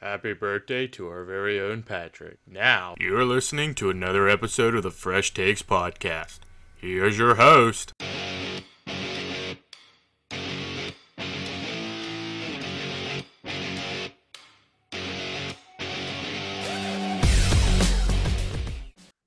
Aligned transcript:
Happy 0.00 0.32
birthday 0.32 0.86
to 0.86 1.08
our 1.08 1.24
very 1.24 1.58
own 1.58 1.82
Patrick. 1.82 2.38
Now, 2.46 2.94
you're 3.00 3.24
listening 3.24 3.74
to 3.74 3.90
another 3.90 4.28
episode 4.28 4.76
of 4.76 4.84
the 4.84 4.92
Fresh 4.92 5.34
Takes 5.34 5.60
Podcast. 5.60 6.38
Here's 6.76 7.18
your 7.18 7.34
host. 7.34 7.94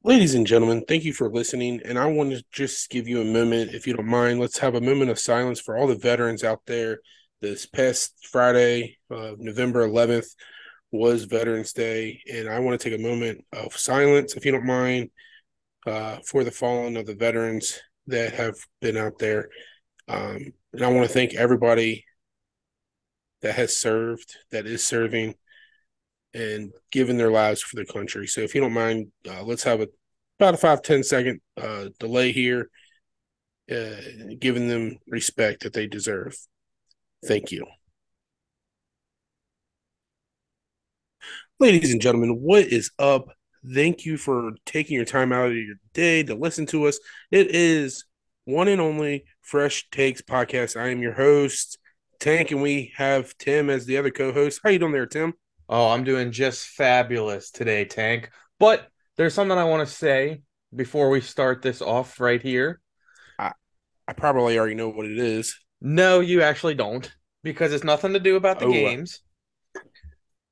Ladies 0.05 0.33
and 0.33 0.47
gentlemen, 0.47 0.85
thank 0.87 1.03
you 1.03 1.11
for 1.11 1.29
listening. 1.29 1.81
And 1.83 1.99
I 1.99 2.05
want 2.05 2.31
to 2.31 2.41
just 2.49 2.89
give 2.89 3.09
you 3.09 3.19
a 3.19 3.25
moment, 3.25 3.73
if 3.73 3.85
you 3.85 3.93
don't 3.93 4.07
mind. 4.07 4.39
Let's 4.39 4.59
have 4.59 4.75
a 4.75 4.79
moment 4.79 5.11
of 5.11 5.19
silence 5.19 5.59
for 5.59 5.75
all 5.75 5.87
the 5.87 5.95
veterans 5.95 6.45
out 6.45 6.61
there. 6.65 7.01
This 7.41 7.65
past 7.65 8.25
Friday, 8.31 8.99
uh, 9.09 9.31
November 9.37 9.85
11th, 9.85 10.27
was 10.91 11.23
Veterans 11.23 11.73
Day. 11.73 12.21
And 12.31 12.49
I 12.49 12.59
want 12.59 12.79
to 12.79 12.89
take 12.89 12.99
a 12.99 13.01
moment 13.01 13.45
of 13.53 13.77
silence, 13.77 14.35
if 14.35 14.45
you 14.45 14.51
don't 14.51 14.65
mind, 14.65 15.09
uh, 15.87 16.17
for 16.27 16.43
the 16.43 16.51
fallen 16.51 16.97
of 16.97 17.05
the 17.05 17.15
veterans 17.15 17.79
that 18.07 18.33
have 18.33 18.55
been 18.81 18.97
out 18.97 19.17
there. 19.19 19.49
Um, 20.07 20.53
and 20.73 20.83
I 20.83 20.87
want 20.87 21.07
to 21.07 21.13
thank 21.13 21.33
everybody 21.33 22.05
that 23.41 23.55
has 23.55 23.75
served, 23.75 24.37
that 24.51 24.65
is 24.65 24.83
serving, 24.83 25.35
and 26.33 26.71
given 26.91 27.17
their 27.17 27.31
lives 27.31 27.61
for 27.61 27.75
the 27.75 27.85
country. 27.85 28.27
So 28.27 28.41
if 28.41 28.53
you 28.53 28.61
don't 28.61 28.73
mind, 28.73 29.11
uh, 29.29 29.43
let's 29.43 29.63
have 29.63 29.81
a 29.81 29.87
about 30.39 30.55
a 30.55 30.57
five 30.57 30.81
ten 30.81 31.03
second 31.03 31.39
uh, 31.55 31.89
delay 31.99 32.31
here, 32.31 32.69
uh, 33.71 33.95
giving 34.39 34.67
them 34.67 34.97
respect 35.07 35.63
that 35.63 35.73
they 35.73 35.85
deserve. 35.85 36.35
Thank 37.25 37.51
you. 37.51 37.65
Ladies 41.61 41.91
and 41.91 42.01
gentlemen, 42.01 42.39
what 42.41 42.63
is 42.65 42.89
up? 42.97 43.29
Thank 43.75 44.03
you 44.03 44.17
for 44.17 44.53
taking 44.65 44.95
your 44.95 45.05
time 45.05 45.31
out 45.31 45.49
of 45.49 45.55
your 45.55 45.75
day 45.93 46.23
to 46.23 46.33
listen 46.33 46.65
to 46.65 46.87
us. 46.87 46.99
It 47.29 47.53
is 47.53 48.05
one 48.45 48.67
and 48.67 48.81
only 48.81 49.25
Fresh 49.41 49.87
Takes 49.91 50.23
podcast. 50.23 50.75
I 50.75 50.87
am 50.89 51.03
your 51.03 51.13
host, 51.13 51.77
Tank, 52.19 52.49
and 52.49 52.63
we 52.63 52.91
have 52.95 53.37
Tim 53.37 53.69
as 53.69 53.85
the 53.85 53.97
other 53.97 54.09
co-host. 54.09 54.59
How 54.63 54.71
you 54.71 54.79
doing 54.79 54.91
there, 54.91 55.05
Tim? 55.05 55.35
Oh, 55.69 55.91
I'm 55.91 56.03
doing 56.03 56.31
just 56.31 56.65
fabulous 56.65 57.51
today, 57.51 57.85
Tank. 57.85 58.31
But 58.57 58.87
there's 59.17 59.35
something 59.35 59.55
I 59.55 59.65
want 59.65 59.87
to 59.87 59.93
say 59.93 60.41
before 60.75 61.11
we 61.11 61.21
start 61.21 61.61
this 61.61 61.79
off 61.79 62.19
right 62.19 62.41
here. 62.41 62.81
I, 63.37 63.51
I 64.07 64.13
probably 64.13 64.57
already 64.57 64.73
know 64.73 64.89
what 64.89 65.05
it 65.05 65.19
is. 65.19 65.59
No, 65.79 66.21
you 66.21 66.41
actually 66.41 66.73
don't, 66.73 67.15
because 67.43 67.71
it's 67.71 67.83
nothing 67.83 68.13
to 68.13 68.19
do 68.19 68.35
about 68.35 68.57
the 68.57 68.65
Oh, 68.65 68.69
uh, 68.69 68.73
games. 68.73 69.19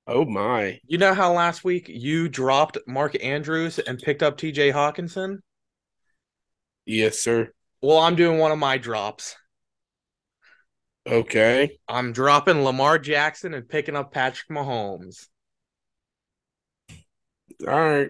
Oh 0.09 0.25
my! 0.25 0.81
You 0.85 0.97
know 0.97 1.13
how 1.13 1.31
last 1.31 1.63
week 1.63 1.87
you 1.87 2.27
dropped 2.27 2.77
Mark 2.85 3.15
Andrews 3.23 3.79
and 3.79 3.97
picked 3.97 4.21
up 4.21 4.37
TJ 4.37 4.71
Hockenson? 4.73 5.39
Yes, 6.85 7.19
sir. 7.19 7.53
Well, 7.81 7.97
I'm 7.97 8.15
doing 8.15 8.37
one 8.37 8.51
of 8.53 8.57
my 8.57 8.77
drops. 8.77 9.35
Okay. 11.05 11.79
I'm 11.89 12.13
dropping 12.13 12.63
Lamar 12.63 12.97
Jackson 12.99 13.53
and 13.53 13.67
picking 13.67 13.95
up 13.97 14.13
Patrick 14.13 14.47
Mahomes. 14.49 15.27
All 17.67 17.73
right. 17.73 18.09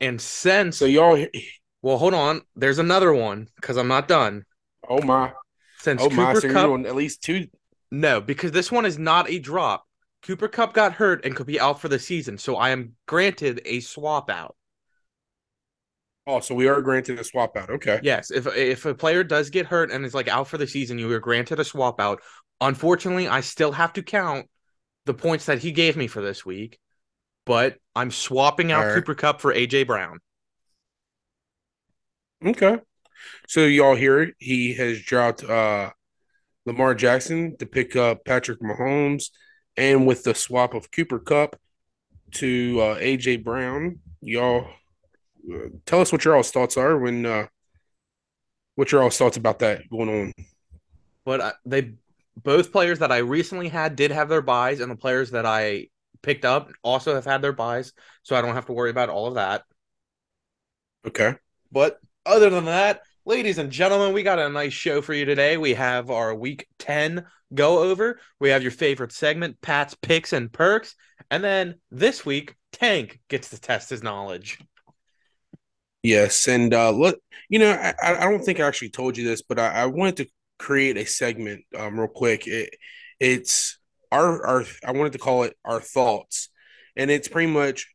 And 0.00 0.20
since 0.20 0.78
So 0.78 0.84
y'all. 0.84 1.26
well, 1.82 1.98
hold 1.98 2.14
on, 2.14 2.42
there's 2.54 2.78
another 2.78 3.12
one 3.14 3.48
because 3.56 3.76
I'm 3.76 3.88
not 3.88 4.08
done. 4.08 4.44
Oh 4.88 5.02
my! 5.02 5.32
Since 5.78 6.02
Oh 6.02 6.10
my! 6.10 6.34
Cooper 6.34 6.40
So 6.40 6.46
you're 6.48 6.54
Cup, 6.54 6.66
doing 6.66 6.86
at 6.86 6.94
least 6.94 7.22
two. 7.22 7.48
No, 7.90 8.20
because 8.20 8.52
this 8.52 8.70
one 8.72 8.86
is 8.86 8.98
not 8.98 9.30
a 9.30 9.38
drop. 9.38 9.85
Cooper 10.26 10.48
Kupp 10.48 10.72
got 10.72 10.94
hurt 10.94 11.24
and 11.24 11.36
could 11.36 11.46
be 11.46 11.60
out 11.60 11.80
for 11.80 11.88
the 11.88 12.00
season, 12.00 12.36
so 12.36 12.56
I 12.56 12.70
am 12.70 12.94
granted 13.06 13.60
a 13.64 13.78
swap 13.78 14.28
out. 14.28 14.56
Oh, 16.26 16.40
so 16.40 16.54
we 16.56 16.66
are 16.66 16.82
granted 16.82 17.20
a 17.20 17.24
swap 17.24 17.56
out. 17.56 17.70
Okay. 17.70 18.00
Yes, 18.02 18.32
if 18.32 18.48
if 18.48 18.84
a 18.84 18.94
player 18.94 19.22
does 19.22 19.50
get 19.50 19.66
hurt 19.66 19.92
and 19.92 20.04
is 20.04 20.14
like 20.14 20.26
out 20.26 20.48
for 20.48 20.58
the 20.58 20.66
season, 20.66 20.98
you 20.98 21.10
are 21.12 21.20
granted 21.20 21.60
a 21.60 21.64
swap 21.64 22.00
out. 22.00 22.20
Unfortunately, 22.60 23.28
I 23.28 23.40
still 23.40 23.70
have 23.70 23.92
to 23.92 24.02
count 24.02 24.48
the 25.04 25.14
points 25.14 25.46
that 25.46 25.60
he 25.60 25.70
gave 25.70 25.96
me 25.96 26.08
for 26.08 26.20
this 26.20 26.44
week, 26.44 26.80
but 27.44 27.76
I'm 27.94 28.10
swapping 28.10 28.72
out 28.72 28.86
Alright. 28.86 28.96
Cooper 28.96 29.14
Kupp 29.14 29.40
for 29.40 29.54
AJ 29.54 29.86
Brown. 29.86 30.18
Okay. 32.44 32.78
So 33.46 33.64
y'all 33.64 33.94
hear 33.94 34.20
it. 34.22 34.34
He 34.38 34.74
has 34.74 35.00
dropped 35.00 35.44
uh 35.44 35.90
Lamar 36.64 36.96
Jackson 36.96 37.56
to 37.58 37.66
pick 37.66 37.94
up 37.94 38.24
Patrick 38.24 38.60
Mahomes, 38.60 39.30
and 39.76 40.06
with 40.06 40.24
the 40.24 40.34
swap 40.34 40.74
of 40.74 40.90
Cooper 40.90 41.18
Kupp 41.18 41.56
to 42.32 42.80
uh, 42.80 42.98
AJ 42.98 43.44
Brown, 43.44 44.00
y'all 44.20 44.68
uh, 45.52 45.68
tell 45.84 46.00
us 46.00 46.12
what 46.12 46.24
your 46.24 46.36
all's 46.36 46.50
thoughts 46.50 46.76
are 46.76 46.98
when 46.98 47.24
uh 47.24 47.46
what 48.74 48.92
your 48.92 49.02
all's 49.02 49.16
thoughts 49.16 49.36
about 49.36 49.60
that 49.60 49.88
going 49.88 50.08
on. 50.08 50.32
But 51.24 51.40
I, 51.40 51.52
they 51.64 51.92
both 52.36 52.72
players 52.72 52.98
that 52.98 53.10
I 53.10 53.18
recently 53.18 53.68
had 53.68 53.96
did 53.96 54.10
have 54.10 54.28
their 54.28 54.42
buys, 54.42 54.80
and 54.80 54.90
the 54.90 54.96
players 54.96 55.30
that 55.30 55.46
I 55.46 55.88
picked 56.22 56.44
up 56.44 56.70
also 56.82 57.14
have 57.14 57.24
had 57.24 57.42
their 57.42 57.52
buys, 57.52 57.92
so 58.22 58.36
I 58.36 58.42
don't 58.42 58.54
have 58.54 58.66
to 58.66 58.72
worry 58.72 58.90
about 58.90 59.08
all 59.08 59.26
of 59.26 59.34
that. 59.34 59.62
Okay. 61.06 61.34
But 61.72 61.98
other 62.24 62.50
than 62.50 62.66
that, 62.66 63.02
ladies 63.24 63.58
and 63.58 63.70
gentlemen, 63.70 64.12
we 64.12 64.22
got 64.22 64.38
a 64.38 64.48
nice 64.48 64.72
show 64.72 65.00
for 65.00 65.14
you 65.14 65.24
today. 65.24 65.56
We 65.56 65.74
have 65.74 66.10
our 66.10 66.34
week 66.34 66.66
10 66.78 67.24
go 67.54 67.82
over. 67.82 68.20
We 68.40 68.50
have 68.50 68.62
your 68.62 68.72
favorite 68.72 69.12
segment, 69.12 69.60
Pat's 69.60 69.94
picks 69.94 70.32
and 70.32 70.52
perks. 70.52 70.94
And 71.30 71.42
then 71.42 71.76
this 71.90 72.24
week, 72.26 72.54
Tank 72.72 73.20
gets 73.28 73.50
to 73.50 73.60
test 73.60 73.90
his 73.90 74.02
knowledge. 74.02 74.58
Yes, 76.02 76.46
and 76.46 76.72
uh 76.72 76.90
look, 76.90 77.18
you 77.48 77.58
know, 77.58 77.70
I, 77.72 77.94
I 78.02 78.30
don't 78.30 78.44
think 78.44 78.60
I 78.60 78.66
actually 78.66 78.90
told 78.90 79.16
you 79.16 79.24
this, 79.24 79.42
but 79.42 79.58
I, 79.58 79.68
I 79.68 79.86
wanted 79.86 80.16
to 80.18 80.26
create 80.58 80.96
a 80.96 81.04
segment 81.04 81.64
um 81.76 81.98
real 81.98 82.08
quick. 82.08 82.46
It, 82.46 82.70
it's 83.18 83.78
our 84.12 84.46
our 84.46 84.64
I 84.84 84.92
wanted 84.92 85.12
to 85.14 85.18
call 85.18 85.42
it 85.44 85.56
our 85.64 85.80
thoughts, 85.80 86.48
and 86.94 87.10
it's 87.10 87.28
pretty 87.28 87.50
much 87.50 87.88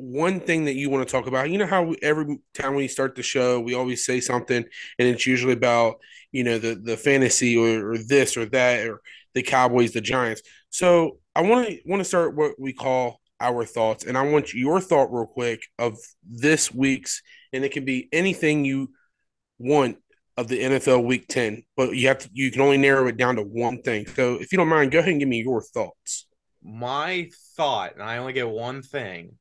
one 0.00 0.40
thing 0.40 0.64
that 0.64 0.74
you 0.74 0.90
want 0.90 1.06
to 1.06 1.12
talk 1.12 1.26
about. 1.26 1.50
You 1.50 1.58
know 1.58 1.66
how 1.66 1.82
we, 1.82 1.98
every 2.02 2.38
time 2.54 2.74
we 2.74 2.88
start 2.88 3.14
the 3.14 3.22
show, 3.22 3.60
we 3.60 3.74
always 3.74 4.04
say 4.04 4.20
something, 4.20 4.64
and 4.98 5.08
it's 5.08 5.26
usually 5.26 5.52
about 5.52 5.96
you 6.32 6.44
know 6.44 6.58
the 6.58 6.74
the 6.74 6.96
fantasy 6.96 7.56
or, 7.56 7.92
or 7.92 7.98
this 7.98 8.36
or 8.36 8.46
that 8.46 8.86
or 8.86 9.00
the 9.34 9.42
Cowboys, 9.42 9.92
the 9.92 10.00
Giants. 10.00 10.42
So 10.70 11.18
I 11.34 11.42
want 11.42 11.68
to 11.68 11.78
want 11.86 12.00
to 12.00 12.04
start 12.04 12.34
what 12.34 12.52
we 12.58 12.72
call 12.72 13.20
our 13.40 13.64
thoughts, 13.64 14.04
and 14.04 14.16
I 14.16 14.22
want 14.22 14.54
your 14.54 14.80
thought 14.80 15.12
real 15.12 15.26
quick 15.26 15.62
of 15.78 15.98
this 16.28 16.72
week's 16.72 17.22
and 17.52 17.64
it 17.64 17.72
can 17.72 17.84
be 17.84 18.08
anything 18.12 18.64
you 18.64 18.90
want 19.58 19.98
of 20.36 20.48
the 20.48 20.60
NFL 20.60 21.04
Week 21.04 21.26
Ten, 21.28 21.62
but 21.76 21.94
you 21.94 22.08
have 22.08 22.18
to 22.18 22.30
you 22.32 22.50
can 22.50 22.62
only 22.62 22.78
narrow 22.78 23.06
it 23.08 23.16
down 23.16 23.36
to 23.36 23.42
one 23.42 23.82
thing. 23.82 24.06
So 24.06 24.34
if 24.34 24.52
you 24.52 24.58
don't 24.58 24.68
mind, 24.68 24.90
go 24.90 25.00
ahead 25.00 25.10
and 25.10 25.20
give 25.20 25.28
me 25.28 25.42
your 25.42 25.62
thoughts. 25.62 26.26
My 26.62 27.28
thought, 27.56 27.94
and 27.94 28.02
I 28.02 28.18
only 28.18 28.32
get 28.32 28.48
one 28.48 28.82
thing. 28.82 29.36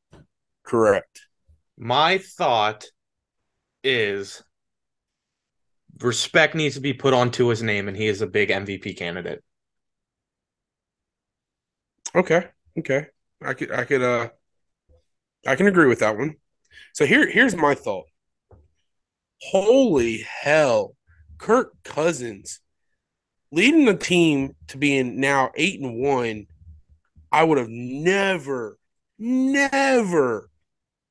Correct. 0.70 1.22
My 1.80 2.20
thought 2.20 2.86
is 3.84 4.44
respect 6.00 6.54
needs 6.54 6.76
to 6.76 6.82
be 6.82 6.94
put 6.94 7.12
onto 7.16 7.48
his 7.48 7.64
name, 7.64 7.88
and 7.88 7.98
he 7.98 8.06
is 8.06 8.22
a 8.22 8.28
big 8.28 8.50
MVP 8.50 8.96
candidate. 8.96 9.44
Okay. 12.14 12.50
Okay. 12.78 13.08
I 13.44 13.56
could 13.56 13.72
I 13.72 13.84
could 13.84 14.04
uh 14.04 14.30
I 15.48 15.56
can 15.56 15.66
agree 15.66 15.88
with 15.88 16.02
that 16.02 16.16
one. 16.16 16.36
So 16.94 17.08
here 17.08 17.28
here's 17.28 17.56
my 17.56 17.74
thought. 17.74 18.06
Holy 19.42 20.20
hell. 20.20 20.96
Kirk 21.40 21.74
Cousins 21.84 22.60
leading 23.52 23.86
the 23.86 23.98
team 23.98 24.56
to 24.68 24.78
being 24.78 25.20
now 25.20 25.50
8 25.56 25.82
and 25.82 25.96
1. 26.00 26.46
I 27.32 27.44
would 27.44 27.58
have 27.58 27.70
never 27.70 28.78
never 29.20 30.49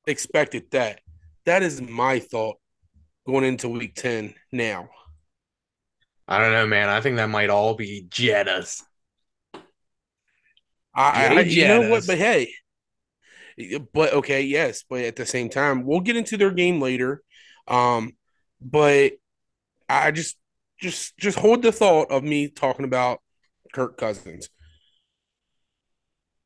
expected 0.09 0.71
that. 0.71 1.01
That 1.45 1.63
is 1.63 1.81
my 1.81 2.19
thought 2.19 2.57
going 3.25 3.43
into 3.43 3.69
week 3.69 3.95
10 3.95 4.33
now. 4.51 4.89
I 6.27 6.39
don't 6.39 6.51
know, 6.51 6.67
man. 6.67 6.89
I 6.89 7.01
think 7.01 7.15
that 7.17 7.29
might 7.29 7.49
all 7.49 7.75
be 7.75 8.05
Jettas. 8.09 8.83
I, 10.93 11.27
I 11.27 11.39
you 11.41 11.67
know 11.67 11.89
what? 11.89 12.05
But 12.05 12.17
hey, 12.17 12.51
but 13.93 14.13
okay, 14.13 14.41
yes, 14.41 14.83
but 14.87 15.01
at 15.01 15.15
the 15.15 15.25
same 15.25 15.49
time, 15.49 15.85
we'll 15.85 16.01
get 16.01 16.17
into 16.17 16.37
their 16.37 16.51
game 16.51 16.81
later. 16.81 17.23
Um, 17.67 18.13
but 18.61 19.13
I 19.87 20.11
just 20.11 20.37
just 20.79 21.17
just 21.17 21.39
hold 21.39 21.61
the 21.61 21.71
thought 21.71 22.11
of 22.11 22.23
me 22.23 22.49
talking 22.49 22.85
about 22.85 23.19
Kirk 23.73 23.97
Cousins. 23.97 24.49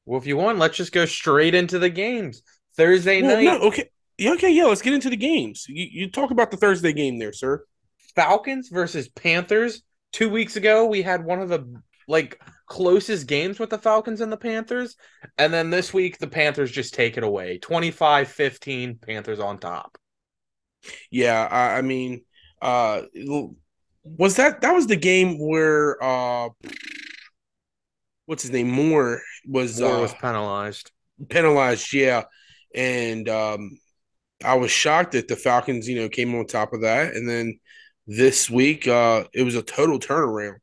Well, 0.05 0.19
if 0.19 0.27
you 0.27 0.37
want, 0.37 0.59
let's 0.59 0.77
just 0.77 0.91
go 0.91 1.05
straight 1.05 1.55
into 1.55 1.79
the 1.79 1.89
games. 1.89 2.41
Thursday 2.77 3.21
Well, 3.21 3.37
night, 3.37 3.43
no, 3.43 3.59
okay, 3.67 3.89
yeah, 4.17 4.33
okay, 4.33 4.51
yeah. 4.51 4.65
Let's 4.65 4.81
get 4.81 4.93
into 4.93 5.09
the 5.09 5.17
games. 5.17 5.65
You, 5.67 5.87
you 5.91 6.11
talk 6.11 6.31
about 6.31 6.51
the 6.51 6.57
Thursday 6.57 6.93
game 6.93 7.19
there, 7.19 7.33
sir. 7.33 7.65
Falcons 8.15 8.69
versus 8.69 9.07
Panthers. 9.09 9.81
Two 10.11 10.29
weeks 10.29 10.55
ago, 10.55 10.85
we 10.85 11.01
had 11.01 11.25
one 11.25 11.41
of 11.41 11.49
the 11.49 11.81
like 12.07 12.39
closest 12.67 13.27
games 13.27 13.59
with 13.59 13.69
the 13.69 13.77
Falcons 13.77 14.21
and 14.21 14.31
the 14.31 14.37
Panthers. 14.37 14.95
And 15.37 15.53
then 15.53 15.69
this 15.69 15.93
week, 15.93 16.17
the 16.19 16.27
Panthers 16.27 16.71
just 16.71 16.93
take 16.93 17.17
it 17.17 17.23
away 17.23 17.57
25 17.59 18.27
15, 18.27 18.97
Panthers 18.97 19.39
on 19.39 19.57
top. 19.57 19.97
Yeah, 21.09 21.47
I, 21.49 21.77
I 21.77 21.81
mean, 21.81 22.23
uh, 22.61 23.03
was 24.03 24.35
that 24.35 24.61
that 24.61 24.73
was 24.73 24.87
the 24.87 24.95
game 24.95 25.37
where 25.39 26.01
uh, 26.03 26.49
what's 28.25 28.43
his 28.43 28.51
name 28.51 28.69
Moore 28.69 29.21
was 29.47 29.79
Moore 29.79 29.97
uh, 29.97 30.01
was 30.01 30.13
penalized. 30.13 30.91
penalized? 31.29 31.93
Yeah, 31.93 32.23
and 32.75 33.27
um, 33.29 33.79
I 34.43 34.55
was 34.55 34.71
shocked 34.71 35.13
that 35.13 35.27
the 35.27 35.35
Falcons, 35.35 35.87
you 35.87 35.99
know, 35.99 36.09
came 36.09 36.35
on 36.35 36.45
top 36.45 36.73
of 36.73 36.81
that, 36.81 37.13
and 37.15 37.27
then 37.27 37.59
this 38.07 38.49
week, 38.49 38.87
uh, 38.87 39.25
it 39.33 39.43
was 39.43 39.55
a 39.55 39.61
total 39.61 39.99
turnaround. 39.99 40.57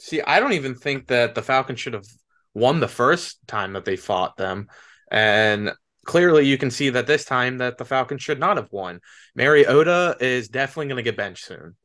See, 0.00 0.20
I 0.20 0.40
don't 0.40 0.54
even 0.54 0.74
think 0.74 1.08
that 1.08 1.34
the 1.34 1.42
Falcons 1.42 1.80
should 1.80 1.92
have 1.92 2.06
won 2.54 2.80
the 2.80 2.88
first 2.88 3.38
time 3.46 3.74
that 3.74 3.84
they 3.84 3.96
fought 3.96 4.36
them. 4.36 4.68
And 5.10 5.72
clearly 6.04 6.46
you 6.46 6.58
can 6.58 6.70
see 6.70 6.90
that 6.90 7.06
this 7.06 7.24
time 7.24 7.58
that 7.58 7.78
the 7.78 7.84
Falcons 7.84 8.22
should 8.22 8.40
not 8.40 8.56
have 8.56 8.72
won. 8.72 9.00
Mariota 9.36 10.16
is 10.20 10.48
definitely 10.48 10.86
going 10.86 10.96
to 10.96 11.02
get 11.02 11.16
benched 11.16 11.44
soon. 11.44 11.76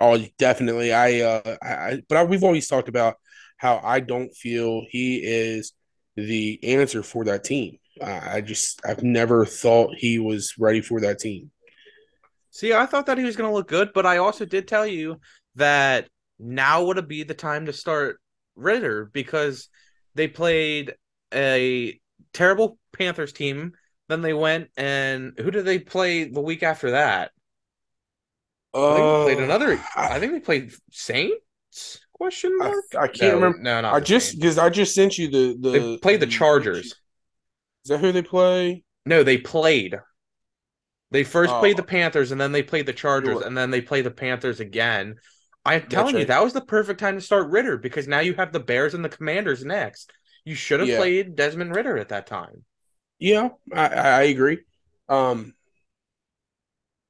Oh, 0.00 0.18
definitely. 0.38 0.92
I, 0.92 1.20
uh, 1.20 1.56
I, 1.62 2.02
but 2.08 2.18
I, 2.18 2.24
we've 2.24 2.44
always 2.44 2.68
talked 2.68 2.88
about 2.88 3.16
how 3.56 3.80
I 3.82 4.00
don't 4.00 4.34
feel 4.34 4.82
he 4.88 5.18
is 5.22 5.72
the 6.26 6.58
answer 6.62 7.02
for 7.02 7.24
that 7.24 7.44
team. 7.44 7.78
I 8.02 8.40
just, 8.40 8.80
I've 8.86 9.02
never 9.02 9.44
thought 9.44 9.96
he 9.96 10.18
was 10.18 10.54
ready 10.58 10.80
for 10.80 11.00
that 11.00 11.18
team. 11.18 11.50
See, 12.50 12.72
I 12.72 12.86
thought 12.86 13.06
that 13.06 13.18
he 13.18 13.24
was 13.24 13.36
going 13.36 13.50
to 13.50 13.54
look 13.54 13.68
good, 13.68 13.90
but 13.92 14.06
I 14.06 14.18
also 14.18 14.44
did 14.44 14.68
tell 14.68 14.86
you 14.86 15.20
that 15.56 16.08
now 16.38 16.84
would 16.84 17.08
be 17.08 17.22
the 17.24 17.34
time 17.34 17.66
to 17.66 17.72
start 17.72 18.20
Ridder 18.56 19.10
because 19.12 19.68
they 20.14 20.28
played 20.28 20.94
a 21.32 22.00
terrible 22.32 22.78
Panthers 22.92 23.32
team. 23.32 23.72
Then 24.08 24.22
they 24.22 24.32
went 24.32 24.70
and 24.76 25.34
who 25.36 25.50
did 25.50 25.64
they 25.64 25.78
play 25.78 26.24
the 26.24 26.40
week 26.40 26.62
after 26.62 26.92
that? 26.92 27.32
Oh, 28.72 28.94
they 29.26 29.34
played 29.34 29.42
uh, 29.42 29.44
another. 29.44 29.80
I 29.96 30.18
think 30.18 30.32
they 30.32 30.40
played 30.40 30.72
Saints. 30.90 32.00
Question 32.18 32.58
mark. 32.58 32.74
I, 32.94 33.04
I 33.04 33.08
can't 33.08 33.20
no, 33.20 33.34
remember. 33.34 33.58
No, 33.58 33.80
not 33.80 33.94
I 33.94 34.00
just 34.00 34.36
because 34.36 34.58
I 34.58 34.68
just 34.68 34.94
sent 34.94 35.18
you 35.18 35.30
the 35.30 35.56
the. 35.60 35.70
They 35.70 35.96
played 35.98 36.20
the 36.20 36.26
Chargers. 36.26 36.86
Is 36.86 36.94
that 37.86 37.98
who 37.98 38.12
they 38.12 38.22
play? 38.22 38.84
No, 39.06 39.22
they 39.22 39.38
played. 39.38 39.98
They 41.10 41.24
first 41.24 41.54
Oh. 41.54 41.60
played 41.60 41.76
the 41.76 41.82
Panthers 41.82 42.32
and 42.32 42.40
then 42.40 42.52
they 42.52 42.62
played 42.62 42.86
the 42.86 42.92
Chargers 42.92 43.40
and 43.40 43.56
then 43.56 43.70
they 43.70 43.80
played 43.80 44.04
the 44.04 44.10
Panthers 44.10 44.60
again. 44.60 45.14
I'm 45.64 45.82
telling 45.82 46.14
you, 46.14 46.18
right. 46.20 46.28
that 46.28 46.44
was 46.44 46.52
the 46.52 46.60
perfect 46.60 47.00
time 47.00 47.14
to 47.14 47.20
start 47.20 47.50
Ridder 47.50 47.78
because 47.78 48.08
now 48.08 48.20
you 48.20 48.34
have 48.34 48.52
the 48.52 48.60
Bears 48.60 48.94
and 48.94 49.04
the 49.04 49.08
Commanders 49.08 49.64
next. 49.64 50.12
You 50.44 50.54
should 50.54 50.80
have 50.80 50.88
Yeah. 50.88 50.96
played 50.98 51.36
Desmond 51.36 51.74
Ridder 51.74 51.98
at 51.98 52.08
that 52.08 52.26
time. 52.26 52.64
Yeah, 53.18 53.50
I, 53.72 53.86
I 53.88 54.08
I 54.08 54.22
agree. 54.22 54.58
Um, 55.08 55.54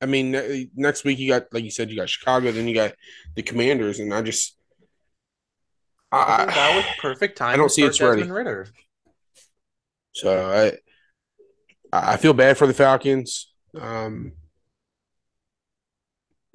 I 0.01 0.07
mean, 0.07 0.71
next 0.77 1.05
week 1.05 1.19
you 1.19 1.29
got, 1.29 1.53
like 1.53 1.65
you 1.65 1.71
said, 1.71 1.91
you 1.91 1.97
got 1.97 2.09
Chicago, 2.09 2.53
then 2.53 2.69
you 2.69 2.75
got 2.75 2.95
the 3.35 3.43
Commanders, 3.43 3.99
and 3.99 4.15
I 4.15 4.23
just, 4.23 4.57
I 6.11 6.35
I, 6.35 6.37
think 6.39 6.55
that 6.55 6.77
was 6.77 6.85
perfect 7.01 7.39
time. 7.39 7.55
I 7.55 7.57
don't 7.57 7.71
see 7.71 7.83
it's 7.83 8.01
ready. 8.01 8.23
Desmond 8.23 8.35
Ridder. 8.37 8.67
so 10.13 10.79
I, 11.93 12.13
I 12.13 12.17
feel 12.17 12.33
bad 12.33 12.57
for 12.57 12.67
the 12.67 12.75
Falcons. 12.75 13.53
Um, 13.79 14.33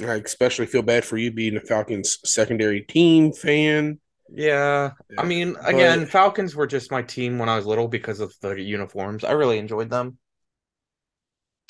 I 0.01 0.15
especially 0.15 0.65
feel 0.65 0.81
bad 0.81 1.05
for 1.05 1.17
you 1.17 1.31
being 1.31 1.55
a 1.55 1.61
Falcons 1.61 2.19
secondary 2.25 2.81
team 2.81 3.31
fan. 3.31 4.00
Yeah, 4.35 4.91
I 5.17 5.23
mean, 5.25 5.53
But- 5.53 5.69
again, 5.69 6.06
Falcons 6.07 6.56
were 6.56 6.65
just 6.67 6.91
my 6.91 7.03
team 7.03 7.38
when 7.38 7.49
I 7.49 7.56
was 7.56 7.65
little 7.65 7.88
because 7.88 8.19
of 8.19 8.33
the 8.41 8.59
uniforms. 8.59 9.23
I 9.23 9.33
really 9.33 9.59
enjoyed 9.59 9.89
them. 9.89 10.17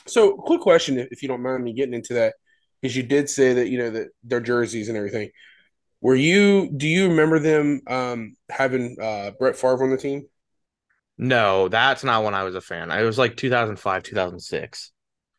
So, 0.07 0.35
quick 0.35 0.61
question, 0.61 0.97
if 1.11 1.21
you 1.21 1.27
don't 1.27 1.41
mind 1.41 1.63
me 1.63 1.73
getting 1.73 1.93
into 1.93 2.13
that, 2.15 2.35
because 2.81 2.95
you 2.95 3.03
did 3.03 3.29
say 3.29 3.53
that 3.53 3.69
you 3.69 3.77
know 3.77 3.89
that 3.89 4.07
their 4.23 4.41
jerseys 4.41 4.89
and 4.89 4.97
everything. 4.97 5.29
Were 6.03 6.15
you? 6.15 6.69
Do 6.69 6.87
you 6.87 7.09
remember 7.09 7.39
them 7.39 7.81
um, 7.87 8.35
having 8.49 8.97
uh, 9.01 9.31
Brett 9.39 9.55
Favre 9.55 9.83
on 9.83 9.89
the 9.89 9.97
team? 9.97 10.27
No, 11.17 11.69
that's 11.69 12.03
not 12.03 12.23
when 12.23 12.33
I 12.35 12.43
was 12.43 12.55
a 12.55 12.61
fan. 12.61 12.91
It 12.91 13.03
was 13.03 13.17
like 13.17 13.35
2005, 13.37 14.03
2006. 14.03 14.91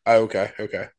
Oh, 0.05 0.23
okay, 0.23 0.51
okay. 0.59 0.89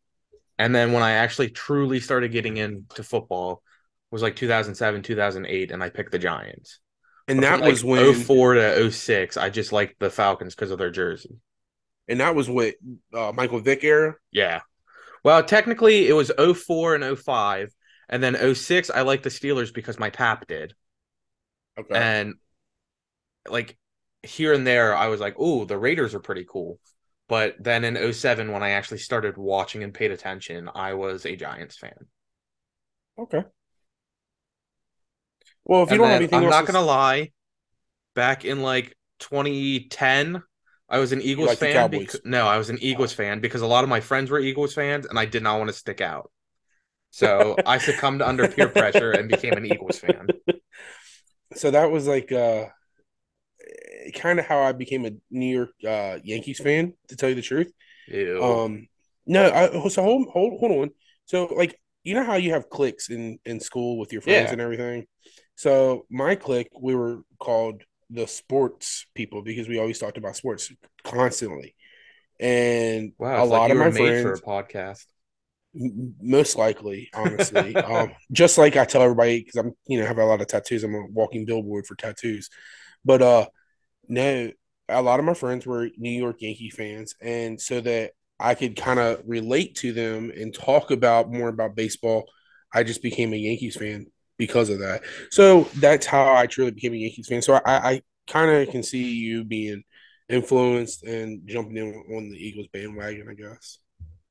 And 0.59 0.75
then 0.75 0.93
when 0.93 1.03
I 1.03 1.13
actually 1.13 1.51
truly 1.51 2.01
started 2.01 2.33
getting 2.33 2.57
into 2.57 3.03
football 3.03 3.63
was 4.11 4.23
like 4.23 4.37
2007, 4.37 5.03
2008, 5.03 5.71
and 5.71 5.83
I 5.83 5.91
picked 5.91 6.13
the 6.13 6.19
Giants. 6.19 6.81
And 7.29 7.41
But 7.41 7.43
that 7.43 7.61
from, 7.61 7.61
like, 7.61 7.71
was 7.71 7.85
when, 7.85 8.13
04 8.13 8.55
to 8.55 8.91
06, 8.91 9.37
I 9.37 9.51
just 9.51 9.73
liked 9.73 9.99
the 10.01 10.11
Falcons 10.11 10.55
because 10.55 10.71
of 10.71 10.79
their 10.79 10.91
jersey. 10.91 11.39
and 12.09 12.21
that 12.21 12.35
was 12.35 12.49
what 12.49 12.75
uh, 13.13 13.33
Michael 13.35 13.61
Vick 13.61 13.85
era. 13.85 14.17
Yeah. 14.33 14.61
Well, 15.25 15.43
technically 15.43 16.09
it 16.09 16.13
was 16.15 16.31
04 16.39 16.95
and 16.95 17.05
05. 17.05 17.75
And 18.09 18.23
then 18.23 18.35
06, 18.37 18.91
I 18.91 19.03
liked 19.03 19.25
the 19.25 19.31
Steelers 19.31 19.73
because 19.73 19.99
my 19.99 20.11
pap 20.11 20.47
did. 20.47 20.75
Okay, 21.79 22.01
And 22.01 22.35
like 23.49 23.77
here 24.23 24.53
and 24.53 24.67
there, 24.67 24.95
I 24.95 25.09
was 25.09 25.21
like, 25.21 25.35
oh, 25.39 25.65
the 25.65 25.79
Raiders 25.79 26.15
are 26.15 26.21
pretty 26.21 26.45
cool. 26.49 26.79
But 27.29 27.57
then 27.59 27.85
in 27.85 27.97
07, 27.97 28.53
when 28.53 28.63
I 28.63 28.71
actually 28.71 28.99
started 28.99 29.37
watching 29.37 29.83
and 29.83 29.93
paid 29.95 30.11
attention, 30.13 30.69
I 30.75 30.95
was 30.95 31.27
a 31.27 31.37
Giants 31.37 31.77
fan. 31.77 32.07
okay. 33.19 33.45
Well, 35.65 35.83
if 35.83 35.91
you 35.91 35.99
And 35.99 36.03
don't 36.03 36.11
have 36.11 36.17
anything 36.21 36.45
I'm 36.45 36.49
not 36.49 36.67
to- 36.67 36.67
gonna 36.67 36.81
lie. 36.83 37.33
Back 38.15 38.45
in 38.45 38.63
like 38.63 38.97
2010, 39.21 40.43
I 40.89 40.99
was 40.99 41.13
an 41.13 41.23
Eagles 41.23 41.49
like 41.49 41.59
fan. 41.59 41.91
Because, 41.91 42.21
no, 42.25 42.47
I 42.47 42.59
was 42.59 42.71
an 42.71 42.79
Eagles 42.81 43.13
fan 43.13 43.41
because 43.41 43.63
a 43.63 43.67
lot 43.67 43.85
of 43.85 43.91
my 43.91 44.01
friends 44.01 44.31
were 44.31 44.41
Eagles 44.41 44.75
fans, 44.75 45.07
and 45.07 45.19
I 45.19 45.27
did 45.27 45.43
not 45.43 45.59
want 45.59 45.69
to 45.71 45.75
stick 45.77 46.01
out. 46.01 46.31
So 47.17 47.57
I 47.65 47.79
succumbed 47.79 48.21
under 48.21 48.47
peer 48.47 48.69
pressure 48.69 49.13
and 49.13 49.27
became 49.27 49.57
an 49.57 49.65
Eagles 49.65 49.99
fan. 49.99 50.29
so 51.55 51.71
that 51.71 51.91
was 51.91 52.07
like 52.07 52.31
uh, 52.31 52.67
kind 54.15 54.39
of 54.39 54.45
how 54.45 54.61
I 54.61 54.73
became 54.73 55.07
a 55.07 55.13
New 55.31 55.47
York 55.47 55.71
uh, 55.87 56.19
Yankees 56.23 56.59
fan. 56.61 56.93
To 57.09 57.17
tell 57.17 57.31
you 57.31 57.35
the 57.35 57.43
truth, 57.43 57.73
Ew. 58.09 58.43
Um, 58.45 58.89
no, 59.27 59.51
I, 59.51 59.89
so 59.89 60.03
hold, 60.03 60.29
hold, 60.29 60.61
hold 60.61 60.73
on. 60.73 60.91
So, 61.27 61.47
like, 61.47 61.79
you 62.05 62.15
know 62.15 62.25
how 62.25 62.37
you 62.37 62.53
have 62.53 62.71
cliques 62.71 63.11
in 63.11 63.39
in 63.45 63.61
school 63.61 63.99
with 63.99 64.13
your 64.13 64.23
friends 64.23 64.47
Yeah. 64.47 64.53
and 64.53 64.61
everything. 64.61 65.07
So, 65.57 66.07
my 66.11 66.35
clique, 66.37 66.69
we 66.81 66.95
were 66.95 67.23
called 67.41 67.83
the 68.11 68.27
sports 68.27 69.07
people 69.15 69.43
because 69.43 69.69
we 69.69 69.79
always 69.79 69.99
talked 69.99 70.19
about 70.19 70.37
sports 70.37 70.73
constantly, 71.05 71.75
and 72.41 73.13
wow, 73.19 73.43
a 73.43 73.47
like 73.47 73.61
lot 73.61 73.71
of 73.71 73.79
my 73.79 73.91
made 73.91 73.97
friends, 73.97 74.23
for 74.23 74.35
a 74.35 74.41
podcast. 74.41 75.07
Most 76.21 76.57
likely, 76.57 77.11
honestly, 77.15 77.77
um, 77.77 78.13
just 78.33 78.59
like 78.59 78.77
I 78.77 78.85
tell 78.85 79.03
everybody 79.03 79.41
because 79.41 79.57
I'm, 79.57 79.73
you 79.87 80.01
know, 80.01 80.07
have 80.07 80.19
a 80.19 80.25
lot 80.25 80.41
of 80.41 80.47
tattoos. 80.47 80.85
I'm 80.85 80.95
a 80.95 81.07
walking 81.07 81.45
billboard 81.45 81.87
for 81.87 81.95
tattoos, 81.95 82.49
but 83.05 83.23
uh, 83.23 83.47
no, 84.09 84.51
a 84.89 85.03
lot 85.03 85.19
of 85.19 85.27
my 85.27 85.35
friends 85.35 85.67
were 85.67 85.89
New 85.97 86.11
York 86.11 86.37
Yankee 86.41 86.71
fans, 86.71 87.15
and 87.21 87.61
so 87.61 87.81
that 87.81 88.13
I 88.39 88.55
could 88.55 88.77
kind 88.77 89.01
of 89.01 89.23
relate 89.27 89.77
to 89.77 89.93
them 89.93 90.31
and 90.31 90.53
talk 90.53 90.91
about 90.91 91.33
more 91.33 91.49
about 91.49 91.75
baseball, 91.75 92.27
I 92.73 92.83
just 92.83 93.03
became 93.03 93.33
a 93.33 93.37
Yankees 93.37 93.77
fan 93.77 94.07
because 94.37 94.69
of 94.69 94.81
that. 94.81 95.03
So 95.31 95.65
that's 95.77 96.07
how 96.07 96.35
I 96.35 96.47
truly 96.47 96.73
became 96.73 96.93
a 96.93 96.99
Yankees 96.99 97.29
fan. 97.29 97.41
So 97.43 97.55
I, 97.55 97.61
I 97.67 98.03
kind 98.27 98.51
of 98.51 98.69
can 98.69 98.83
see 98.83 99.15
you 99.15 99.45
being 99.45 99.83
influenced 100.29 101.05
and 101.05 101.47
jumping 101.47 101.77
in 101.77 101.95
on 102.15 102.31
the 102.31 102.37
Eagles 102.37 102.67
bandwagon, 102.73 103.29
I 103.31 103.35
guess. 103.35 103.79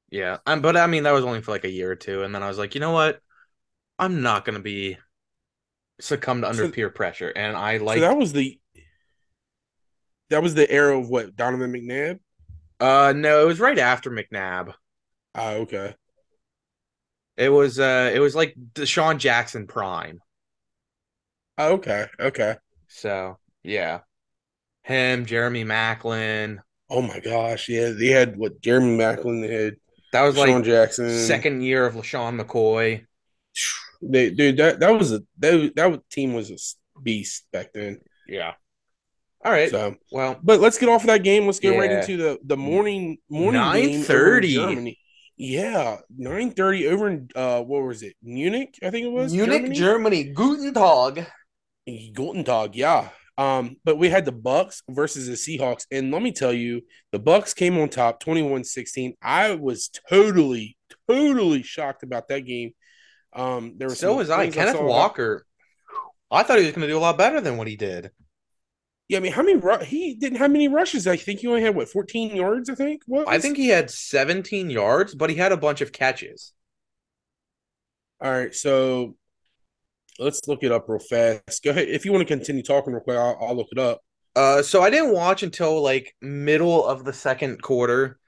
Yeah, 0.10 0.38
um, 0.46 0.62
but 0.62 0.78
I 0.78 0.88
mean 0.88 1.04
that 1.04 1.12
was 1.12 1.26
only 1.26 1.42
for 1.42 1.52
like 1.52 1.66
a 1.66 1.70
year 1.70 1.92
or 1.92 1.96
two, 1.96 2.24
and 2.24 2.34
then 2.34 2.44
I 2.44 2.48
was 2.48 2.58
like, 2.58 2.76
you 2.76 2.82
know 2.82 2.92
what? 2.92 3.20
I'm 4.00 4.22
not 4.22 4.46
gonna 4.46 4.60
be 4.60 4.98
succumbed 6.00 6.44
under 6.46 6.66
So- 6.66 6.72
peer 6.72 6.90
pressure, 6.90 7.30
and 7.36 7.56
I 7.58 7.78
like. 7.78 7.98
so 7.98 8.02
that 8.02 8.18
was 8.18 8.34
the 8.34 8.60
that 10.30 10.42
was 10.42 10.56
the 10.56 10.70
era 10.70 10.98
of 11.00 11.10
what 11.10 11.36
Donovan 11.36 11.72
McNabb. 11.74 12.20
uh, 12.80 13.14
no, 13.16 13.42
it 13.44 13.46
was 13.48 13.60
right 13.60 13.78
after 13.78 14.10
McNabb. 14.10 14.74
Ah, 15.36 15.52
okay. 15.54 15.96
It 17.38 17.50
was 17.50 17.80
uh, 17.80 18.12
it 18.14 18.20
was 18.20 18.36
like 18.36 18.56
DeSean 18.74 19.18
Jackson 19.18 19.68
prime. 19.68 20.20
Ah, 21.58 21.68
okay. 21.70 22.08
Okay. 22.20 22.56
So 22.88 23.38
yeah, 23.64 24.00
him, 24.84 25.26
Jeremy 25.26 25.66
Maclin. 25.66 26.60
Oh 26.90 27.02
my 27.02 27.20
gosh, 27.20 27.68
yeah, 27.68 27.90
they 27.90 28.08
had 28.08 28.38
what 28.38 28.62
Jeremy 28.62 28.98
Maclin, 28.98 29.42
they 29.42 29.54
had 29.54 29.76
That 30.16 30.24
was 30.24 30.36
Sean 30.36 30.50
like 30.50 30.64
Jackson. 30.64 31.10
second 31.10 31.62
year 31.62 31.86
of 31.86 31.96
LeSean 31.96 32.42
McCoy. 32.42 33.06
They, 34.02 34.30
dude, 34.30 34.58
that 34.58 34.80
that 34.80 34.98
was 34.98 35.12
a 35.12 35.22
that 35.40 35.74
that 35.76 36.10
team 36.10 36.34
was 36.34 36.52
a 36.52 37.02
beast 37.02 37.48
back 37.52 37.74
then. 37.74 38.00
Yeah. 38.28 38.54
All 39.44 39.52
right. 39.52 39.70
So, 39.70 39.96
well, 40.12 40.40
but 40.42 40.62
let's 40.62 40.78
get 40.78 40.90
off 40.90 41.02
of 41.02 41.08
that 41.08 41.24
game. 41.24 41.46
Let's 41.46 41.60
get 41.60 41.78
right 41.78 41.92
into 41.92 42.16
the 42.16 42.40
the 42.46 42.56
morning 42.56 43.18
morning 43.30 43.62
game 43.74 44.06
over 44.10 44.38
in 44.38 44.44
9:30. 44.44 44.54
Germany. 44.54 45.00
Yeah, 45.38 45.98
nine 46.18 46.52
thirty 46.52 46.88
over 46.88 47.10
in 47.10 47.30
uh, 47.36 47.62
what 47.62 47.84
was 47.84 48.02
it? 48.02 48.16
Munich, 48.24 48.80
I 48.82 48.90
think 48.92 49.06
it 49.08 49.12
was 49.12 49.34
Munich, 49.34 49.74
Germany. 49.74 50.24
Guten 50.32 50.74
Tag. 50.74 51.28
Guten 52.14 52.46
Tag, 52.46 52.74
yeah. 52.74 53.10
Um, 53.38 53.78
but 53.84 53.98
we 53.98 54.10
had 54.10 54.26
the 54.26 54.32
Bucks 54.32 54.82
versus 54.90 55.28
the 55.28 55.34
Seahawks, 55.34 55.86
and 55.92 56.12
let 56.12 56.22
me 56.22 56.32
tell 56.32 56.54
you, 56.54 56.82
the 57.12 57.20
Bucks 57.20 57.54
came 57.54 57.78
on 57.78 57.90
top 57.90 58.24
21-16. 58.24 59.16
I 59.22 59.56
was 59.56 59.90
totally, 60.10 60.78
totally 61.10 61.62
shocked 61.62 62.04
about 62.04 62.30
that 62.30 62.42
game. 62.42 62.72
Um, 63.34 63.74
there 63.78 63.90
was 63.90 64.00
so 64.00 64.16
was 64.16 64.30
I. 64.30 64.50
Kenneth 64.50 64.78
I 64.78 64.82
Walker. 64.82 65.46
I 66.32 66.44
thought 66.44 66.60
he 66.60 66.66
was 66.66 66.74
going 66.74 66.88
to 66.88 66.94
do 66.94 66.98
a 66.98 67.00
lot 67.00 67.18
better 67.18 67.42
than 67.42 67.58
what 67.58 67.68
he 67.68 67.76
did. 67.76 68.12
Yeah, 69.08 69.20
I 69.20 69.22
mean, 69.22 69.34
how 69.34 69.44
many 69.44 69.62
he 69.86 70.16
didn't 70.16 70.40
have 70.40 70.50
many 70.50 70.68
rushes? 70.68 71.06
I 71.06 71.16
think 71.16 71.42
he 71.42 71.48
only 71.48 71.62
had 71.62 71.76
what 71.76 71.90
14 71.90 72.36
yards. 72.36 72.70
I 72.70 72.76
think. 72.76 73.04
What 73.06 73.28
I 73.28 73.40
think 73.40 73.58
he 73.58 73.68
had 73.68 73.92
17 73.92 74.70
yards, 74.70 75.14
but 75.14 75.30
he 75.30 75.36
had 75.36 75.52
a 75.52 75.58
bunch 75.58 75.82
of 75.82 75.92
catches. 75.92 76.54
All 78.22 78.32
right, 78.32 78.56
so 78.56 79.16
let's 80.20 80.48
look 80.48 80.64
it 80.64 80.72
up 80.72 80.86
real 80.88 81.00
fast. 81.00 81.64
Go 81.64 81.72
ahead 81.72 81.88
if 81.88 82.06
you 82.06 82.12
want 82.12 82.28
to 82.28 82.34
continue 82.34 82.64
talking 82.64 82.94
real 82.94 83.04
quick. 83.04 83.18
I'll, 83.18 83.38
I'll 83.42 83.56
look 83.56 83.70
it 83.72 83.80
up. 83.80 84.02
Uh, 84.36 84.62
so 84.62 84.82
I 84.82 84.90
didn't 84.90 85.14
watch 85.14 85.44
until 85.44 85.82
like 85.82 86.14
middle 86.22 86.86
of 86.86 87.06
the 87.06 87.14
second 87.14 87.62
quarter, 87.62 88.20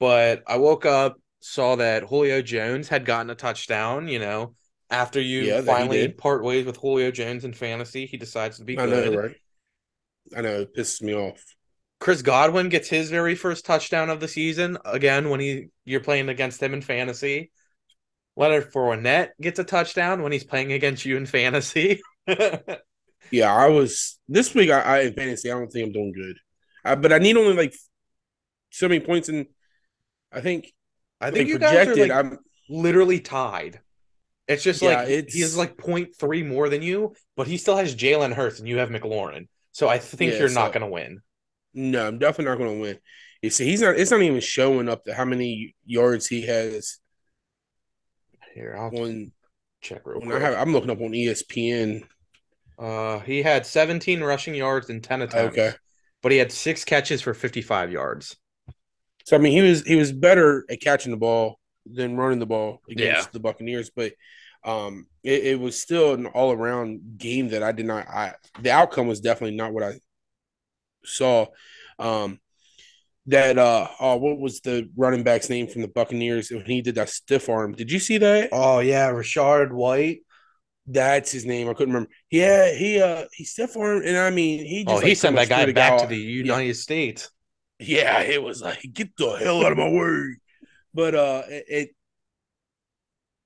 but 0.00 0.42
I 0.46 0.56
woke 0.56 0.84
up, 0.84 1.16
saw 1.40 1.76
that 1.76 2.04
Julio 2.04 2.42
Jones 2.42 2.88
had 2.88 3.04
gotten 3.04 3.30
a 3.30 3.34
touchdown. 3.34 4.08
You 4.08 4.18
know, 4.18 4.54
after 4.90 5.20
you 5.20 5.42
yeah, 5.42 5.60
finally 5.60 6.08
part 6.08 6.42
ways 6.42 6.66
with 6.66 6.76
Julio 6.76 7.10
Jones 7.10 7.44
in 7.44 7.52
fantasy, 7.52 8.06
he 8.06 8.16
decides 8.16 8.58
to 8.58 8.64
be 8.64 8.78
I 8.78 8.86
good. 8.86 9.12
Know, 9.12 9.20
right? 9.20 9.36
I 10.36 10.40
know 10.40 10.60
it 10.62 10.76
pisses 10.76 11.02
me 11.02 11.14
off. 11.14 11.42
Chris 12.00 12.22
Godwin 12.22 12.68
gets 12.68 12.88
his 12.88 13.10
very 13.10 13.36
first 13.36 13.64
touchdown 13.64 14.10
of 14.10 14.18
the 14.18 14.26
season 14.26 14.76
again 14.84 15.30
when 15.30 15.38
he 15.38 15.68
you're 15.84 16.00
playing 16.00 16.28
against 16.28 16.60
him 16.60 16.74
in 16.74 16.82
fantasy. 16.82 17.52
Leonard 18.36 18.72
Fournette 18.72 19.30
gets 19.40 19.58
a 19.58 19.64
touchdown 19.64 20.22
when 20.22 20.32
he's 20.32 20.44
playing 20.44 20.72
against 20.72 21.04
you 21.04 21.16
in 21.16 21.26
fantasy. 21.26 22.00
yeah, 23.30 23.54
I 23.54 23.68
was 23.68 24.18
this 24.28 24.54
week. 24.54 24.70
I, 24.70 24.80
I 24.80 25.00
in 25.00 25.14
fantasy, 25.14 25.50
I 25.50 25.58
don't 25.58 25.70
think 25.70 25.86
I'm 25.86 25.92
doing 25.92 26.12
good, 26.12 26.36
I, 26.84 26.94
but 26.94 27.12
I 27.12 27.18
need 27.18 27.36
only 27.36 27.54
like 27.54 27.74
so 28.70 28.88
many 28.88 29.00
points, 29.00 29.28
and 29.28 29.46
I 30.32 30.40
think 30.40 30.72
I 31.20 31.30
think 31.30 31.48
you 31.48 31.58
projected. 31.58 31.96
Guys 31.96 32.10
are 32.10 32.14
like 32.14 32.26
I'm 32.26 32.38
literally 32.68 33.20
tied. 33.20 33.80
It's 34.48 34.62
just 34.62 34.82
yeah, 34.82 35.00
like 35.00 35.08
it's, 35.08 35.34
he 35.34 35.40
has 35.40 35.56
like 35.56 35.76
0.3 35.76 36.46
more 36.46 36.68
than 36.68 36.82
you, 36.82 37.14
but 37.36 37.46
he 37.46 37.56
still 37.56 37.76
has 37.76 37.94
Jalen 37.94 38.32
Hurts 38.32 38.58
and 38.58 38.68
you 38.68 38.78
have 38.78 38.88
McLaurin. 38.88 39.46
So 39.70 39.88
I 39.88 39.98
think 39.98 40.32
yeah, 40.32 40.38
you're 40.38 40.48
so, 40.48 40.60
not 40.60 40.72
going 40.72 40.82
to 40.82 40.88
win. 40.88 41.20
No, 41.74 42.06
I'm 42.06 42.18
definitely 42.18 42.46
not 42.46 42.58
going 42.58 42.74
to 42.74 42.80
win. 42.80 42.98
You 43.40 43.50
see, 43.50 43.64
he's 43.64 43.80
not. 43.80 43.96
It's 43.96 44.10
not 44.10 44.22
even 44.22 44.40
showing 44.40 44.88
up 44.88 45.04
to 45.04 45.14
how 45.14 45.24
many 45.24 45.74
yards 45.84 46.26
he 46.26 46.42
has. 46.46 46.98
Here, 48.54 48.76
I'll 48.78 48.96
on, 48.98 49.32
check 49.80 50.06
real 50.06 50.20
quick. 50.20 50.34
I 50.34 50.40
have, 50.40 50.54
I'm 50.54 50.72
looking 50.72 50.90
up 50.90 51.00
on 51.00 51.10
ESPN. 51.10 52.04
Uh, 52.78 53.20
he 53.20 53.42
had 53.42 53.66
17 53.66 54.20
rushing 54.22 54.54
yards 54.54 54.90
and 54.90 55.02
10 55.02 55.22
attempts. 55.22 55.58
Okay, 55.58 55.76
but 56.22 56.32
he 56.32 56.38
had 56.38 56.52
six 56.52 56.84
catches 56.84 57.22
for 57.22 57.34
55 57.34 57.92
yards. 57.92 58.36
So 59.24 59.36
I 59.36 59.40
mean, 59.40 59.52
he 59.52 59.62
was 59.62 59.82
he 59.82 59.96
was 59.96 60.12
better 60.12 60.64
at 60.68 60.80
catching 60.80 61.12
the 61.12 61.16
ball 61.18 61.58
than 61.86 62.16
running 62.16 62.38
the 62.38 62.46
ball 62.46 62.80
against 62.88 63.28
yeah. 63.28 63.32
the 63.32 63.40
Buccaneers, 63.40 63.90
but 63.94 64.12
um, 64.64 65.06
it, 65.24 65.44
it, 65.44 65.60
was 65.60 65.80
still 65.80 66.14
an 66.14 66.26
all 66.26 66.52
around 66.52 67.18
game 67.18 67.48
that 67.48 67.62
I 67.62 67.72
did 67.72 67.86
not. 67.86 68.06
I 68.08 68.34
the 68.60 68.70
outcome 68.70 69.08
was 69.08 69.20
definitely 69.20 69.56
not 69.56 69.72
what 69.72 69.82
I 69.82 69.94
saw. 71.04 71.46
Um, 71.98 72.40
that 73.26 73.58
uh, 73.58 73.88
oh, 74.00 74.16
what 74.16 74.38
was 74.38 74.60
the 74.60 74.88
running 74.96 75.22
back's 75.22 75.48
name 75.48 75.66
from 75.68 75.82
the 75.82 75.88
Buccaneers 75.88 76.50
when 76.50 76.64
he 76.64 76.82
did 76.82 76.96
that 76.96 77.08
stiff 77.08 77.48
arm? 77.48 77.72
Did 77.72 77.90
you 77.90 77.98
see 77.98 78.18
that? 78.18 78.48
Oh 78.52 78.80
yeah, 78.80 79.10
Rachaad 79.10 79.72
White. 79.72 80.20
That's 80.86 81.30
his 81.30 81.46
name. 81.46 81.68
I 81.68 81.74
couldn't 81.74 81.94
remember. 81.94 82.10
Yeah, 82.30 82.72
he 82.72 83.00
uh 83.00 83.24
he 83.32 83.44
stiff 83.44 83.76
armed, 83.76 84.04
and 84.04 84.16
I 84.16 84.30
mean 84.30 84.64
he 84.64 84.84
just 84.84 85.02
oh 85.02 85.06
he 85.06 85.14
sent 85.14 85.36
that 85.36 85.48
guy 85.48 85.70
back 85.72 86.00
to 86.00 86.06
the 86.06 86.16
United 86.16 86.66
yeah. 86.66 86.72
States. 86.72 87.30
Yeah, 87.78 88.20
it 88.20 88.42
was 88.42 88.62
like 88.62 88.84
get 88.92 89.16
the 89.16 89.30
hell 89.30 89.64
out 89.64 89.72
of 89.72 89.78
my 89.78 89.88
way. 89.88 90.36
But 90.94 91.14
uh, 91.14 91.42
it, 91.48 91.64
it 91.68 91.88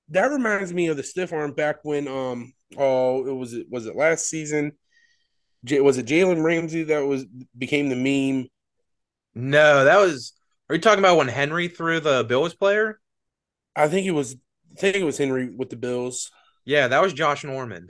that 0.09 0.31
reminds 0.31 0.73
me 0.73 0.87
of 0.87 0.97
the 0.97 1.03
stiff 1.03 1.33
arm 1.33 1.53
back 1.53 1.77
when 1.83 2.07
um 2.07 2.53
oh 2.77 3.27
it 3.27 3.33
was 3.33 3.53
it 3.53 3.67
was 3.69 3.85
it 3.85 3.95
last 3.95 4.27
season 4.27 4.73
J- 5.63 5.81
was 5.81 5.97
it 5.97 6.05
Jalen 6.05 6.43
Ramsey 6.43 6.83
that 6.83 6.99
was 7.05 7.25
became 7.57 7.89
the 7.89 7.95
meme? 7.95 8.47
No, 9.37 9.85
that 9.85 9.99
was. 9.99 10.33
Are 10.69 10.75
you 10.75 10.81
talking 10.81 10.99
about 10.99 11.17
when 11.17 11.27
Henry 11.27 11.67
threw 11.67 11.99
the 11.99 12.25
Bills 12.27 12.55
player? 12.55 12.99
I 13.75 13.87
think 13.87 14.07
it 14.07 14.11
was. 14.11 14.35
I 14.75 14.79
think 14.79 14.95
it 14.97 15.03
was 15.03 15.17
Henry 15.17 15.49
with 15.49 15.69
the 15.69 15.75
Bills. 15.75 16.31
Yeah, 16.65 16.87
that 16.87 17.01
was 17.01 17.13
Josh 17.13 17.43
Norman. 17.43 17.89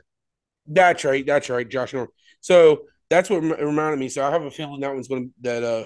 That's 0.67 1.05
right. 1.05 1.25
That's 1.25 1.49
right, 1.49 1.67
Josh 1.67 1.93
Norman. 1.93 2.11
So 2.41 2.81
that's 3.09 3.29
what 3.29 3.39
reminded 3.39 3.97
me. 3.97 4.09
So 4.09 4.25
I 4.25 4.29
have 4.29 4.43
a 4.43 4.51
feeling 4.51 4.81
that 4.81 4.93
one's 4.93 5.07
going 5.07 5.29
to 5.29 5.33
that 5.41 5.63
uh 5.63 5.85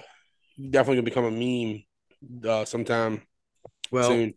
definitely 0.56 0.96
going 0.96 1.04
to 1.04 1.10
become 1.10 1.24
a 1.24 1.30
meme 1.30 1.84
uh 2.44 2.64
sometime 2.64 3.22
well, 3.92 4.08
soon. 4.08 4.34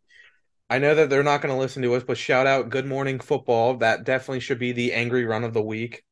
I 0.69 0.77
know 0.79 0.95
that 0.95 1.09
they're 1.09 1.23
not 1.23 1.41
going 1.41 1.53
to 1.53 1.59
listen 1.59 1.81
to 1.83 1.95
us, 1.95 2.03
but 2.03 2.17
shout 2.17 2.47
out 2.47 2.69
Good 2.69 2.85
Morning 2.85 3.19
Football. 3.19 3.77
That 3.77 4.03
definitely 4.03 4.39
should 4.41 4.59
be 4.59 4.71
the 4.71 4.93
angry 4.93 5.25
run 5.25 5.43
of 5.43 5.53
the 5.53 5.61
week. 5.61 6.03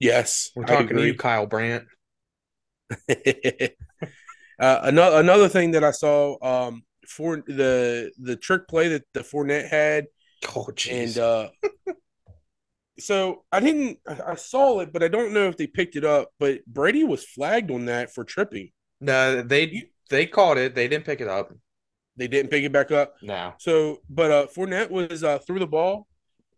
Yes, 0.00 0.50
we're 0.56 0.64
talking 0.64 0.96
to 0.96 1.06
you, 1.06 1.14
Kyle 1.14 1.46
Brandt. 1.46 1.84
uh, 3.08 3.68
another 4.58 5.20
another 5.20 5.48
thing 5.48 5.72
that 5.72 5.84
I 5.84 5.90
saw 5.90 6.36
um, 6.42 6.82
for 7.08 7.42
the 7.46 8.10
the 8.18 8.36
trick 8.36 8.68
play 8.68 8.88
that 8.88 9.04
the 9.12 9.20
Fournette 9.20 9.68
had. 9.68 10.06
Oh, 10.54 10.68
and 10.90 11.16
uh, 11.18 11.48
so 12.98 13.44
I 13.50 13.60
didn't. 13.60 13.98
I 14.06 14.34
saw 14.34 14.80
it, 14.80 14.92
but 14.92 15.02
I 15.02 15.08
don't 15.08 15.32
know 15.32 15.48
if 15.48 15.56
they 15.56 15.66
picked 15.66 15.96
it 15.96 16.04
up. 16.04 16.30
But 16.38 16.64
Brady 16.66 17.04
was 17.04 17.24
flagged 17.24 17.70
on 17.70 17.86
that 17.86 18.12
for 18.12 18.24
tripping. 18.24 18.70
No, 19.00 19.42
they 19.42 19.88
they 20.10 20.26
caught 20.26 20.58
it. 20.58 20.74
They 20.74 20.88
didn't 20.88 21.06
pick 21.06 21.20
it 21.20 21.28
up. 21.28 21.52
They 22.16 22.28
didn't 22.28 22.50
pick 22.50 22.64
it 22.64 22.72
back 22.72 22.90
up. 22.92 23.14
No. 23.22 23.54
So, 23.58 23.98
but 24.08 24.30
uh, 24.30 24.46
Fournette 24.54 24.90
was 24.90 25.24
uh, 25.24 25.38
threw 25.38 25.58
the 25.58 25.66
ball 25.66 26.06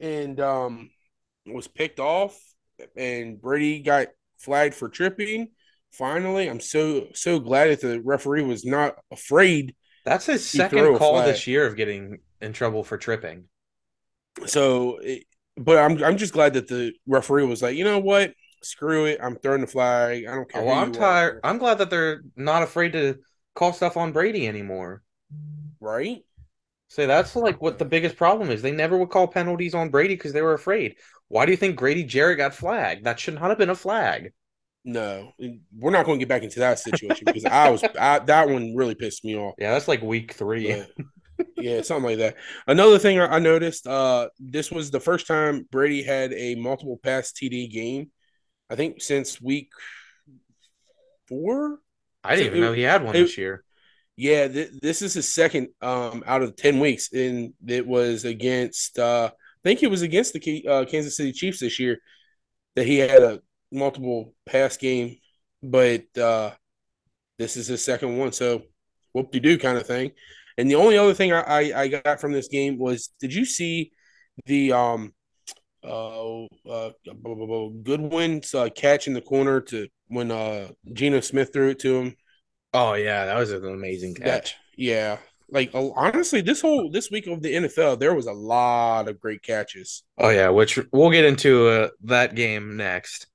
and 0.00 0.38
um, 0.40 0.90
was 1.46 1.66
picked 1.66 2.00
off, 2.00 2.38
and 2.96 3.40
Brady 3.40 3.80
got 3.80 4.08
flagged 4.38 4.74
for 4.74 4.88
tripping. 4.88 5.48
Finally, 5.92 6.48
I'm 6.48 6.60
so 6.60 7.08
so 7.14 7.38
glad 7.38 7.70
that 7.70 7.80
the 7.80 8.00
referee 8.00 8.42
was 8.42 8.64
not 8.64 8.96
afraid. 9.10 9.74
That's 10.04 10.26
his 10.26 10.48
second 10.48 10.98
call 10.98 11.22
this 11.22 11.46
year 11.46 11.66
of 11.66 11.76
getting 11.76 12.18
in 12.40 12.52
trouble 12.52 12.84
for 12.84 12.98
tripping. 12.98 13.44
So, 14.44 15.00
but 15.56 15.78
I'm 15.78 16.02
I'm 16.04 16.16
just 16.16 16.32
glad 16.32 16.54
that 16.54 16.68
the 16.68 16.92
referee 17.06 17.46
was 17.46 17.62
like, 17.62 17.76
you 17.76 17.84
know 17.84 17.98
what, 17.98 18.34
screw 18.62 19.06
it, 19.06 19.18
I'm 19.22 19.36
throwing 19.36 19.62
the 19.62 19.66
flag. 19.66 20.26
I 20.26 20.34
don't 20.34 20.50
care. 20.50 20.62
Oh, 20.62 20.66
well, 20.66 20.78
I'm 20.78 20.92
tired. 20.92 21.40
I'm 21.42 21.58
glad 21.58 21.78
that 21.78 21.90
they're 21.90 22.22
not 22.36 22.62
afraid 22.62 22.92
to 22.92 23.18
call 23.54 23.72
stuff 23.72 23.96
on 23.96 24.12
Brady 24.12 24.46
anymore. 24.46 25.02
Right? 25.80 26.22
So 26.88 27.06
that's 27.06 27.34
like 27.34 27.60
what 27.60 27.78
the 27.78 27.84
biggest 27.84 28.16
problem 28.16 28.50
is. 28.50 28.62
They 28.62 28.70
never 28.70 28.96
would 28.96 29.10
call 29.10 29.26
penalties 29.26 29.74
on 29.74 29.88
Brady 29.88 30.14
because 30.14 30.32
they 30.32 30.42
were 30.42 30.54
afraid. 30.54 30.96
Why 31.28 31.44
do 31.46 31.50
you 31.50 31.56
think 31.56 31.76
Grady 31.76 32.04
Jarrett 32.04 32.38
got 32.38 32.54
flagged? 32.54 33.04
That 33.04 33.18
should 33.18 33.34
not 33.34 33.48
have 33.48 33.58
been 33.58 33.70
a 33.70 33.74
flag. 33.74 34.32
No, 34.88 35.32
we're 35.76 35.90
not 35.90 36.06
going 36.06 36.20
to 36.20 36.24
get 36.24 36.28
back 36.28 36.44
into 36.44 36.60
that 36.60 36.78
situation 36.78 37.24
because 37.24 37.44
I 37.44 37.70
was 37.70 37.82
I, 37.98 38.20
that 38.20 38.48
one 38.48 38.76
really 38.76 38.94
pissed 38.94 39.24
me 39.24 39.36
off. 39.36 39.56
Yeah, 39.58 39.72
that's 39.72 39.88
like 39.88 40.00
week 40.00 40.34
three. 40.34 40.84
But, 41.36 41.46
yeah, 41.56 41.82
something 41.82 42.04
like 42.04 42.18
that. 42.18 42.36
Another 42.68 42.96
thing 42.96 43.18
I 43.18 43.40
noticed, 43.40 43.88
uh, 43.88 44.28
this 44.38 44.70
was 44.70 44.92
the 44.92 45.00
first 45.00 45.26
time 45.26 45.66
Brady 45.72 46.04
had 46.04 46.32
a 46.34 46.54
multiple 46.54 47.00
pass 47.02 47.32
TD 47.32 47.68
game. 47.68 48.12
I 48.70 48.76
think 48.76 49.02
since 49.02 49.42
week 49.42 49.70
four. 51.26 51.80
I 52.22 52.36
didn't 52.36 52.46
even 52.46 52.58
it, 52.58 52.66
know 52.66 52.72
he 52.72 52.82
had 52.82 53.02
one 53.02 53.16
it, 53.16 53.22
this 53.22 53.36
year. 53.36 53.64
Yeah, 54.16 54.46
th- 54.46 54.70
this 54.80 55.02
is 55.02 55.14
his 55.14 55.28
second 55.28 55.68
um, 55.82 56.22
out 56.28 56.42
of 56.42 56.54
ten 56.54 56.78
weeks, 56.78 57.12
and 57.12 57.54
it 57.66 57.84
was 57.84 58.24
against. 58.24 59.00
Uh, 59.00 59.30
I 59.34 59.68
think 59.68 59.82
it 59.82 59.90
was 59.90 60.02
against 60.02 60.32
the 60.32 60.66
uh, 60.68 60.84
Kansas 60.84 61.16
City 61.16 61.32
Chiefs 61.32 61.58
this 61.58 61.80
year 61.80 61.98
that 62.76 62.86
he 62.86 62.98
had 62.98 63.22
a 63.22 63.40
multiple 63.72 64.34
pass 64.46 64.76
game, 64.76 65.16
but 65.62 66.04
uh, 66.18 66.52
this 67.38 67.56
is 67.56 67.66
his 67.66 67.84
second 67.84 68.16
one. 68.18 68.32
So 68.32 68.62
whoop 69.12 69.30
de 69.32 69.40
doo 69.40 69.58
kind 69.58 69.78
of 69.78 69.86
thing. 69.86 70.12
And 70.58 70.70
the 70.70 70.76
only 70.76 70.96
other 70.96 71.14
thing 71.14 71.32
I, 71.32 71.40
I, 71.40 71.80
I, 71.82 71.88
got 71.88 72.20
from 72.20 72.32
this 72.32 72.48
game 72.48 72.78
was, 72.78 73.10
did 73.20 73.34
you 73.34 73.44
see 73.44 73.92
the 74.46 74.72
um 74.72 75.14
uh, 75.84 76.44
uh 76.44 76.90
Goodwin's 77.82 78.54
uh, 78.54 78.68
catch 78.74 79.06
in 79.06 79.14
the 79.14 79.20
corner 79.20 79.60
to 79.62 79.88
when 80.08 80.30
uh 80.30 80.68
Geno 80.92 81.20
Smith 81.20 81.52
threw 81.52 81.70
it 81.70 81.78
to 81.80 81.96
him? 81.96 82.16
Oh 82.74 82.94
yeah, 82.94 83.26
that 83.26 83.36
was 83.36 83.52
an 83.52 83.64
amazing 83.64 84.14
catch. 84.14 84.24
That, 84.24 84.54
yeah, 84.76 85.18
like 85.50 85.70
honestly, 85.74 86.40
this 86.40 86.60
whole 86.60 86.90
this 86.90 87.10
week 87.10 87.26
of 87.26 87.42
the 87.42 87.54
NFL, 87.54 87.98
there 87.98 88.14
was 88.14 88.26
a 88.26 88.32
lot 88.32 89.08
of 89.08 89.20
great 89.20 89.42
catches. 89.42 90.02
Oh 90.18 90.30
yeah, 90.30 90.48
which 90.48 90.78
we'll 90.92 91.10
get 91.10 91.24
into 91.24 91.68
uh, 91.68 91.88
that 92.04 92.34
game 92.34 92.76
next. 92.76 93.28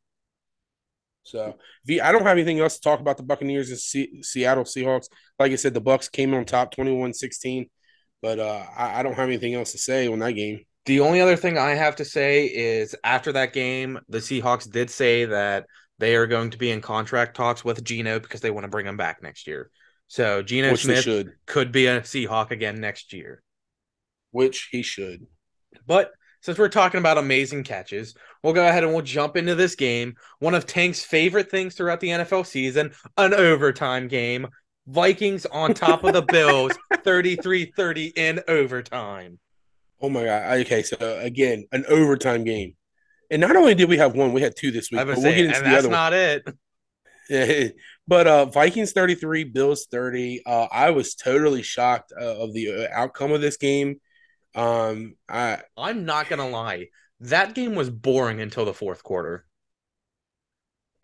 So, 1.23 1.55
I 1.87 2.11
don't 2.11 2.23
have 2.23 2.37
anything 2.37 2.59
else 2.59 2.75
to 2.75 2.81
talk 2.81 2.99
about 2.99 3.17
the 3.17 3.23
Buccaneers 3.23 3.69
and 3.69 3.79
C- 3.79 4.23
Seattle 4.23 4.63
Seahawks. 4.63 5.07
Like 5.39 5.51
I 5.51 5.55
said, 5.55 5.73
the 5.73 5.81
Bucks 5.81 6.09
came 6.09 6.33
on 6.33 6.45
top 6.45 6.73
21-16, 6.75 7.69
but 8.21 8.39
uh, 8.39 8.65
I, 8.75 8.99
I 8.99 9.03
don't 9.03 9.13
have 9.13 9.27
anything 9.27 9.53
else 9.53 9.71
to 9.73 9.77
say 9.77 10.07
on 10.07 10.19
that 10.19 10.33
game. 10.33 10.61
The 10.85 10.99
only 11.01 11.21
other 11.21 11.35
thing 11.35 11.57
I 11.57 11.75
have 11.75 11.97
to 11.97 12.05
say 12.05 12.45
is 12.45 12.95
after 13.03 13.31
that 13.33 13.53
game, 13.53 13.99
the 14.09 14.17
Seahawks 14.17 14.69
did 14.69 14.89
say 14.89 15.25
that 15.25 15.67
they 15.99 16.15
are 16.15 16.25
going 16.25 16.49
to 16.49 16.57
be 16.57 16.71
in 16.71 16.81
contract 16.81 17.35
talks 17.37 17.63
with 17.63 17.83
Geno 17.83 18.19
because 18.19 18.41
they 18.41 18.49
want 18.49 18.63
to 18.63 18.69
bring 18.69 18.87
him 18.87 18.97
back 18.97 19.21
next 19.21 19.45
year. 19.45 19.69
So 20.07 20.41
Geno 20.41 20.71
Which 20.71 20.83
Smith 20.83 21.03
should. 21.03 21.33
could 21.45 21.71
be 21.71 21.85
a 21.85 22.01
Seahawk 22.01 22.49
again 22.49 22.81
next 22.81 23.13
year. 23.13 23.43
Which 24.31 24.69
he 24.71 24.81
should. 24.81 25.27
But 25.85 26.11
since 26.41 26.57
we're 26.57 26.69
talking 26.69 26.97
about 26.99 27.19
amazing 27.19 27.63
catches, 27.63 28.15
we'll 28.43 28.53
go 28.53 28.67
ahead 28.67 28.83
and 28.83 28.93
we'll 28.93 29.03
jump 29.03 29.37
into 29.37 29.55
this 29.55 29.75
game. 29.75 30.15
One 30.39 30.53
of 30.53 30.65
Tank's 30.65 31.03
favorite 31.03 31.49
things 31.49 31.75
throughout 31.75 31.99
the 31.99 32.09
NFL 32.09 32.45
season, 32.45 32.93
an 33.17 33.33
overtime 33.33 34.07
game. 34.07 34.47
Vikings 34.87 35.45
on 35.45 35.73
top 35.73 36.03
of 36.03 36.13
the 36.13 36.23
Bills, 36.23 36.73
33-30 36.93 38.13
in 38.15 38.41
overtime. 38.47 39.39
Oh 40.01 40.09
my 40.09 40.23
god. 40.23 40.59
Okay, 40.61 40.81
so 40.81 41.19
again, 41.19 41.65
an 41.71 41.85
overtime 41.87 42.43
game. 42.43 42.75
And 43.29 43.39
not 43.39 43.55
only 43.55 43.75
did 43.75 43.87
we 43.87 43.97
have 43.97 44.15
one, 44.15 44.33
we 44.33 44.41
had 44.41 44.55
two 44.57 44.71
this 44.71 44.91
week. 44.91 44.99
I 44.99 45.03
was 45.03 45.15
but 45.15 45.21
saying, 45.21 45.35
we'll 45.35 45.45
get 45.51 45.55
into 45.55 45.57
and 45.57 45.65
the 45.65 45.81
that's 45.81 45.87
not 45.87 46.13
it. 46.13 47.75
but 48.07 48.27
uh 48.27 48.45
Vikings 48.45 48.91
33, 48.91 49.45
Bills 49.45 49.87
30. 49.89 50.41
Uh 50.45 50.67
I 50.71 50.89
was 50.89 51.15
totally 51.15 51.61
shocked 51.61 52.11
uh, 52.19 52.39
of 52.39 52.53
the 52.53 52.85
uh, 52.85 52.87
outcome 52.91 53.31
of 53.31 53.39
this 53.39 53.57
game. 53.57 54.01
Um 54.55 55.15
I 55.29 55.59
I'm 55.77 56.03
not 56.05 56.27
gonna 56.27 56.49
lie. 56.49 56.87
That 57.21 57.55
game 57.55 57.73
was 57.75 57.89
boring 57.89 58.41
until 58.41 58.65
the 58.65 58.73
fourth 58.73 59.01
quarter. 59.01 59.45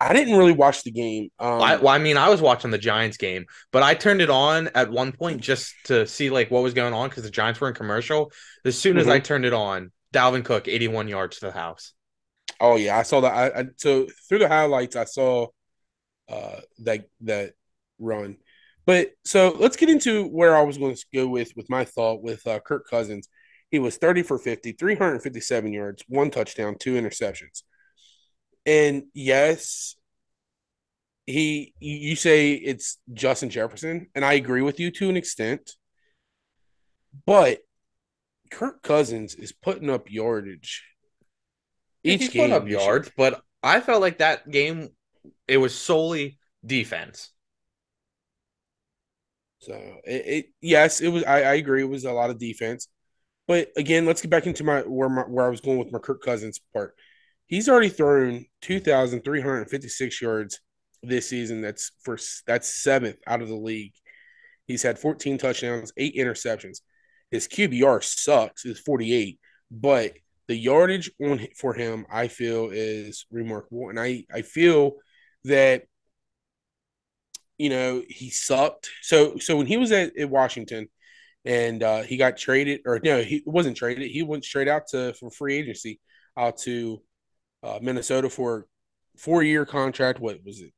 I 0.00 0.12
didn't 0.12 0.36
really 0.36 0.52
watch 0.52 0.84
the 0.84 0.90
game. 0.92 1.30
Um 1.38 1.48
I, 1.60 1.76
well, 1.76 1.88
I 1.88 1.98
mean, 1.98 2.16
I 2.16 2.28
was 2.28 2.40
watching 2.40 2.70
the 2.70 2.78
Giants 2.78 3.16
game, 3.16 3.46
but 3.72 3.82
I 3.82 3.94
turned 3.94 4.20
it 4.22 4.30
on 4.30 4.68
at 4.74 4.90
one 4.90 5.10
point 5.12 5.40
just 5.40 5.74
to 5.86 6.06
see 6.06 6.30
like 6.30 6.50
what 6.50 6.62
was 6.62 6.74
going 6.74 6.94
on 6.94 7.08
because 7.08 7.24
the 7.24 7.30
Giants 7.30 7.60
were 7.60 7.68
in 7.68 7.74
commercial. 7.74 8.32
As 8.64 8.78
soon 8.78 8.96
as 8.98 9.08
Mm-hmm. 9.08 9.08
I 9.08 9.18
turned 9.18 9.44
it 9.44 9.52
on, 9.52 9.90
Dalvin 10.14 10.44
Cook, 10.44 10.68
81 10.68 11.08
yards 11.08 11.38
to 11.40 11.46
the 11.46 11.52
house. 11.52 11.94
Oh 12.60 12.76
yeah, 12.76 12.98
I 12.98 13.02
saw 13.02 13.20
that. 13.20 13.32
I, 13.32 13.60
I 13.60 13.64
so 13.76 14.06
through 14.28 14.40
the 14.40 14.48
highlights, 14.48 14.96
I 14.96 15.04
saw 15.04 15.48
uh 16.28 16.60
that 16.80 17.06
that 17.22 17.54
run. 18.00 18.38
But 18.86 19.12
so 19.24 19.56
let's 19.58 19.76
get 19.76 19.90
into 19.90 20.26
where 20.28 20.56
I 20.56 20.62
was 20.62 20.78
going 20.78 20.96
to 20.96 21.06
go 21.14 21.28
with 21.28 21.52
with 21.56 21.70
my 21.70 21.84
thought 21.84 22.22
with 22.22 22.46
uh, 22.46 22.60
Kirk 22.60 22.88
Cousins. 22.90 23.28
He 23.70 23.78
was 23.78 23.96
30 23.96 24.22
for 24.22 24.38
50, 24.38 24.72
357 24.72 25.72
yards, 25.72 26.02
one 26.08 26.30
touchdown, 26.30 26.76
two 26.78 26.94
interceptions. 26.94 27.62
And 28.64 29.04
yes, 29.14 29.96
he 31.26 31.74
you 31.78 32.16
say 32.16 32.54
it's 32.54 32.98
Justin 33.12 33.50
Jefferson, 33.50 34.06
and 34.14 34.24
I 34.24 34.34
agree 34.34 34.62
with 34.62 34.80
you 34.80 34.90
to 34.92 35.08
an 35.10 35.16
extent. 35.16 35.72
But 37.26 37.60
Kirk 38.50 38.82
Cousins 38.82 39.34
is 39.34 39.52
putting 39.52 39.90
up 39.90 40.10
yardage 40.10 40.84
each 42.04 42.20
He's 42.22 42.30
game. 42.30 42.50
putting 42.50 42.56
up 42.56 42.68
yards, 42.68 43.10
but 43.16 43.42
I 43.62 43.80
felt 43.80 44.00
like 44.00 44.18
that 44.18 44.50
game 44.50 44.88
it 45.46 45.58
was 45.58 45.74
solely 45.74 46.38
defense. 46.64 47.30
So 49.60 49.74
it, 50.04 50.26
it 50.26 50.46
yes, 50.60 51.00
it 51.00 51.08
was. 51.08 51.24
I, 51.24 51.42
I 51.42 51.54
agree. 51.54 51.82
It 51.82 51.88
was 51.88 52.04
a 52.04 52.12
lot 52.12 52.30
of 52.30 52.38
defense, 52.38 52.88
but 53.48 53.72
again, 53.76 54.04
let's 54.04 54.20
get 54.20 54.30
back 54.30 54.46
into 54.46 54.62
my 54.62 54.82
where 54.82 55.08
my 55.08 55.22
where 55.22 55.46
I 55.46 55.48
was 55.48 55.62
going 55.62 55.78
with 55.78 55.90
my 55.90 55.98
Kirk 55.98 56.22
Cousins 56.22 56.60
part. 56.72 56.94
He's 57.46 57.68
already 57.68 57.88
thrown 57.88 58.44
two 58.60 58.78
thousand 58.78 59.24
three 59.24 59.40
hundred 59.40 59.68
fifty 59.70 59.88
six 59.88 60.20
yards 60.20 60.60
this 61.02 61.30
season. 61.30 61.62
That's 61.62 61.90
for 62.02 62.18
that's 62.46 62.68
seventh 62.68 63.16
out 63.26 63.40
of 63.42 63.48
the 63.48 63.56
league. 63.56 63.94
He's 64.66 64.82
had 64.82 64.98
fourteen 64.98 65.38
touchdowns, 65.38 65.92
eight 65.96 66.14
interceptions. 66.14 66.82
His 67.30 67.48
QBR 67.48 68.04
sucks. 68.04 68.66
Forty 68.84 69.14
eight, 69.14 69.40
but 69.70 70.12
the 70.46 70.56
yardage 70.56 71.10
on 71.22 71.46
for 71.56 71.72
him, 71.72 72.06
I 72.10 72.28
feel, 72.28 72.68
is 72.70 73.26
remarkable, 73.30 73.88
and 73.88 73.98
I 73.98 74.24
I 74.32 74.42
feel 74.42 74.96
that 75.44 75.84
you 77.56 77.70
know 77.70 78.02
he 78.06 78.28
sucked. 78.28 78.90
So 79.00 79.38
so 79.38 79.56
when 79.56 79.66
he 79.66 79.78
was 79.78 79.90
at, 79.90 80.18
at 80.18 80.28
Washington, 80.28 80.88
and 81.48 81.82
uh, 81.82 82.02
he 82.02 82.18
got 82.18 82.36
traded, 82.36 82.82
or 82.84 83.00
no, 83.02 83.22
he 83.22 83.42
wasn't 83.46 83.76
traded. 83.76 84.10
He 84.10 84.22
went 84.22 84.44
straight 84.44 84.68
out 84.68 84.86
to 84.88 85.14
for 85.14 85.30
free 85.30 85.56
agency 85.56 85.98
out 86.36 86.58
to 86.58 87.00
uh, 87.62 87.78
Minnesota 87.80 88.28
for 88.28 88.66
four 89.16 89.42
year 89.42 89.64
contract. 89.64 90.20
What 90.20 90.44
was 90.44 90.60
it? 90.60 90.74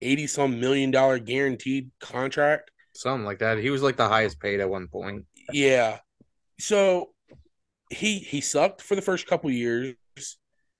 Eighty 0.00 0.26
some 0.26 0.58
million 0.60 0.90
dollar 0.90 1.18
guaranteed 1.18 1.90
contract. 2.00 2.70
Something 2.94 3.26
like 3.26 3.40
that. 3.40 3.58
He 3.58 3.68
was 3.68 3.82
like 3.82 3.98
the 3.98 4.08
highest 4.08 4.40
paid 4.40 4.60
at 4.60 4.70
one 4.70 4.88
point. 4.88 5.26
Yeah. 5.52 5.98
So 6.58 7.10
he 7.90 8.18
he 8.18 8.40
sucked 8.40 8.80
for 8.80 8.96
the 8.96 9.02
first 9.02 9.26
couple 9.26 9.50
years. 9.50 9.94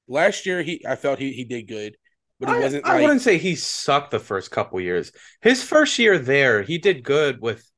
Last 0.09 0.47
year 0.47 0.63
he 0.63 0.83
I 0.89 0.97
felt 0.97 1.19
he, 1.19 1.33
he 1.33 1.45
did 1.45 1.69
good, 1.69 1.97
but 2.41 2.49
he 2.49 2.55
I, 2.55 2.61
wasn't 2.61 2.87
I 2.87 2.93
like 2.95 3.03
wouldn't 3.03 3.21
say 3.21 3.37
he 3.37 3.57
sucked 3.57 4.11
the 4.11 4.19
first 4.19 4.51
couple 4.51 4.81
years. 4.81 5.13
His 5.43 5.63
first 5.63 5.99
year 5.99 6.17
there, 6.19 6.63
he 6.63 6.79
did 6.79 7.05
good 7.05 7.43
with 7.43 7.71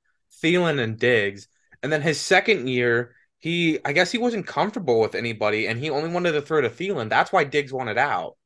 Thielen 0.43 0.81
and 0.81 0.99
Diggs, 0.99 1.49
and 1.83 1.93
then 1.93 2.03
his 2.03 2.21
second 2.21 2.69
year, 2.69 3.15
he 3.39 3.79
I 3.85 3.93
guess 3.93 4.11
he 4.13 4.19
wasn't 4.19 4.47
comfortable 4.47 5.01
with 5.01 5.15
anybody, 5.15 5.67
and 5.67 5.79
he 5.79 5.91
only 5.91 6.09
wanted 6.11 6.33
to 6.33 6.43
throw 6.43 6.61
to 6.61 6.71
Thielen. 6.71 7.09
That's 7.09 7.33
why 7.33 7.45
Diggs 7.45 7.73
wanted 7.73 7.99
out. 7.99 8.37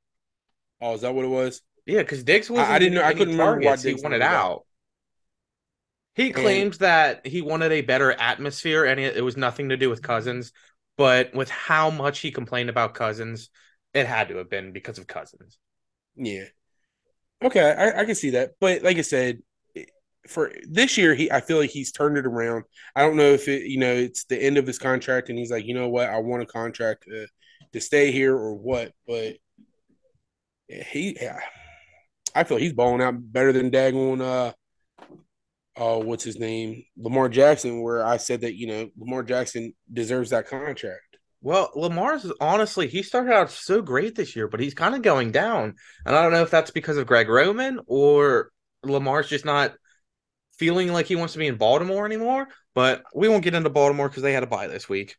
Oh, 0.80 0.94
is 0.94 1.02
that 1.02 1.14
what 1.14 1.24
it 1.24 1.28
was? 1.28 1.62
Yeah, 1.86 1.98
because 2.02 2.22
Diggs 2.24 2.50
was 2.50 2.60
I 2.60 2.78
didn't 2.78 2.94
know- 2.94 3.02
I 3.02 3.12
couldn't 3.12 3.36
remember 3.38 3.60
why 3.60 3.76
He 3.76 3.82
Diggs 3.82 4.02
wanted 4.02 4.20
wanted 4.20 4.34
out. 4.34 4.50
out. 4.52 4.66
He 6.14 6.32
claimed 6.32 6.74
that 6.74 7.26
he 7.26 7.40
wanted 7.40 7.72
a 7.72 7.80
better 7.82 8.12
atmosphere, 8.12 8.84
and 8.84 9.00
it, 9.00 9.16
it 9.16 9.22
was 9.22 9.36
nothing 9.36 9.68
to 9.70 9.76
do 9.76 9.88
with 9.88 10.02
Cousins. 10.02 10.52
But 10.96 11.34
with 11.34 11.48
how 11.48 11.88
much 11.90 12.18
he 12.18 12.30
complained 12.30 12.68
about 12.68 12.94
Cousins, 12.94 13.48
it 13.94 14.06
had 14.06 14.28
to 14.28 14.36
have 14.36 14.50
been 14.50 14.72
because 14.72 14.98
of 14.98 15.06
Cousins. 15.06 15.58
Yeah. 16.16 16.44
Okay, 17.42 17.62
I, 17.70 18.00
I 18.00 18.04
can 18.04 18.14
see 18.14 18.30
that. 18.30 18.50
But 18.60 18.82
like 18.82 18.98
I 18.98 19.02
said, 19.02 19.42
for 20.30 20.52
this 20.62 20.96
year, 20.96 21.14
he 21.14 21.30
I 21.30 21.40
feel 21.40 21.58
like 21.58 21.70
he's 21.70 21.92
turned 21.92 22.16
it 22.16 22.26
around. 22.26 22.64
I 22.94 23.02
don't 23.02 23.16
know 23.16 23.32
if 23.32 23.48
it, 23.48 23.64
you 23.64 23.78
know, 23.78 23.92
it's 23.92 24.24
the 24.24 24.40
end 24.40 24.56
of 24.56 24.66
his 24.66 24.78
contract 24.78 25.28
and 25.28 25.38
he's 25.38 25.50
like, 25.50 25.66
you 25.66 25.74
know 25.74 25.88
what, 25.88 26.08
I 26.08 26.18
want 26.18 26.42
a 26.42 26.46
contract 26.46 27.04
to, 27.08 27.26
to 27.72 27.80
stay 27.80 28.12
here 28.12 28.34
or 28.34 28.54
what. 28.54 28.92
But 29.06 29.36
he, 30.68 31.16
yeah, 31.20 31.40
I 32.34 32.44
feel 32.44 32.58
he's 32.58 32.72
balling 32.72 33.02
out 33.02 33.14
better 33.18 33.52
than 33.52 33.70
Dagon. 33.70 34.20
Uh, 34.20 34.52
oh, 35.76 35.98
what's 35.98 36.24
his 36.24 36.38
name, 36.38 36.84
Lamar 36.96 37.28
Jackson. 37.28 37.82
Where 37.82 38.04
I 38.04 38.16
said 38.16 38.42
that 38.42 38.54
you 38.54 38.68
know 38.68 38.90
Lamar 38.96 39.24
Jackson 39.24 39.74
deserves 39.92 40.30
that 40.30 40.46
contract. 40.46 41.00
Well, 41.42 41.70
Lamar's 41.74 42.30
honestly, 42.40 42.86
he 42.86 43.02
started 43.02 43.32
out 43.32 43.50
so 43.50 43.82
great 43.82 44.14
this 44.14 44.36
year, 44.36 44.46
but 44.46 44.60
he's 44.60 44.74
kind 44.74 44.94
of 44.94 45.02
going 45.02 45.32
down. 45.32 45.74
And 46.04 46.14
I 46.14 46.22
don't 46.22 46.32
know 46.32 46.42
if 46.42 46.50
that's 46.50 46.70
because 46.70 46.98
of 46.98 47.06
Greg 47.06 47.28
Roman 47.28 47.80
or 47.86 48.50
Lamar's 48.84 49.28
just 49.28 49.44
not 49.44 49.72
feeling 50.60 50.92
like 50.92 51.06
he 51.06 51.16
wants 51.16 51.32
to 51.32 51.38
be 51.38 51.46
in 51.46 51.56
Baltimore 51.56 52.04
anymore. 52.04 52.46
But 52.74 53.02
we 53.14 53.28
won't 53.28 53.42
get 53.42 53.54
into 53.54 53.70
Baltimore 53.70 54.08
because 54.08 54.22
they 54.22 54.34
had 54.34 54.42
a 54.42 54.46
bye 54.46 54.66
this 54.66 54.88
week. 54.90 55.16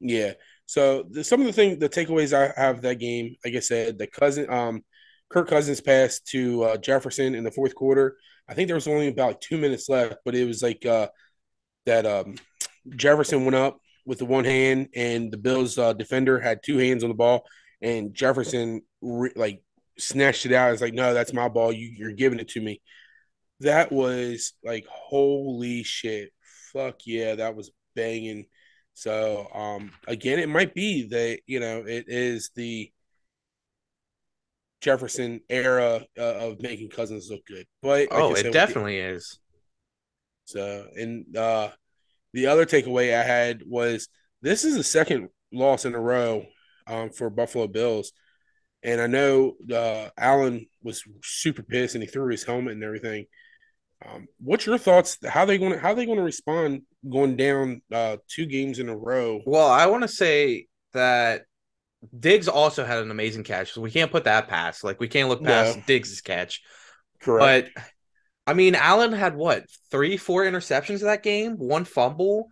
Yeah. 0.00 0.34
So 0.66 1.04
the, 1.10 1.24
some 1.24 1.40
of 1.40 1.46
the 1.46 1.52
things, 1.54 1.78
the 1.78 1.88
takeaways 1.88 2.34
I 2.34 2.52
have 2.60 2.82
that 2.82 3.00
game, 3.00 3.36
like 3.42 3.54
I 3.54 3.60
said, 3.60 3.98
the 3.98 4.06
cousin, 4.06 4.50
um, 4.50 4.84
Kirk 5.30 5.48
Cousins 5.48 5.80
pass 5.80 6.20
to 6.32 6.62
uh, 6.64 6.76
Jefferson 6.76 7.34
in 7.34 7.42
the 7.42 7.50
fourth 7.50 7.74
quarter. 7.74 8.18
I 8.48 8.54
think 8.54 8.68
there 8.68 8.76
was 8.76 8.86
only 8.86 9.08
about 9.08 9.40
two 9.40 9.56
minutes 9.56 9.88
left, 9.88 10.16
but 10.24 10.34
it 10.34 10.44
was 10.44 10.62
like 10.62 10.84
uh, 10.84 11.08
that 11.86 12.04
um, 12.04 12.36
Jefferson 12.90 13.44
went 13.44 13.56
up 13.56 13.80
with 14.04 14.18
the 14.18 14.26
one 14.26 14.44
hand, 14.44 14.88
and 14.94 15.32
the 15.32 15.38
Bills 15.38 15.78
uh, 15.78 15.94
defender 15.94 16.38
had 16.38 16.60
two 16.62 16.78
hands 16.78 17.02
on 17.02 17.08
the 17.08 17.14
ball, 17.14 17.44
and 17.80 18.14
Jefferson 18.14 18.82
re- 19.00 19.32
like 19.34 19.62
snatched 19.98 20.46
it 20.46 20.52
out. 20.52 20.72
It's 20.72 20.82
like, 20.82 20.94
no, 20.94 21.14
that's 21.14 21.32
my 21.32 21.48
ball. 21.48 21.72
You, 21.72 21.88
you're 21.96 22.12
giving 22.12 22.38
it 22.38 22.48
to 22.50 22.60
me. 22.60 22.80
That 23.60 23.90
was 23.90 24.52
like, 24.62 24.86
holy 24.88 25.82
shit, 25.82 26.30
fuck 26.72 27.06
yeah, 27.06 27.36
that 27.36 27.56
was 27.56 27.70
banging. 27.94 28.46
So 28.94 29.48
um, 29.54 29.92
again, 30.06 30.38
it 30.38 30.48
might 30.48 30.74
be 30.74 31.08
that 31.08 31.40
you 31.46 31.60
know 31.60 31.84
it 31.86 32.04
is 32.08 32.50
the 32.54 32.90
Jefferson 34.80 35.40
era 35.48 36.04
uh, 36.18 36.22
of 36.22 36.60
making 36.60 36.90
Cousins 36.90 37.28
look 37.30 37.44
good, 37.46 37.66
but 37.82 38.10
like 38.10 38.10
Oh, 38.10 38.34
said, 38.34 38.46
it 38.46 38.52
definitely 38.52 38.98
is. 38.98 39.38
so 40.44 40.86
and 40.96 41.36
uh, 41.36 41.70
the 42.32 42.46
other 42.46 42.66
takeaway 42.66 43.18
I 43.18 43.22
had 43.22 43.62
was 43.66 44.08
this 44.42 44.64
is 44.64 44.76
the 44.76 44.84
second 44.84 45.28
loss 45.52 45.84
in 45.84 45.94
a 45.94 46.00
row 46.00 46.44
um, 46.86 47.10
for 47.10 47.30
Buffalo 47.30 47.66
Bills, 47.66 48.12
and 48.82 49.00
I 49.00 49.06
know 49.06 49.54
uh, 49.72 50.10
Allen 50.16 50.66
was 50.82 51.02
super 51.22 51.62
pissed 51.62 51.94
and 51.94 52.04
he 52.04 52.08
threw 52.08 52.30
his 52.30 52.44
helmet 52.44 52.74
and 52.74 52.84
everything. 52.84 53.26
Um, 54.04 54.26
what's 54.38 54.66
your 54.66 54.78
thoughts? 54.78 55.18
How 55.26 55.44
they 55.44 55.58
going 55.58 55.72
to 55.72 55.78
how 55.78 55.94
they 55.94 56.04
going 56.06 56.18
to 56.18 56.24
respond 56.24 56.82
going 57.08 57.36
down 57.36 57.82
uh, 57.92 58.18
two 58.28 58.46
games 58.46 58.78
in 58.78 58.88
a 58.88 58.96
row? 58.96 59.40
Well, 59.46 59.66
I 59.68 59.86
want 59.86 60.02
to 60.02 60.08
say 60.08 60.66
that 60.92 61.44
Diggs 62.18 62.46
also 62.48 62.84
had 62.84 62.98
an 62.98 63.10
amazing 63.10 63.44
catch, 63.44 63.72
so 63.72 63.80
we 63.80 63.90
can't 63.90 64.12
put 64.12 64.24
that 64.24 64.48
past. 64.48 64.84
Like 64.84 65.00
we 65.00 65.08
can't 65.08 65.28
look 65.28 65.42
past 65.42 65.78
No. 65.78 65.82
Diggs' 65.86 66.20
catch. 66.20 66.62
Correct. 67.20 67.70
But 67.74 67.84
I 68.46 68.54
mean, 68.54 68.74
Allen 68.74 69.12
had 69.12 69.34
what 69.34 69.64
three, 69.90 70.16
four 70.16 70.44
interceptions 70.44 71.00
that 71.00 71.22
game, 71.22 71.56
one 71.56 71.84
fumble, 71.84 72.48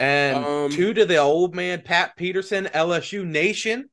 and 0.00 0.44
Um, 0.44 0.70
two 0.70 0.92
to 0.92 1.06
the 1.06 1.18
old 1.18 1.54
man 1.54 1.82
Pat 1.82 2.16
Peterson, 2.16 2.66
LSU 2.66 3.24
Nation. 3.24 3.88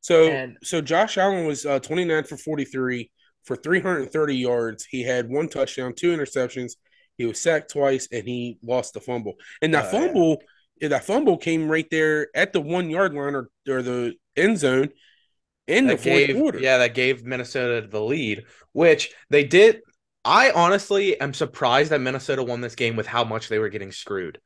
so 0.00 0.30
and- 0.30 0.56
so 0.62 0.80
Josh 0.80 1.18
Allen 1.18 1.44
was 1.44 1.66
uh, 1.66 1.80
29 1.80 2.24
for 2.24 2.36
43 2.36 3.10
for 3.44 3.56
330 3.56 4.36
yards. 4.36 4.84
He 4.84 5.02
had 5.02 5.28
one 5.28 5.48
touchdown, 5.48 5.94
two 5.94 6.14
interceptions. 6.16 6.72
He 7.16 7.26
was 7.26 7.40
sacked 7.40 7.72
twice, 7.72 8.08
and 8.12 8.26
he 8.26 8.58
lost 8.62 8.94
the 8.94 9.00
fumble. 9.00 9.34
And 9.60 9.74
that 9.74 9.92
oh, 9.92 9.98
yeah. 9.98 10.06
fumble, 10.06 10.42
that 10.80 11.04
fumble 11.04 11.36
came 11.36 11.68
right 11.68 11.86
there 11.90 12.28
at 12.34 12.52
the 12.52 12.60
one 12.60 12.90
yard 12.90 13.14
line 13.14 13.34
or, 13.34 13.50
or 13.68 13.82
the 13.82 14.14
end 14.36 14.58
zone 14.58 14.90
in 15.66 15.86
the 15.86 15.96
fourth 15.96 16.04
gave, 16.04 16.36
quarter. 16.36 16.58
yeah, 16.58 16.78
that 16.78 16.94
gave 16.94 17.24
Minnesota 17.24 17.86
the 17.86 18.00
lead, 18.00 18.44
which 18.72 19.12
they 19.28 19.44
did. 19.44 19.80
I 20.24 20.50
honestly 20.50 21.18
am 21.20 21.32
surprised 21.32 21.90
that 21.90 22.00
Minnesota 22.00 22.42
won 22.42 22.60
this 22.60 22.74
game 22.74 22.96
with 22.96 23.06
how 23.06 23.24
much 23.24 23.48
they 23.48 23.58
were 23.58 23.68
getting 23.68 23.92
screwed. 23.92 24.40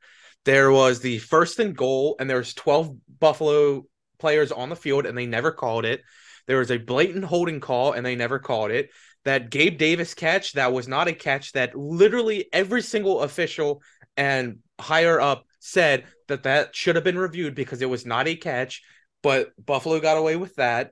There 0.45 0.71
was 0.71 0.99
the 0.99 1.17
first 1.19 1.59
and 1.59 1.75
goal, 1.75 2.15
and 2.19 2.29
there 2.29 2.37
was 2.37 2.53
12 2.53 2.95
Buffalo 3.19 3.85
players 4.19 4.51
on 4.51 4.69
the 4.69 4.75
field, 4.75 5.05
and 5.05 5.17
they 5.17 5.25
never 5.25 5.51
called 5.51 5.85
it. 5.85 6.01
There 6.47 6.57
was 6.59 6.71
a 6.71 6.77
blatant 6.77 7.25
holding 7.25 7.59
call, 7.59 7.93
and 7.93 8.05
they 8.05 8.15
never 8.15 8.39
called 8.39 8.71
it. 8.71 8.89
That 9.23 9.49
Gabe 9.49 9.77
Davis 9.77 10.13
catch, 10.13 10.53
that 10.53 10.71
was 10.73 10.87
not 10.87 11.07
a 11.07 11.13
catch 11.13 11.53
that 11.53 11.75
literally 11.75 12.47
every 12.53 12.81
single 12.81 13.21
official 13.21 13.81
and 14.15 14.59
higher 14.79 15.19
up 15.19 15.45
said 15.59 16.05
that 16.27 16.43
that 16.43 16.75
should 16.75 16.95
have 16.95 17.03
been 17.03 17.17
reviewed 17.17 17.55
because 17.55 17.81
it 17.81 17.89
was 17.89 18.05
not 18.05 18.27
a 18.27 18.35
catch, 18.35 18.83
but 19.23 19.51
Buffalo 19.63 19.99
got 19.99 20.17
away 20.17 20.35
with 20.35 20.55
that 20.55 20.91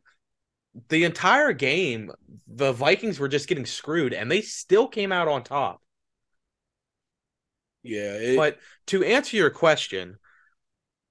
the 0.90 1.04
entire 1.04 1.54
game, 1.54 2.12
the 2.48 2.72
Vikings 2.72 3.20
were 3.20 3.28
just 3.28 3.48
getting 3.48 3.66
screwed 3.66 4.14
and 4.14 4.30
they 4.32 4.42
still 4.42 4.88
came 4.88 5.12
out 5.12 5.28
on 5.28 5.44
top. 5.44 5.82
Yeah, 7.84 8.14
it- 8.16 8.38
But 8.38 8.60
to 8.88 9.04
answer 9.04 9.36
your 9.38 9.50
question, 9.50 10.18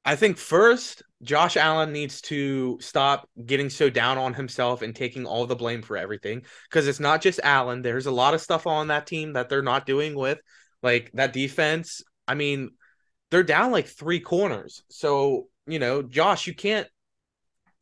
I 0.04 0.16
think 0.16 0.36
first, 0.36 1.02
Josh 1.22 1.56
Allen 1.56 1.92
needs 1.92 2.20
to 2.22 2.78
stop 2.80 3.28
getting 3.46 3.70
so 3.70 3.88
down 3.88 4.18
on 4.18 4.34
himself 4.34 4.82
and 4.82 4.94
taking 4.94 5.24
all 5.26 5.46
the 5.46 5.54
blame 5.54 5.82
for 5.82 5.96
everything 5.96 6.42
because 6.68 6.88
it's 6.88 6.98
not 6.98 7.22
just 7.22 7.38
Allen. 7.44 7.82
There's 7.82 8.06
a 8.06 8.10
lot 8.10 8.34
of 8.34 8.40
stuff 8.40 8.66
on 8.66 8.88
that 8.88 9.06
team 9.06 9.34
that 9.34 9.48
they're 9.48 9.62
not 9.62 9.86
doing 9.86 10.16
with, 10.16 10.40
like 10.82 11.10
that 11.14 11.32
defense. 11.32 12.02
I 12.26 12.34
mean, 12.34 12.70
they're 13.30 13.44
down 13.44 13.70
like 13.70 13.86
three 13.86 14.18
corners. 14.18 14.82
So, 14.90 15.46
you 15.66 15.78
know, 15.78 16.02
Josh, 16.02 16.48
you 16.48 16.54
can't 16.54 16.88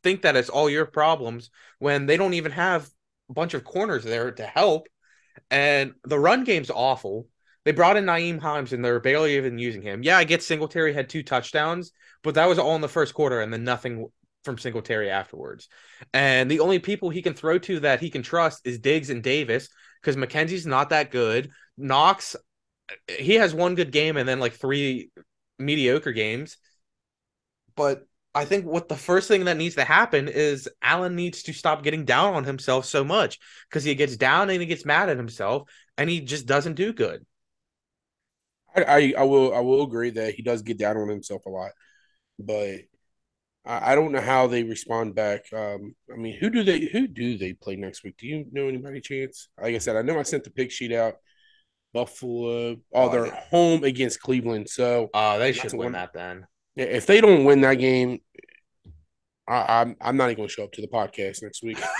think 0.03 0.21
that 0.21 0.35
it's 0.35 0.49
all 0.49 0.69
your 0.69 0.85
problems 0.85 1.49
when 1.79 2.05
they 2.05 2.17
don't 2.17 2.35
even 2.35 2.51
have 2.51 2.87
a 3.29 3.33
bunch 3.33 3.55
of 3.55 3.63
corners 3.63 4.03
there 4.03 4.31
to 4.31 4.45
help. 4.45 4.87
And 5.49 5.93
the 6.03 6.19
run 6.19 6.43
game's 6.43 6.69
awful. 6.69 7.27
They 7.63 7.71
brought 7.71 7.97
in 7.97 8.05
Nyheim 8.05 8.39
Hines 8.39 8.73
and 8.73 8.83
they're 8.83 8.99
barely 8.99 9.37
even 9.37 9.57
using 9.57 9.81
him. 9.81 10.03
Yeah, 10.03 10.17
I 10.17 10.23
get 10.23 10.43
Singletary 10.43 10.93
had 10.93 11.09
two 11.09 11.23
touchdowns, 11.23 11.91
but 12.23 12.35
that 12.35 12.47
was 12.47 12.59
all 12.59 12.75
in 12.75 12.81
the 12.81 12.87
first 12.87 13.13
quarter 13.13 13.41
and 13.41 13.51
then 13.51 13.63
nothing 13.63 14.07
from 14.43 14.57
Singletary 14.57 15.09
afterwards. 15.09 15.67
And 16.13 16.49
the 16.49 16.61
only 16.61 16.79
people 16.79 17.09
he 17.09 17.21
can 17.21 17.33
throw 17.33 17.59
to 17.59 17.81
that 17.81 17.99
he 17.99 18.09
can 18.09 18.23
trust 18.23 18.65
is 18.65 18.79
Diggs 18.79 19.09
and 19.09 19.23
Davis 19.23 19.69
because 20.01 20.15
McKenzie's 20.15 20.65
not 20.65 20.89
that 20.89 21.11
good. 21.11 21.51
Knox, 21.77 22.35
he 23.07 23.35
has 23.35 23.53
one 23.53 23.75
good 23.75 23.91
game 23.91 24.17
and 24.17 24.27
then 24.27 24.39
like 24.39 24.53
three 24.53 25.11
mediocre 25.59 26.11
games. 26.11 26.57
But 27.75 28.05
I 28.33 28.45
think 28.45 28.65
what 28.65 28.87
the 28.87 28.95
first 28.95 29.27
thing 29.27 29.45
that 29.45 29.57
needs 29.57 29.75
to 29.75 29.83
happen 29.83 30.27
is 30.27 30.69
Allen 30.81 31.15
needs 31.15 31.43
to 31.43 31.53
stop 31.53 31.83
getting 31.83 32.05
down 32.05 32.33
on 32.33 32.43
himself 32.43 32.85
so 32.85 33.03
much 33.03 33.39
because 33.69 33.83
he 33.83 33.93
gets 33.95 34.17
down 34.17 34.49
and 34.49 34.61
he 34.61 34.65
gets 34.65 34.85
mad 34.85 35.09
at 35.09 35.17
himself 35.17 35.69
and 35.97 36.09
he 36.09 36.21
just 36.21 36.45
doesn't 36.45 36.75
do 36.75 36.93
good. 36.93 37.25
I, 38.75 38.83
I 38.83 39.13
I 39.19 39.23
will 39.23 39.53
I 39.53 39.59
will 39.59 39.83
agree 39.83 40.11
that 40.11 40.33
he 40.33 40.43
does 40.43 40.61
get 40.61 40.77
down 40.77 40.95
on 40.97 41.09
himself 41.09 41.45
a 41.45 41.49
lot, 41.49 41.71
but 42.41 42.79
I, 43.65 43.91
I 43.91 43.95
don't 43.95 44.11
know 44.11 44.21
how 44.21 44.47
they 44.47 44.63
respond 44.63 45.15
back. 45.15 45.45
Um, 45.53 45.95
I 46.11 46.17
mean, 46.17 46.37
who 46.39 46.49
do 46.49 46.63
they 46.63 46.81
who 46.81 47.07
do 47.07 47.37
they 47.37 47.53
play 47.53 47.75
next 47.75 48.03
week? 48.03 48.15
Do 48.17 48.27
you 48.27 48.45
know 48.51 48.67
anybody? 48.67 49.01
Chance? 49.01 49.49
Like 49.61 49.75
I 49.75 49.79
said, 49.79 49.95
I 49.95 50.01
know 50.01 50.19
I 50.19 50.23
sent 50.23 50.43
the 50.43 50.51
pick 50.51 50.71
sheet 50.71 50.91
out. 50.93 51.15
Buffalo. 51.93 52.71
Oh, 52.71 52.77
Oh, 52.93 53.09
they're 53.09 53.25
yeah. 53.27 53.41
home 53.49 53.83
against 53.83 54.21
Cleveland. 54.21 54.69
So 54.69 55.09
Uh, 55.13 55.37
they 55.37 55.51
should 55.51 55.73
win 55.73 55.79
one- 55.87 55.91
that 55.93 56.13
then. 56.13 56.47
if 56.77 57.05
they 57.05 57.19
don't 57.21 57.43
win 57.43 57.61
that 57.61 57.75
game, 57.75 58.19
I, 59.47 59.81
I'm 59.81 59.95
I'm 59.99 60.15
not 60.17 60.25
even 60.25 60.37
going 60.37 60.47
to 60.49 60.53
show 60.53 60.63
up 60.63 60.71
to 60.73 60.81
the 60.81 60.87
podcast 60.87 61.41
next 61.43 61.61
week. 61.63 61.77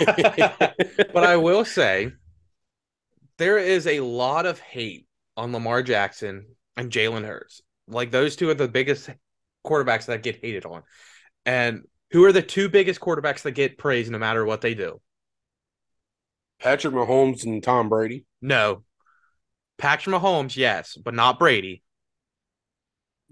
But 1.12 1.24
I 1.24 1.36
will 1.36 1.64
say 1.64 2.12
there 3.38 3.58
is 3.58 3.86
a 3.86 4.00
lot 4.00 4.46
of 4.46 4.58
hate 4.60 5.06
on 5.36 5.52
Lamar 5.52 5.82
Jackson 5.82 6.46
and 6.76 6.90
Jalen 6.90 7.24
Hurts. 7.26 7.60
Like 7.88 8.10
those 8.10 8.36
two 8.36 8.48
are 8.48 8.54
the 8.54 8.68
biggest 8.68 9.10
quarterbacks 9.64 10.06
that 10.06 10.22
get 10.22 10.40
hated 10.42 10.66
on. 10.66 10.82
And 11.44 11.82
who 12.10 12.24
are 12.24 12.32
the 12.32 12.42
two 12.42 12.68
biggest 12.68 13.00
quarterbacks 13.00 13.42
that 13.42 13.52
get 13.52 13.78
praised 13.78 14.10
no 14.10 14.18
matter 14.18 14.44
what 14.44 14.60
they 14.60 14.74
do? 14.74 15.00
Patrick 16.60 16.94
Mahomes 16.94 17.44
and 17.44 17.62
Tom 17.62 17.88
Brady. 17.88 18.24
No. 18.40 18.84
Patrick 19.78 20.14
Mahomes, 20.14 20.56
yes, 20.56 20.96
but 20.96 21.14
not 21.14 21.38
Brady. 21.38 21.82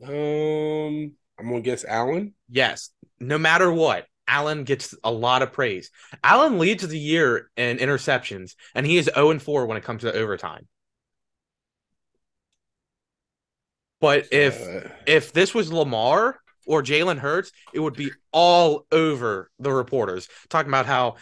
Um, 0.03 1.13
I'm 1.39 1.49
gonna 1.49 1.61
guess 1.61 1.85
Allen. 1.85 2.35
Yes. 2.49 2.91
No 3.21 3.39
matter 3.39 3.71
what, 3.71 4.07
Allen 4.27 4.65
gets 4.65 4.95
a 5.05 5.11
lot 5.11 5.43
of 5.43 5.53
praise. 5.53 5.91
Allen 6.25 6.59
leads 6.59 6.87
the 6.87 6.99
year 6.99 7.51
in 7.57 7.79
interceptions, 7.79 8.55
and 8.75 8.87
he 8.87 8.97
is 8.97 9.11
0 9.15 9.39
4 9.39 9.67
when 9.67 9.77
it 9.77 9.85
comes 9.85 10.03
to 10.03 10.13
overtime. 10.13 10.67
But 14.01 14.29
if 14.33 14.61
Uh, 14.63 14.89
if 15.07 15.33
this 15.33 15.55
was 15.55 15.73
Lamar 15.73 16.41
or 16.67 16.83
Jalen 16.83 17.19
Hurts, 17.19 17.53
it 17.73 17.81
would 17.81 17.97
be 17.97 18.13
all 18.33 18.87
over 18.93 19.51
the 19.59 19.73
reporters 19.73 20.29
talking 20.49 20.71
about 20.71 20.87
how 20.87 21.17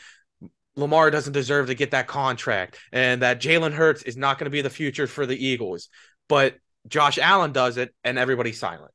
Lamar 0.77 1.11
doesn't 1.11 1.33
deserve 1.33 1.67
to 1.69 1.75
get 1.75 1.91
that 1.93 2.07
contract 2.07 2.79
and 2.93 3.23
that 3.23 3.41
Jalen 3.41 3.73
Hurts 3.73 4.03
is 4.03 4.17
not 4.17 4.39
going 4.39 4.47
to 4.47 4.51
be 4.51 4.63
the 4.63 4.71
future 4.71 5.07
for 5.07 5.27
the 5.27 5.37
Eagles. 5.37 5.89
But 6.29 6.59
Josh 6.87 7.19
Allen 7.19 7.53
does 7.53 7.77
it, 7.77 7.95
and 8.05 8.19
everybody's 8.19 8.59
silent. 8.59 8.93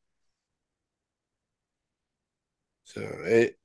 so 2.83 3.01
it, 3.25 3.57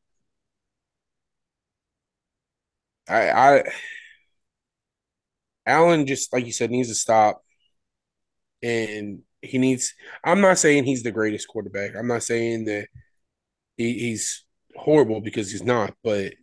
I, 3.08 3.30
I, 3.30 3.62
Allen 5.66 6.06
just 6.06 6.32
like 6.32 6.46
you 6.46 6.52
said 6.52 6.70
needs 6.70 6.88
to 6.88 6.94
stop, 6.94 7.42
and 8.62 9.22
he 9.42 9.58
needs. 9.58 9.94
I'm 10.24 10.40
not 10.40 10.58
saying 10.58 10.84
he's 10.84 11.02
the 11.02 11.12
greatest 11.12 11.48
quarterback. 11.48 11.92
I'm 11.96 12.08
not 12.08 12.22
saying 12.22 12.64
that 12.66 12.88
he, 13.76 13.94
he's 13.94 14.44
horrible 14.76 15.20
because 15.20 15.50
he's 15.50 15.62
not, 15.62 15.94
but 16.04 16.34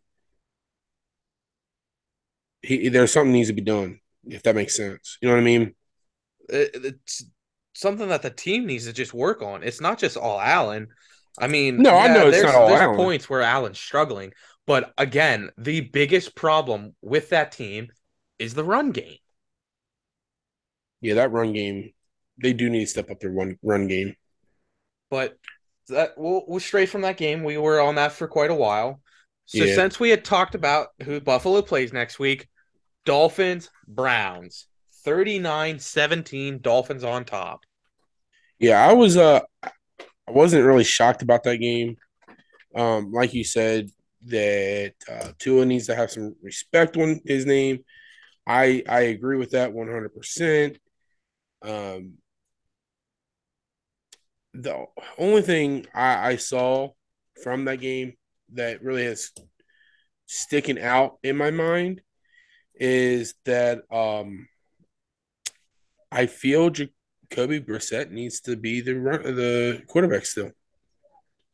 he 2.62 2.90
there's 2.90 3.12
something 3.12 3.34
needs 3.34 3.50
to 3.50 3.54
be 3.54 3.62
done 3.62 4.00
if 4.26 4.44
that 4.44 4.56
makes 4.56 4.76
sense. 4.76 5.18
You 5.22 5.28
know 5.30 5.36
what 5.36 5.42
I 5.42 5.46
mean? 5.46 5.76
It's 6.50 7.26
something 7.74 8.10
that 8.10 8.22
the 8.22 8.30
team 8.30 8.66
needs 8.66 8.86
to 8.86 8.94
just 8.94 9.14
work 9.14 9.42
on. 9.42 9.64
It's 9.64 9.82
not 9.82 10.00
just 10.00 10.18
all 10.18 10.40
Allen. 10.40 10.88
I 11.40 11.48
mean, 11.48 11.82
No, 11.82 11.96
I 11.96 12.08
know 12.08 12.28
it's 12.28 12.38
there's, 12.38 12.46
not 12.46 12.56
all 12.56 12.68
there's 12.68 12.82
Allen. 12.82 12.96
points 12.96 13.30
where 13.30 13.42
Allen's 13.42 13.80
struggling, 13.80 14.32
but 14.66 14.94
again, 14.98 15.50
the 15.58 15.82
biggest 15.82 16.36
problem 16.36 16.96
with 17.02 17.30
that 17.30 17.52
team 17.52 17.90
is 18.40 18.54
the 18.54 18.64
run 18.64 18.92
game. 18.92 19.18
Yeah, 21.02 21.16
that 21.16 21.32
run 21.32 21.54
game, 21.54 21.94
they 22.42 22.54
do 22.54 22.70
need 22.70 22.82
to 22.82 22.88
step 22.88 23.10
up 23.10 23.20
their 23.20 23.32
run 23.32 23.58
run 23.64 23.88
game. 23.88 24.16
But 25.10 25.38
that 25.90 26.14
we'll, 26.18 26.44
we'll 26.48 26.60
stray 26.60 26.86
from 26.86 27.02
that 27.02 27.18
game. 27.18 27.44
We 27.44 27.58
were 27.58 27.80
on 27.80 27.96
that 27.96 28.12
for 28.12 28.28
quite 28.28 28.52
a 28.52 28.56
while. 28.56 29.02
So 29.46 29.66
Yeah. 29.66 29.76
since 29.76 30.00
we 30.00 30.10
had 30.10 30.26
talked 30.26 30.56
about 30.56 30.90
who 31.04 31.20
Buffalo 31.22 31.62
plays 31.62 31.94
next 31.94 32.18
week, 32.18 32.48
Dolphins, 33.06 33.70
Browns, 33.88 34.68
39-17, 35.04 36.60
Dolphins 36.60 37.04
on 37.04 37.26
top. 37.26 37.62
Yeah, 38.60 38.88
I 38.88 38.94
was 38.94 39.18
uh 39.18 39.42
I 40.28 40.32
wasn't 40.32 40.66
really 40.66 40.84
shocked 40.84 41.22
about 41.22 41.44
that 41.44 41.58
game. 41.58 41.98
Um, 42.76 43.12
like 43.12 43.34
you 43.34 43.44
said, 43.44 43.90
that 44.28 44.94
uh 45.12 45.32
Tua 45.40 45.66
needs 45.66 45.88
to 45.88 45.96
have 45.96 46.12
some 46.12 46.36
respect 46.42 46.98
on 46.98 47.22
his 47.26 47.46
name. 47.46 47.80
I 48.48 48.84
I 48.90 49.02
agree 49.02 49.38
with 49.38 49.52
that 49.52 49.74
one 49.74 49.88
hundred 49.88 50.16
percent. 50.16 50.80
Um 51.64 52.16
the 54.62 54.86
only 55.18 55.42
thing 55.42 55.86
I, 55.94 56.32
I 56.32 56.36
saw 56.38 56.90
from 57.44 57.66
that 57.66 57.78
game 57.82 58.14
that 58.54 58.84
really 58.84 59.04
is 59.04 59.32
sticking 60.28 60.80
out 60.80 61.18
in 61.24 61.38
my 61.38 61.52
mind 61.52 62.02
is 62.76 63.36
that 63.46 63.82
um 63.92 64.48
I 66.12 66.26
feel 66.28 66.70
Jacoby 66.72 67.60
Brissett 67.62 68.10
needs 68.12 68.42
to 68.42 68.56
be 68.56 68.82
the 68.82 68.94
the 68.94 69.84
quarterback 69.88 70.26
still. 70.26 70.52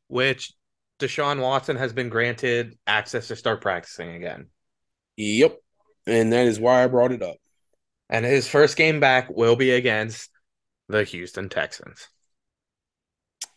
which 0.08 0.54
Deshaun 1.00 1.42
Watson 1.42 1.78
has 1.78 1.94
been 1.94 2.10
granted 2.10 2.78
access 2.86 3.28
to 3.30 3.36
start 3.36 3.62
practicing 3.62 4.16
again. 4.16 4.48
Yep. 5.18 5.58
And 6.08 6.34
that 6.34 6.48
is 6.48 6.60
why 6.60 6.84
I 6.84 6.88
brought 6.88 7.12
it 7.12 7.22
up. 7.24 7.38
And 8.10 8.26
his 8.26 8.48
first 8.48 8.78
game 8.78 9.00
back 9.00 9.30
will 9.30 9.56
be 9.56 9.72
against 9.72 10.30
the 10.90 11.04
Houston 11.04 11.50
Texans. 11.50 12.08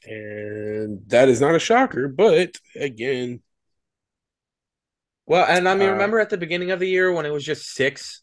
And 0.06 1.00
that 1.08 1.28
is 1.28 1.40
not 1.40 1.54
a 1.54 1.58
shocker, 1.58 2.08
but 2.08 2.56
again. 2.76 3.42
Well, 5.26 5.46
and 5.48 5.68
I 5.68 5.74
mean, 5.74 5.88
Uh, 5.88 5.92
remember 5.92 6.20
at 6.20 6.28
the 6.30 6.36
beginning 6.36 6.70
of 6.70 6.80
the 6.80 6.88
year 6.88 7.10
when 7.10 7.24
it 7.24 7.32
was 7.32 7.44
just 7.44 7.72
six, 7.72 8.22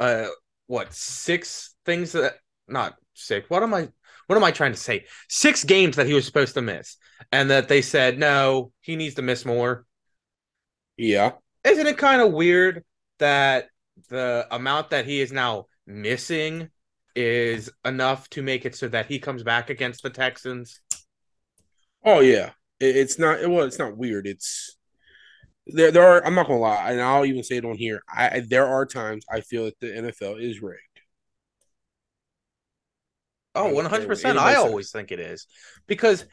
uh, 0.00 0.28
what 0.66 0.94
six 0.94 1.74
things 1.84 2.12
that 2.12 2.36
not 2.66 2.96
six? 3.14 3.48
What 3.50 3.62
am 3.62 3.74
I? 3.74 3.88
What 4.26 4.36
am 4.36 4.44
I 4.44 4.50
trying 4.50 4.72
to 4.72 4.78
say? 4.78 5.06
Six 5.28 5.64
games 5.64 5.96
that 5.96 6.06
he 6.06 6.14
was 6.14 6.24
supposed 6.24 6.54
to 6.54 6.62
miss, 6.62 6.96
and 7.32 7.50
that 7.50 7.68
they 7.68 7.82
said 7.82 8.18
no, 8.18 8.72
he 8.80 8.96
needs 8.96 9.16
to 9.16 9.22
miss 9.22 9.44
more. 9.44 9.84
Yeah. 10.96 11.32
Isn't 11.64 11.86
it 11.86 11.98
kind 11.98 12.22
of 12.22 12.32
weird 12.32 12.84
that 13.18 13.68
the 14.08 14.46
amount 14.50 14.90
that 14.90 15.04
he 15.06 15.20
is 15.20 15.32
now 15.32 15.66
missing 15.86 16.70
is 17.14 17.70
enough 17.84 18.28
to 18.30 18.42
make 18.42 18.64
it 18.64 18.74
so 18.74 18.88
that 18.88 19.06
he 19.06 19.18
comes 19.18 19.42
back 19.42 19.70
against 19.70 20.02
the 20.02 20.10
Texans? 20.10 20.80
Oh 22.04 22.20
yeah. 22.20 22.50
It, 22.80 22.96
it's 22.96 23.18
not 23.18 23.40
well, 23.48 23.64
it's 23.64 23.78
not 23.78 23.96
weird. 23.96 24.26
It's 24.26 24.76
there 25.66 25.90
there 25.90 26.06
are 26.06 26.24
I'm 26.24 26.34
not 26.34 26.46
gonna 26.46 26.60
lie, 26.60 26.90
and 26.92 27.00
I'll 27.00 27.24
even 27.24 27.42
say 27.42 27.56
it 27.56 27.64
on 27.64 27.76
here. 27.76 28.02
I 28.08 28.28
I- 28.28 28.40
there 28.48 28.66
are 28.66 28.86
times 28.86 29.24
I 29.30 29.40
feel 29.40 29.64
that 29.66 29.78
the 29.80 29.88
NFL 29.88 30.40
is 30.42 30.62
rigged. 30.62 30.82
Oh, 33.54 33.72
100%. 33.72 34.24
I 34.24 34.30
anybody 34.30 34.54
says. 34.54 34.64
always 34.64 34.90
think 34.92 35.10
it 35.10 35.18
is. 35.18 35.46
Because 35.88 36.24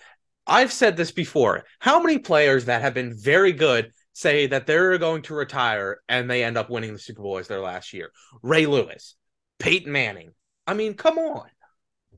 I've 0.45 0.71
said 0.71 0.95
this 0.95 1.11
before. 1.11 1.63
How 1.79 1.99
many 2.01 2.19
players 2.19 2.65
that 2.65 2.81
have 2.81 2.93
been 2.93 3.15
very 3.17 3.51
good 3.51 3.91
say 4.13 4.45
that 4.47 4.67
they're 4.67 4.97
going 4.99 5.23
to 5.23 5.33
retire 5.33 6.01
and 6.07 6.29
they 6.29 6.43
end 6.43 6.55
up 6.57 6.69
winning 6.69 6.93
the 6.93 6.99
Super 6.99 7.23
Bowl 7.23 7.39
as 7.39 7.47
their 7.47 7.61
last 7.61 7.93
year? 7.93 8.11
Ray 8.43 8.67
Lewis, 8.67 9.15
Peyton 9.57 9.91
Manning. 9.91 10.34
I 10.67 10.73
mean, 10.73 10.95
come 10.95 11.17
on. 11.17 11.47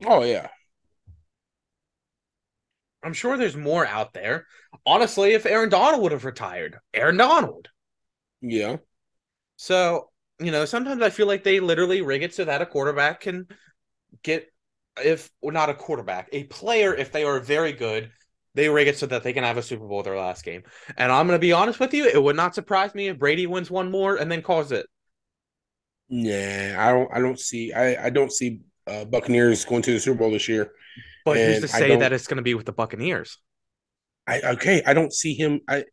Oh 0.04 0.22
yeah. 0.22 0.48
I'm 3.02 3.12
sure 3.12 3.36
there's 3.36 3.56
more 3.56 3.86
out 3.86 4.12
there. 4.12 4.46
Honestly, 4.84 5.32
if 5.32 5.46
Aaron 5.46 5.68
Donald 5.68 6.02
would 6.02 6.12
have 6.12 6.24
retired, 6.24 6.78
Aaron 6.92 7.16
Donald. 7.16 7.68
Yeah. 8.40 8.78
So, 9.56 10.10
you 10.40 10.50
know, 10.50 10.64
sometimes 10.64 11.02
I 11.02 11.10
feel 11.10 11.26
like 11.26 11.44
they 11.44 11.60
literally 11.60 12.02
rig 12.02 12.22
it 12.22 12.34
so 12.34 12.44
that 12.44 12.62
a 12.62 12.66
quarterback 12.66 13.20
can 13.20 13.46
get, 14.22 14.46
if 15.02 15.30
well, 15.40 15.52
not 15.52 15.70
a 15.70 15.74
quarterback, 15.74 16.28
a 16.32 16.44
player, 16.44 16.94
if 16.94 17.12
they 17.12 17.24
are 17.24 17.40
very 17.40 17.72
good, 17.72 18.10
they 18.54 18.68
rig 18.68 18.88
it 18.88 18.98
so 18.98 19.06
that 19.06 19.22
they 19.22 19.32
can 19.32 19.44
have 19.44 19.56
a 19.56 19.62
Super 19.62 19.86
Bowl 19.86 20.02
their 20.02 20.16
last 20.16 20.44
game. 20.44 20.62
And 20.96 21.12
I'm 21.12 21.26
going 21.26 21.36
to 21.36 21.40
be 21.40 21.52
honest 21.52 21.78
with 21.78 21.94
you, 21.94 22.06
it 22.06 22.22
would 22.22 22.36
not 22.36 22.54
surprise 22.54 22.94
me 22.94 23.08
if 23.08 23.18
Brady 23.18 23.46
wins 23.46 23.70
one 23.70 23.90
more 23.90 24.16
and 24.16 24.30
then 24.30 24.42
calls 24.42 24.72
it. 24.72 24.86
Nah, 26.10 26.30
I 26.82 26.92
don't 26.92 27.10
I 27.12 27.20
don't 27.20 27.38
see 27.38 27.72
I, 27.72 28.06
I 28.06 28.10
don't 28.10 28.32
see 28.32 28.60
uh, 28.86 29.04
Buccaneers 29.04 29.64
going 29.64 29.82
to 29.82 29.92
the 29.92 30.00
Super 30.00 30.18
Bowl 30.18 30.30
this 30.30 30.48
year. 30.48 30.72
But 31.24 31.36
who's 31.36 31.60
to 31.60 31.68
say 31.68 31.96
that 31.96 32.12
it's 32.12 32.26
going 32.26 32.38
to 32.38 32.42
be 32.42 32.54
with 32.54 32.66
the 32.66 32.72
Buccaneers? 32.72 33.38
I 34.26 34.40
okay, 34.52 34.82
I 34.86 34.94
don't 34.94 35.12
see 35.12 35.34
him 35.34 35.60
I 35.68 35.84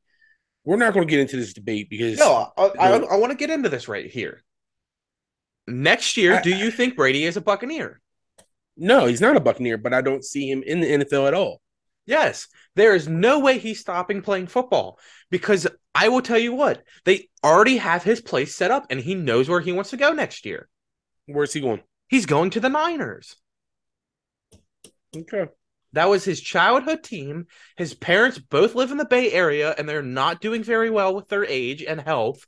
we're 0.63 0.77
not 0.77 0.93
going 0.93 1.07
to 1.07 1.11
get 1.11 1.19
into 1.19 1.37
this 1.37 1.53
debate 1.53 1.89
because 1.89 2.17
No, 2.17 2.51
I, 2.57 2.71
I, 2.79 2.89
I 2.97 3.15
want 3.17 3.31
to 3.31 3.37
get 3.37 3.49
into 3.49 3.69
this 3.69 3.87
right 3.87 4.09
here. 4.09 4.43
Next 5.67 6.17
year, 6.17 6.35
I- 6.35 6.41
do 6.41 6.55
you 6.55 6.71
think 6.71 6.95
Brady 6.95 7.23
is 7.25 7.37
a 7.37 7.41
Buccaneer? 7.41 8.01
no, 8.77 9.05
he's 9.05 9.21
not 9.21 9.37
a 9.37 9.39
Buccaneer, 9.39 9.77
but 9.77 9.93
I 9.93 10.01
don't 10.01 10.23
see 10.23 10.49
him 10.49 10.61
in 10.63 10.81
the 10.81 10.87
NFL 10.87 11.27
at 11.27 11.33
all. 11.33 11.61
Yes, 12.05 12.47
there 12.75 12.93
is 12.93 13.07
no 13.07 13.39
way 13.39 13.57
he's 13.57 13.79
stopping 13.79 14.21
playing 14.21 14.47
football 14.47 14.99
because 15.31 15.67
I 15.93 16.09
will 16.09 16.21
tell 16.21 16.37
you 16.37 16.53
what, 16.53 16.83
they 17.03 17.29
already 17.43 17.77
have 17.77 18.03
his 18.03 18.21
place 18.21 18.55
set 18.55 18.71
up 18.71 18.87
and 18.89 18.99
he 18.99 19.15
knows 19.15 19.49
where 19.49 19.61
he 19.61 19.71
wants 19.71 19.89
to 19.91 19.97
go 19.97 20.11
next 20.13 20.45
year. 20.45 20.67
Where's 21.25 21.53
he 21.53 21.61
going? 21.61 21.81
He's 22.07 22.25
going 22.25 22.51
to 22.51 22.59
the 22.59 22.69
Niners. 22.69 23.35
Okay. 25.15 25.45
That 25.93 26.09
was 26.09 26.25
his 26.25 26.41
childhood 26.41 27.03
team. 27.03 27.47
His 27.77 27.93
parents 27.93 28.37
both 28.37 28.75
live 28.75 28.91
in 28.91 28.97
the 28.97 29.05
Bay 29.05 29.31
Area 29.31 29.73
and 29.77 29.87
they're 29.87 30.03
not 30.03 30.41
doing 30.41 30.61
very 30.61 30.89
well 30.89 31.15
with 31.15 31.29
their 31.29 31.45
age 31.45 31.81
and 31.81 32.01
health. 32.01 32.45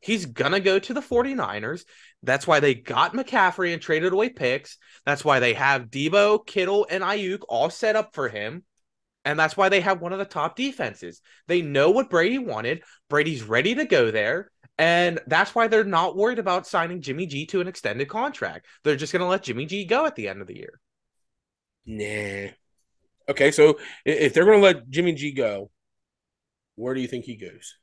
He's 0.00 0.26
going 0.26 0.52
to 0.52 0.60
go 0.60 0.78
to 0.78 0.94
the 0.94 1.00
49ers. 1.00 1.84
That's 2.22 2.46
why 2.46 2.60
they 2.60 2.74
got 2.74 3.14
McCaffrey 3.14 3.72
and 3.72 3.80
traded 3.80 4.12
away 4.12 4.30
picks. 4.30 4.78
That's 5.06 5.24
why 5.24 5.38
they 5.38 5.54
have 5.54 5.90
Deebo, 5.90 6.44
Kittle, 6.44 6.86
and 6.90 7.04
Aiyuk 7.04 7.40
all 7.48 7.70
set 7.70 7.96
up 7.96 8.14
for 8.14 8.28
him. 8.28 8.64
And 9.28 9.38
that's 9.38 9.58
why 9.58 9.68
they 9.68 9.82
have 9.82 10.00
one 10.00 10.14
of 10.14 10.18
the 10.18 10.24
top 10.24 10.56
defenses. 10.56 11.20
They 11.48 11.60
know 11.60 11.90
what 11.90 12.08
Brady 12.08 12.38
wanted. 12.38 12.82
Brady's 13.10 13.42
ready 13.42 13.74
to 13.74 13.84
go 13.84 14.10
there. 14.10 14.50
And 14.78 15.20
that's 15.26 15.54
why 15.54 15.68
they're 15.68 15.84
not 15.84 16.16
worried 16.16 16.38
about 16.38 16.66
signing 16.66 17.02
Jimmy 17.02 17.26
G 17.26 17.44
to 17.48 17.60
an 17.60 17.68
extended 17.68 18.08
contract. 18.08 18.64
They're 18.84 18.96
just 18.96 19.12
going 19.12 19.20
to 19.20 19.28
let 19.28 19.42
Jimmy 19.42 19.66
G 19.66 19.84
go 19.84 20.06
at 20.06 20.16
the 20.16 20.28
end 20.28 20.40
of 20.40 20.46
the 20.46 20.56
year. 20.56 20.80
Nah. 21.84 22.52
Okay, 23.28 23.50
so 23.50 23.78
if 24.06 24.32
they're 24.32 24.46
going 24.46 24.60
to 24.60 24.64
let 24.64 24.88
Jimmy 24.88 25.12
G 25.12 25.32
go, 25.32 25.70
where 26.76 26.94
do 26.94 27.02
you 27.02 27.06
think 27.06 27.26
he 27.26 27.36
goes? 27.36 27.76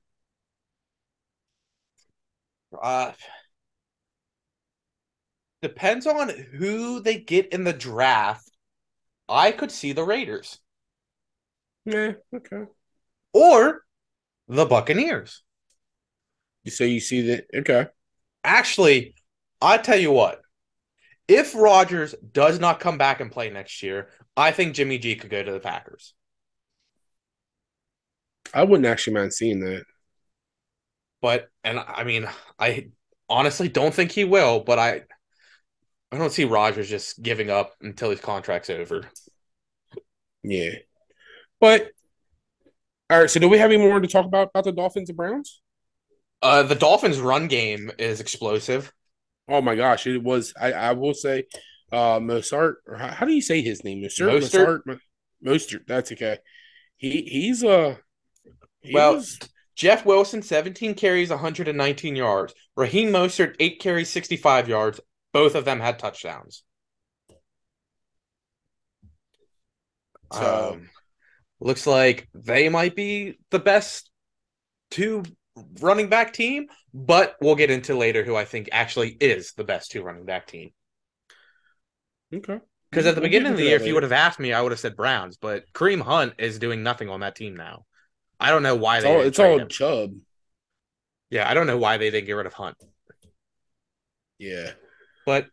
Uh, 2.82 3.12
depends 5.62 6.08
on 6.08 6.30
who 6.30 7.02
they 7.02 7.20
get 7.20 7.50
in 7.50 7.66
the 7.66 7.72
draft. 7.72 8.50
I 9.30 9.52
could 9.52 9.70
see 9.70 9.92
the 9.94 10.04
Raiders 10.04 10.58
Nah. 11.86 12.14
Okay. 12.34 12.66
or 13.34 13.84
the 14.48 14.66
Buccaneers. 14.66 15.44
So 16.68 16.84
you 16.84 17.00
see 17.00 17.22
that? 17.28 17.46
Okay. 17.56 17.88
Actually, 18.44 19.16
I 19.62 19.78
tell 19.78 19.98
you 19.98 20.12
what, 20.12 20.42
if 21.28 21.56
Rodgers 21.56 22.16
does 22.32 22.60
not 22.60 22.80
come 22.80 22.98
back 22.98 23.20
and 23.20 23.32
play 23.32 23.50
next 23.50 23.84
year, 23.84 24.10
I 24.38 24.52
think 24.52 24.76
Jimmy 24.76 24.98
G 24.98 25.16
could 25.16 25.30
go 25.30 25.44
to 25.44 25.52
the 25.52 25.60
Packers. 25.60 26.14
I 28.54 28.64
wouldn't 28.64 28.88
actually 28.88 29.14
mind 29.14 29.34
seeing 29.34 29.60
that. 29.62 29.84
But 31.22 31.50
and 31.64 31.80
I 31.80 32.04
mean, 32.04 32.28
I 32.60 32.90
honestly 33.30 33.68
don't 33.70 33.94
think 33.94 34.12
he 34.12 34.24
will, 34.24 34.60
but 34.62 34.80
I 34.80 35.02
I 36.12 36.18
don't 36.18 36.32
see 36.32 36.46
Rodgers 36.46 36.90
just 36.90 37.22
giving 37.22 37.50
up 37.50 37.74
until 37.82 38.10
his 38.10 38.22
contract's 38.22 38.70
over. 38.70 39.06
Yeah. 40.44 40.76
But 41.60 41.90
all 43.10 43.20
right, 43.22 43.30
so 43.30 43.40
do 43.40 43.48
we 43.50 43.58
have 43.60 43.72
any 43.72 43.78
more 43.82 44.00
to 44.00 44.08
talk 44.08 44.26
about 44.26 44.50
about 44.50 44.64
the 44.64 44.72
Dolphins 44.72 45.10
and 45.10 45.18
Browns? 45.18 45.62
Uh, 46.42 46.64
the 46.64 46.76
Dolphins' 46.76 47.20
run 47.20 47.48
game 47.48 47.92
is 47.98 48.20
explosive. 48.20 48.92
Oh 49.48 49.62
my 49.62 49.76
gosh, 49.76 50.08
it 50.08 50.22
was 50.24 50.54
I, 50.60 50.74
I 50.74 50.92
will 50.94 51.14
say 51.14 51.46
uh 51.92 52.20
Mozart 52.20 52.78
or 52.88 52.98
how, 52.98 53.08
how 53.10 53.26
do 53.26 53.34
you 53.34 53.42
say 53.42 53.62
his 53.62 53.84
name? 53.84 54.02
Mozart 54.02 54.86
Mostert? 54.88 55.00
Mozart 55.42 55.84
that's 55.88 56.12
okay. 56.12 56.38
He 56.98 57.22
he's 57.24 57.64
uh 57.64 57.96
he 58.82 58.94
Well, 58.94 59.16
was- 59.16 59.40
Jeff 59.76 60.06
Wilson, 60.06 60.42
17 60.42 60.94
carries, 60.94 61.30
119 61.30 62.16
yards. 62.16 62.54
Raheem 62.78 63.10
Mostert, 63.10 63.56
8 63.60 63.82
carries, 63.82 64.10
65 64.10 64.70
yards. 64.70 65.02
Both 65.34 65.54
of 65.54 65.66
them 65.66 65.82
had 65.82 66.00
touchdowns. 66.00 66.64
So- 70.32 70.72
Um, 70.76 70.90
looks 71.60 71.88
like 71.88 72.28
they 72.34 72.70
might 72.70 72.96
be 72.96 73.40
the 73.52 73.60
best 73.60 74.10
two 74.92 75.24
running 75.82 76.10
back 76.10 76.34
team, 76.34 76.68
but 76.94 77.36
we'll 77.42 77.56
get 77.56 77.72
into 77.72 77.96
later 77.98 78.24
who 78.24 78.36
I 78.36 78.46
think 78.46 78.70
actually 78.72 79.10
is 79.12 79.54
the 79.54 79.64
best 79.64 79.92
two 79.92 80.04
running 80.04 80.26
back 80.26 80.48
team. 80.48 80.72
okay. 82.34 82.60
Because 82.92 83.06
at 83.08 83.16
the 83.16 83.22
We'll 83.22 83.30
beginning 83.30 83.52
of 83.52 83.58
the 83.58 83.64
year, 83.66 83.76
that 83.78 83.82
if 83.82 83.86
you 83.86 83.94
would 83.94 84.04
have 84.04 84.12
asked 84.12 84.40
me, 84.40 84.54
I 84.54 84.62
would 84.62 84.72
have 84.72 84.80
said 84.80 84.96
Browns, 84.96 85.38
but 85.38 85.66
Kareem 85.74 86.02
Hunt 86.02 86.34
is 86.38 86.60
doing 86.60 86.84
nothing 86.84 87.10
on 87.10 87.20
that 87.22 87.36
team 87.36 87.56
now. 87.56 87.86
I 88.40 88.52
don't 88.52 88.64
know 88.64 88.76
why 88.76 88.98
It's 88.98 89.04
they 89.04 89.10
all 89.10 89.22
it's 89.22 89.40
all 89.40 89.60
him. 89.60 89.68
Chubb. 89.70 90.14
Yeah, 91.30 91.50
I 91.50 91.54
don't 91.54 91.68
know 91.68 91.78
why 91.78 91.98
they 91.98 92.10
didn't 92.12 92.26
get 92.28 92.34
rid 92.34 92.46
of 92.48 92.54
Hunt. 92.54 92.78
Yeah. 94.38 94.72
But 95.26 95.48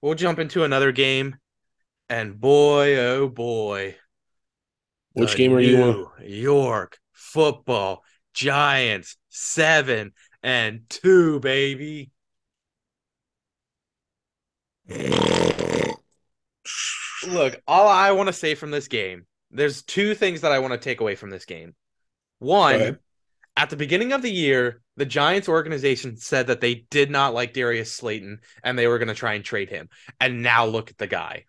we'll 0.00 0.14
jump 0.14 0.38
into 0.38 0.64
another 0.64 0.92
game, 0.92 1.36
and 2.08 2.40
boy, 2.40 2.96
oh 2.98 3.28
boy, 3.28 3.96
Which 5.18 5.36
game 5.36 5.52
are 5.52 5.60
you 5.60 5.82
on? 5.82 6.06
New 6.20 6.26
York 6.26 6.98
Football 7.12 8.04
Giants 8.34 9.16
seven 9.28 10.12
and 10.42 10.82
two, 10.88 11.40
baby. 11.40 12.10
Look, 17.26 17.60
all 17.66 17.88
I 17.88 18.12
want 18.12 18.28
to 18.28 18.32
say 18.32 18.54
from 18.54 18.70
this 18.70 18.88
game, 18.88 19.26
there's 19.50 19.82
two 19.82 20.14
things 20.14 20.42
that 20.42 20.52
I 20.52 20.60
want 20.60 20.72
to 20.72 20.78
take 20.78 21.00
away 21.00 21.16
from 21.16 21.30
this 21.30 21.44
game. 21.44 21.74
One, 22.38 22.98
at 23.56 23.70
the 23.70 23.76
beginning 23.76 24.12
of 24.12 24.22
the 24.22 24.30
year, 24.30 24.82
the 24.96 25.04
Giants 25.04 25.48
organization 25.48 26.16
said 26.16 26.46
that 26.46 26.60
they 26.60 26.86
did 26.90 27.10
not 27.10 27.34
like 27.34 27.52
Darius 27.52 27.92
Slayton 27.92 28.38
and 28.62 28.78
they 28.78 28.86
were 28.86 28.98
going 28.98 29.08
to 29.08 29.14
try 29.14 29.34
and 29.34 29.44
trade 29.44 29.68
him. 29.68 29.88
And 30.20 30.42
now 30.42 30.66
look 30.66 30.90
at 30.90 30.98
the 30.98 31.08
guy. 31.08 31.44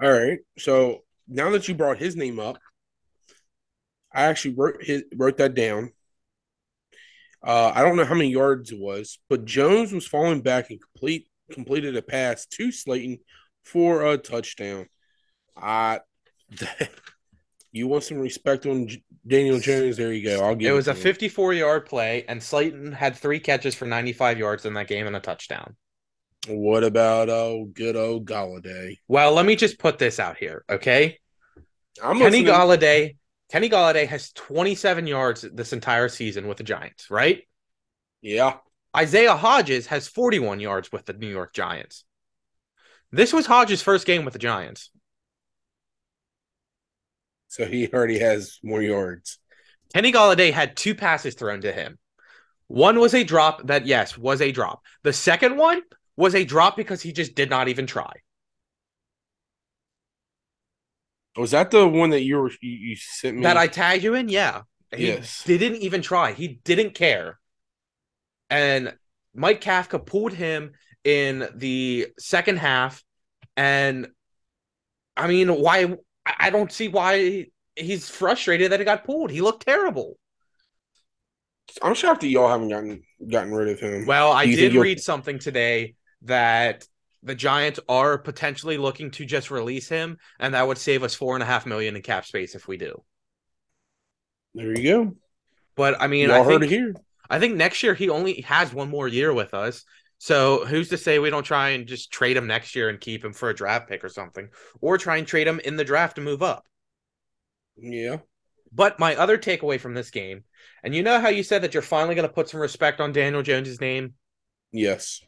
All 0.00 0.12
right. 0.12 0.38
So 0.58 1.02
now 1.32 1.50
that 1.50 1.68
you 1.68 1.74
brought 1.74 1.98
his 1.98 2.16
name 2.16 2.38
up, 2.38 2.58
I 4.12 4.24
actually 4.24 4.54
wrote 4.54 4.82
his, 4.82 5.04
wrote 5.14 5.38
that 5.38 5.54
down. 5.54 5.92
Uh, 7.42 7.72
I 7.74 7.82
don't 7.82 7.96
know 7.96 8.04
how 8.04 8.14
many 8.14 8.30
yards 8.30 8.70
it 8.70 8.78
was, 8.78 9.18
but 9.28 9.44
Jones 9.44 9.92
was 9.92 10.06
falling 10.06 10.42
back 10.42 10.70
and 10.70 10.80
complete 10.80 11.28
completed 11.50 11.96
a 11.96 12.02
pass 12.02 12.46
to 12.46 12.72
Slayton 12.72 13.18
for 13.64 14.06
a 14.06 14.16
touchdown. 14.16 14.86
I, 15.56 16.00
you 17.72 17.88
want 17.88 18.04
some 18.04 18.18
respect 18.18 18.66
on 18.66 18.88
Daniel 19.26 19.58
Jones? 19.58 19.96
There 19.96 20.12
you 20.12 20.24
go. 20.24 20.44
I'll 20.44 20.54
give 20.54 20.70
It 20.70 20.74
was 20.74 20.86
to 20.86 20.92
a 20.92 20.94
him. 20.94 21.00
54 21.00 21.54
yard 21.54 21.86
play, 21.86 22.24
and 22.28 22.42
Slayton 22.42 22.92
had 22.92 23.16
three 23.16 23.40
catches 23.40 23.74
for 23.74 23.86
95 23.86 24.38
yards 24.38 24.64
in 24.64 24.74
that 24.74 24.88
game 24.88 25.06
and 25.06 25.16
a 25.16 25.20
touchdown. 25.20 25.76
What 26.48 26.82
about 26.82 27.28
oh 27.28 27.68
good 27.72 27.94
old 27.94 28.26
Golladay? 28.26 28.98
Well, 29.06 29.32
let 29.32 29.46
me 29.46 29.54
just 29.54 29.78
put 29.78 29.98
this 29.98 30.18
out 30.18 30.36
here, 30.36 30.64
okay? 30.68 31.18
I'm 32.02 32.18
Kenny 32.18 32.42
listening. 32.42 32.46
Golladay, 32.46 33.16
Kenny 33.50 33.68
Golladay 33.68 34.06
has 34.06 34.32
27 34.32 35.06
yards 35.06 35.42
this 35.52 35.72
entire 35.72 36.08
season 36.08 36.46
with 36.48 36.58
the 36.58 36.64
Giants, 36.64 37.10
right? 37.10 37.42
Yeah, 38.20 38.58
Isaiah 38.96 39.36
Hodgins 39.36 39.86
has 39.86 40.08
41 40.08 40.60
yards 40.60 40.92
with 40.92 41.06
the 41.06 41.12
New 41.12 41.28
York 41.28 41.52
Giants. 41.52 42.04
This 43.10 43.32
was 43.32 43.46
Hodgins' 43.46 43.82
first 43.82 44.06
game 44.06 44.24
with 44.24 44.32
the 44.32 44.38
Giants. 44.38 44.90
so 47.48 47.66
he 47.66 47.86
already 47.92 48.18
has 48.18 48.58
more 48.62 48.80
yards. 48.80 49.38
Kenny 49.92 50.10
Golladay 50.10 50.52
had 50.52 50.74
two 50.74 50.94
passes 50.94 51.34
thrown 51.34 51.60
to 51.60 51.72
him. 51.72 51.98
One 52.68 52.98
was 52.98 53.12
a 53.12 53.24
drop 53.24 53.66
that, 53.66 53.84
yes, 53.84 54.16
was 54.16 54.40
a 54.40 54.52
drop. 54.52 54.82
The 55.02 55.12
second 55.12 55.58
one 55.58 55.82
was 56.16 56.34
a 56.34 56.44
drop 56.44 56.76
because 56.78 57.02
he 57.02 57.12
just 57.12 57.34
did 57.34 57.50
not 57.50 57.68
even 57.68 57.86
try. 57.86 58.12
Was 61.36 61.52
that 61.52 61.70
the 61.70 61.86
one 61.88 62.10
that 62.10 62.22
you 62.22 62.36
were 62.38 62.50
you, 62.60 62.96
sent 62.96 63.36
me? 63.36 63.42
That 63.42 63.56
I 63.56 63.66
tagged 63.66 64.04
you 64.04 64.14
in, 64.14 64.28
yeah. 64.28 64.62
He 64.94 65.06
Yes. 65.06 65.44
didn't 65.44 65.76
even 65.76 66.02
try. 66.02 66.32
He 66.32 66.48
didn't 66.48 66.94
care. 66.94 67.38
And 68.50 68.94
Mike 69.34 69.62
Kafka 69.62 70.04
pulled 70.04 70.34
him 70.34 70.72
in 71.04 71.48
the 71.54 72.08
second 72.18 72.58
half. 72.58 73.02
And 73.56 74.08
I 75.16 75.26
mean, 75.26 75.48
why? 75.48 75.96
I 76.26 76.50
don't 76.50 76.70
see 76.70 76.88
why 76.88 77.46
he's 77.74 78.08
frustrated 78.08 78.72
that 78.72 78.80
he 78.80 78.84
got 78.84 79.04
pulled. 79.04 79.30
He 79.30 79.40
looked 79.40 79.64
terrible. 79.64 80.18
I'm 81.82 81.94
shocked 81.94 82.20
that 82.20 82.28
y'all 82.28 82.48
haven't 82.48 82.68
gotten 82.68 83.02
gotten 83.26 83.52
rid 83.52 83.68
of 83.68 83.80
him. 83.80 84.06
Well, 84.06 84.32
I 84.32 84.44
Do 84.44 84.50
you 84.50 84.56
think 84.56 84.72
did 84.72 84.80
read 84.80 85.00
something 85.00 85.38
today 85.38 85.94
that 86.22 86.86
the 87.22 87.34
Giants 87.34 87.80
are 87.88 88.18
potentially 88.18 88.78
looking 88.78 89.10
to 89.12 89.24
just 89.24 89.50
release 89.50 89.88
him, 89.88 90.18
and 90.38 90.54
that 90.54 90.66
would 90.66 90.78
save 90.78 91.02
us 91.02 91.14
four 91.14 91.34
and 91.34 91.42
a 91.42 91.46
half 91.46 91.66
million 91.66 91.96
in 91.96 92.02
cap 92.02 92.24
space 92.26 92.54
if 92.54 92.66
we 92.66 92.76
do. 92.76 93.02
there 94.54 94.76
you 94.78 94.82
go. 94.82 95.16
But 95.76 96.00
I 96.00 96.06
mean, 96.06 96.30
I 96.30 96.42
heard 96.42 96.60
think 96.60 96.64
it 96.64 96.68
here. 96.70 96.94
I 97.30 97.38
think 97.38 97.56
next 97.56 97.82
year 97.82 97.94
he 97.94 98.10
only 98.10 98.42
has 98.42 98.74
one 98.74 98.90
more 98.90 99.08
year 99.08 99.32
with 99.32 99.54
us. 99.54 99.84
So 100.18 100.64
who's 100.64 100.90
to 100.90 100.98
say 100.98 101.18
we 101.18 101.30
don't 101.30 101.42
try 101.42 101.70
and 101.70 101.86
just 101.86 102.12
trade 102.12 102.36
him 102.36 102.46
next 102.46 102.76
year 102.76 102.88
and 102.88 103.00
keep 103.00 103.24
him 103.24 103.32
for 103.32 103.50
a 103.50 103.54
draft 103.54 103.88
pick 103.88 104.04
or 104.04 104.08
something, 104.08 104.48
or 104.80 104.98
try 104.98 105.16
and 105.16 105.26
trade 105.26 105.48
him 105.48 105.60
in 105.60 105.76
the 105.76 105.84
draft 105.84 106.16
to 106.16 106.22
move 106.22 106.42
up? 106.42 106.64
Yeah. 107.76 108.18
But 108.72 108.98
my 108.98 109.16
other 109.16 109.36
takeaway 109.36 109.80
from 109.80 109.94
this 109.94 110.10
game, 110.10 110.44
and 110.82 110.94
you 110.94 111.02
know 111.02 111.20
how 111.20 111.28
you 111.28 111.42
said 111.42 111.62
that 111.62 111.74
you're 111.74 111.82
finally 111.82 112.14
going 112.14 112.28
to 112.28 112.32
put 112.32 112.48
some 112.48 112.60
respect 112.60 113.00
on 113.00 113.12
Daniel 113.12 113.42
Jones's 113.42 113.80
name. 113.80 114.14
Yes. 114.72 115.20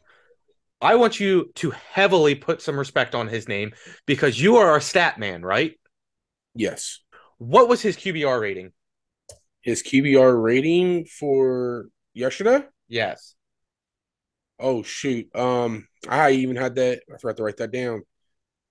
I 0.81 0.95
want 0.95 1.19
you 1.19 1.51
to 1.55 1.71
heavily 1.71 2.35
put 2.35 2.61
some 2.61 2.77
respect 2.77 3.15
on 3.15 3.27
his 3.27 3.47
name 3.47 3.73
because 4.05 4.39
you 4.39 4.57
are 4.57 4.69
our 4.71 4.81
stat 4.81 5.17
man, 5.17 5.41
right? 5.41 5.73
Yes. 6.53 6.99
What 7.37 7.67
was 7.67 7.81
his 7.81 7.97
QBR 7.97 8.39
rating? 8.39 8.71
His 9.61 9.81
QBR 9.83 10.41
rating 10.41 11.05
for 11.05 11.87
yesterday. 12.13 12.63
Yes. 12.87 13.35
Oh 14.59 14.83
shoot. 14.83 15.33
Um, 15.35 15.87
I 16.07 16.31
even 16.31 16.55
had 16.55 16.75
that. 16.75 17.01
I 17.13 17.17
forgot 17.17 17.37
to 17.37 17.43
write 17.43 17.57
that 17.57 17.71
down. 17.71 18.03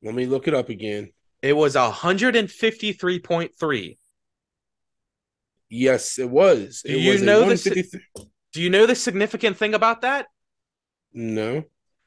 Let 0.02 0.14
me 0.14 0.26
look 0.26 0.48
it 0.48 0.54
up 0.54 0.68
again. 0.68 1.10
It 1.42 1.54
was 1.54 1.74
153.3. 1.74 3.98
Yes, 5.68 6.18
it 6.18 6.30
was. 6.30 6.82
Do 6.84 6.98
you 6.98 7.12
was 7.12 7.22
know 7.22 7.48
this- 7.48 7.64
153 7.66 8.26
Do 8.52 8.62
you 8.62 8.70
know 8.70 8.86
the 8.86 8.94
significant 8.94 9.56
thing 9.56 9.74
about 9.74 10.02
that? 10.02 10.26
No. 11.12 11.64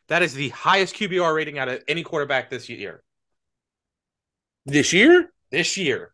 That 0.09 0.23
is 0.23 0.33
the 0.33 0.49
highest 0.49 0.95
QBR 0.95 1.35
rating 1.35 1.59
out 1.59 1.67
of 1.67 1.83
any 1.87 2.03
quarterback 2.03 2.49
this 2.49 2.69
year. 2.69 3.03
This 4.65 4.93
year? 4.93 5.31
This 5.51 5.77
year. 5.77 6.13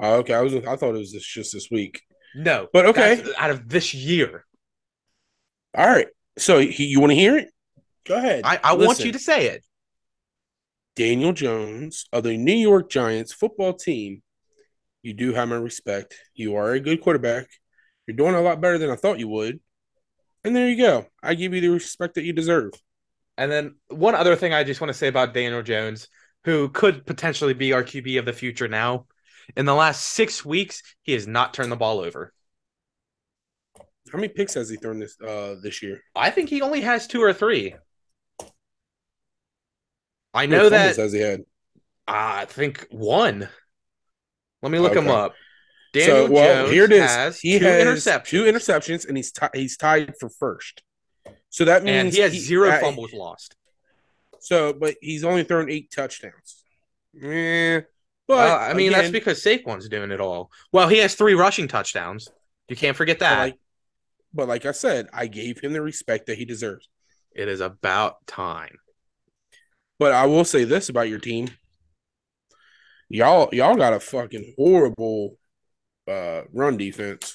Oh, 0.00 0.16
okay. 0.16 0.34
I 0.34 0.40
was. 0.40 0.54
I 0.54 0.76
thought 0.76 0.94
it 0.94 0.98
was 0.98 1.12
this, 1.12 1.26
just 1.26 1.52
this 1.52 1.68
week. 1.70 2.02
No. 2.34 2.68
But 2.72 2.86
okay. 2.86 3.22
Out 3.38 3.50
of 3.50 3.68
this 3.68 3.94
year. 3.94 4.44
All 5.74 5.86
right. 5.86 6.08
So 6.38 6.58
he, 6.58 6.84
you 6.84 7.00
want 7.00 7.12
to 7.12 7.16
hear 7.16 7.36
it? 7.38 7.48
Go 8.06 8.16
ahead. 8.16 8.42
I, 8.44 8.60
I 8.62 8.74
want 8.74 9.00
you 9.00 9.12
to 9.12 9.18
say 9.18 9.46
it. 9.48 9.64
Daniel 10.94 11.32
Jones 11.32 12.06
of 12.12 12.24
the 12.24 12.36
New 12.36 12.54
York 12.54 12.90
Giants 12.90 13.32
football 13.32 13.74
team. 13.74 14.22
You 15.02 15.14
do 15.14 15.32
have 15.34 15.48
my 15.48 15.56
respect. 15.56 16.14
You 16.34 16.56
are 16.56 16.72
a 16.72 16.80
good 16.80 17.00
quarterback. 17.00 17.46
You're 18.06 18.16
doing 18.16 18.34
a 18.34 18.40
lot 18.40 18.60
better 18.60 18.78
than 18.78 18.90
I 18.90 18.96
thought 18.96 19.18
you 19.18 19.28
would. 19.28 19.60
And 20.44 20.54
there 20.54 20.68
you 20.68 20.76
go. 20.76 21.06
I 21.22 21.34
give 21.34 21.54
you 21.54 21.60
the 21.60 21.68
respect 21.68 22.14
that 22.14 22.24
you 22.24 22.32
deserve. 22.32 22.72
And 23.38 23.50
then 23.50 23.74
one 23.88 24.14
other 24.14 24.36
thing 24.36 24.52
I 24.54 24.64
just 24.64 24.80
want 24.80 24.88
to 24.88 24.98
say 24.98 25.08
about 25.08 25.34
Daniel 25.34 25.62
Jones, 25.62 26.08
who 26.44 26.68
could 26.68 27.04
potentially 27.06 27.54
be 27.54 27.72
our 27.72 27.82
QB 27.82 28.18
of 28.18 28.24
the 28.24 28.32
future 28.32 28.68
now. 28.68 29.06
In 29.56 29.66
the 29.66 29.74
last 29.74 30.04
six 30.04 30.44
weeks, 30.44 30.82
he 31.02 31.12
has 31.12 31.26
not 31.26 31.54
turned 31.54 31.70
the 31.70 31.76
ball 31.76 32.00
over. 32.00 32.32
How 34.10 34.18
many 34.18 34.28
picks 34.28 34.54
has 34.54 34.70
he 34.70 34.76
thrown 34.76 35.00
this 35.00 35.20
uh 35.20 35.56
this 35.62 35.82
year? 35.82 36.00
I 36.14 36.30
think 36.30 36.48
he 36.48 36.62
only 36.62 36.80
has 36.80 37.06
two 37.06 37.22
or 37.22 37.32
three. 37.32 37.74
I 40.32 40.46
know 40.46 40.68
that 40.68 40.96
has 40.96 41.12
he 41.12 41.20
had? 41.20 41.42
I 42.06 42.44
think 42.44 42.86
one. 42.90 43.48
Let 44.62 44.72
me 44.72 44.78
look 44.78 44.94
him 44.94 45.08
up. 45.08 45.34
Daniel 45.92 46.26
so 46.26 46.32
well, 46.32 46.62
Jones 46.64 46.72
here 46.72 46.84
it 46.84 46.92
is. 46.92 47.10
has 47.10 47.40
he 47.40 47.58
two 47.58 47.64
has 47.64 47.84
interceptions. 47.84 48.24
two 48.26 48.44
interceptions, 48.44 49.08
and 49.08 49.16
he's 49.16 49.32
ti- 49.32 49.46
he's 49.54 49.76
tied 49.76 50.14
for 50.20 50.28
first. 50.28 50.82
So 51.50 51.64
that 51.64 51.84
means 51.84 51.96
and 51.96 52.12
he 52.12 52.20
has 52.20 52.32
zero 52.32 52.70
uh, 52.70 52.80
fumbles 52.80 53.12
lost. 53.12 53.56
So, 54.40 54.72
but 54.72 54.96
he's 55.00 55.24
only 55.24 55.44
thrown 55.44 55.70
eight 55.70 55.90
touchdowns. 55.90 56.62
Yeah, 57.14 57.80
but 58.28 58.36
Well, 58.36 58.58
I 58.58 58.74
mean, 58.74 58.92
that's 58.92 59.08
again, 59.08 59.12
because 59.12 59.42
Saquon's 59.42 59.88
doing 59.88 60.10
it 60.10 60.20
all. 60.20 60.50
Well, 60.72 60.88
he 60.88 60.98
has 60.98 61.14
three 61.14 61.34
rushing 61.34 61.68
touchdowns. 61.68 62.28
You 62.68 62.76
can't 62.76 62.96
forget 62.96 63.18
but 63.18 63.24
that. 63.24 63.38
like, 63.38 63.58
but 64.34 64.48
like 64.48 64.66
I 64.66 64.72
said, 64.72 65.08
I 65.12 65.26
gave 65.26 65.60
him 65.60 65.72
the 65.72 65.80
respect 65.80 66.26
that 66.26 66.38
he 66.38 66.44
deserves. 66.44 66.88
it 67.34 67.48
is 67.48 67.60
about 67.60 68.26
time. 68.26 68.76
But 69.98 70.12
I 70.12 70.26
will 70.26 70.44
say 70.44 70.64
this 70.64 70.88
about 70.88 71.08
your 71.08 71.18
team. 71.18 71.48
Y'all 73.08 73.48
y'all 73.52 73.76
got 73.76 73.94
a 73.94 74.00
fucking 74.00 74.54
horrible 74.58 75.38
uh 76.08 76.42
run 76.52 76.76
defense. 76.76 77.34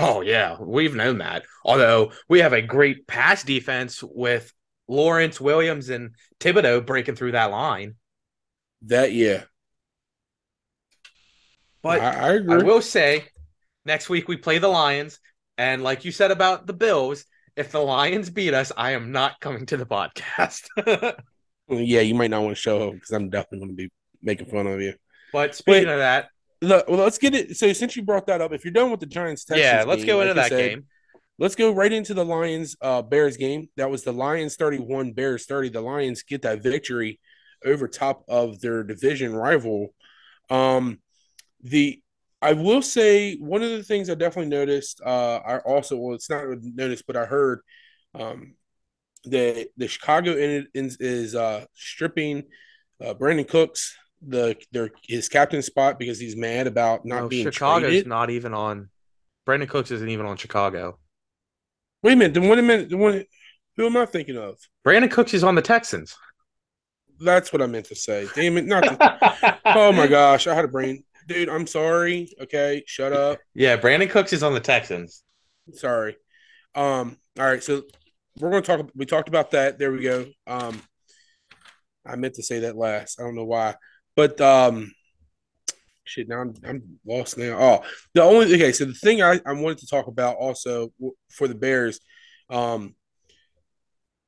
Oh 0.00 0.20
yeah, 0.20 0.56
we've 0.60 0.94
known 0.94 1.18
that. 1.18 1.44
Although 1.64 2.12
we 2.28 2.38
have 2.38 2.52
a 2.52 2.62
great 2.62 3.08
pass 3.08 3.42
defense 3.42 4.00
with 4.00 4.52
Lawrence 4.86 5.40
Williams 5.40 5.88
and 5.88 6.10
Thibodeaux 6.38 6.86
breaking 6.86 7.16
through 7.16 7.32
that 7.32 7.50
line. 7.50 7.96
That 8.82 9.12
yeah. 9.12 9.42
But 11.82 12.00
I, 12.00 12.36
I 12.36 12.58
I 12.58 12.62
will 12.62 12.80
say, 12.80 13.24
next 13.84 14.08
week 14.08 14.28
we 14.28 14.36
play 14.36 14.58
the 14.58 14.68
Lions, 14.68 15.18
and 15.56 15.82
like 15.82 16.04
you 16.04 16.12
said 16.12 16.30
about 16.30 16.68
the 16.68 16.72
Bills, 16.74 17.24
if 17.56 17.72
the 17.72 17.80
Lions 17.80 18.30
beat 18.30 18.54
us, 18.54 18.70
I 18.76 18.92
am 18.92 19.10
not 19.10 19.40
coming 19.40 19.66
to 19.66 19.76
the 19.76 19.86
podcast. 19.86 20.68
Yeah, 21.70 22.00
you 22.00 22.14
might 22.14 22.30
not 22.30 22.40
want 22.40 22.56
to 22.56 22.60
show 22.60 22.88
up 22.88 22.94
because 22.94 23.10
I'm 23.10 23.28
definitely 23.28 23.58
going 23.58 23.70
to 23.72 23.76
be 23.76 23.90
making 24.22 24.46
fun 24.46 24.66
of 24.66 24.80
you. 24.80 24.94
but 25.34 25.54
speaking 25.54 25.86
Wait. 25.86 25.92
of 25.92 25.98
that, 25.98 26.30
Look, 26.60 26.88
well, 26.88 26.98
let's 26.98 27.18
get 27.18 27.34
it. 27.34 27.56
So 27.56 27.72
since 27.72 27.96
you 27.96 28.02
brought 28.02 28.26
that 28.26 28.40
up, 28.40 28.52
if 28.52 28.64
you're 28.64 28.72
done 28.72 28.90
with 28.90 29.00
the 29.00 29.06
Giants, 29.06 29.44
Texans 29.44 29.64
yeah, 29.64 29.84
let's 29.84 30.00
game, 30.00 30.06
go 30.06 30.20
into 30.20 30.30
you 30.30 30.34
that 30.34 30.48
said, 30.48 30.70
game. 30.70 30.86
Let's 31.38 31.54
go 31.54 31.70
right 31.70 31.92
into 31.92 32.14
the 32.14 32.24
Lions 32.24 32.76
uh 32.80 33.02
Bears 33.02 33.36
game. 33.36 33.68
That 33.76 33.90
was 33.90 34.02
the 34.02 34.12
Lions 34.12 34.56
31, 34.56 35.12
Bears 35.12 35.46
30. 35.46 35.68
The 35.68 35.80
Lions 35.80 36.22
get 36.22 36.42
that 36.42 36.62
victory 36.62 37.20
over 37.64 37.86
top 37.86 38.24
of 38.28 38.60
their 38.60 38.82
division 38.82 39.34
rival. 39.34 39.94
Um 40.50 40.98
the 41.62 42.02
I 42.42 42.52
will 42.54 42.82
say 42.82 43.36
one 43.36 43.62
of 43.62 43.70
the 43.70 43.82
things 43.82 44.10
I 44.10 44.14
definitely 44.14 44.50
noticed, 44.50 45.00
uh 45.04 45.36
I 45.36 45.58
also 45.58 45.96
well 45.96 46.14
it's 46.14 46.28
not 46.28 46.44
noticed, 46.60 47.06
but 47.06 47.16
I 47.16 47.24
heard 47.24 47.60
um 48.14 48.54
that 49.24 49.68
the 49.76 49.86
Chicago 49.86 50.36
in, 50.36 50.66
is, 50.74 50.96
is 50.98 51.36
uh 51.36 51.66
stripping 51.74 52.44
uh 53.00 53.14
Brandin 53.14 53.46
Cooks 53.46 53.96
the 54.26 54.56
their 54.72 54.90
his 55.02 55.28
captain 55.28 55.62
spot 55.62 55.98
because 55.98 56.18
he's 56.18 56.36
mad 56.36 56.66
about 56.66 57.04
not 57.04 57.22
No, 57.22 57.28
being 57.28 57.44
Chicago's 57.50 57.88
traded. 57.88 58.06
not 58.06 58.30
even 58.30 58.52
on. 58.54 58.90
Brandin 59.46 59.68
Cooks 59.68 59.90
isn't 59.90 60.08
even 60.08 60.26
on 60.26 60.36
Chicago. 60.36 60.98
Wait 62.02 62.12
a 62.12 62.16
minute, 62.16 62.34
then 62.34 62.48
wait 62.48 62.58
a 62.58 62.62
minute, 62.62 62.88
the 62.90 62.96
one 62.96 63.24
who 63.76 63.86
am 63.86 63.96
I 63.96 64.06
thinking 64.06 64.36
of? 64.36 64.58
Brandin 64.86 65.10
Cooks 65.10 65.34
is 65.34 65.44
on 65.44 65.54
the 65.54 65.62
Texans. 65.62 66.16
That's 67.20 67.52
what 67.52 67.62
I 67.62 67.66
meant 67.66 67.86
to 67.86 67.94
say. 67.96 68.28
Damn 68.34 68.58
it, 68.58 68.66
not. 68.66 68.82
The, 68.84 69.58
oh 69.64 69.92
my 69.92 70.06
gosh, 70.06 70.46
I 70.46 70.54
had 70.54 70.64
a 70.64 70.68
brain 70.68 71.04
dude. 71.26 71.48
I'm 71.48 71.66
sorry. 71.66 72.32
Okay, 72.40 72.82
shut 72.86 73.12
up. 73.12 73.38
Yeah, 73.54 73.76
Brandin 73.76 74.10
Cooks 74.10 74.32
is 74.32 74.42
on 74.42 74.54
the 74.54 74.60
Texans. 74.60 75.22
Sorry. 75.72 76.16
Um. 76.74 77.16
All 77.38 77.46
right. 77.46 77.62
So 77.62 77.82
we're 78.38 78.50
going 78.50 78.62
to 78.62 78.76
talk. 78.76 78.90
We 78.94 79.04
talked 79.06 79.28
about 79.28 79.50
that. 79.52 79.78
There 79.78 79.90
we 79.92 80.02
go. 80.02 80.26
Um. 80.46 80.80
I 82.06 82.16
meant 82.16 82.34
to 82.34 82.42
say 82.42 82.60
that 82.60 82.76
last. 82.76 83.20
I 83.20 83.24
don't 83.24 83.34
know 83.34 83.44
why, 83.44 83.74
but 84.18 84.40
um. 84.40 84.92
Shit, 86.02 86.28
now 86.28 86.40
I'm, 86.40 86.54
I'm 86.66 86.98
lost 87.06 87.38
now. 87.38 87.56
Oh, 87.56 87.84
the 88.14 88.22
only 88.22 88.52
okay. 88.52 88.72
So 88.72 88.86
the 88.86 88.94
thing 88.94 89.22
I, 89.22 89.40
I 89.46 89.52
wanted 89.52 89.78
to 89.78 89.86
talk 89.86 90.08
about 90.08 90.38
also 90.38 90.90
for 91.30 91.46
the 91.46 91.54
Bears, 91.54 92.00
um, 92.50 92.96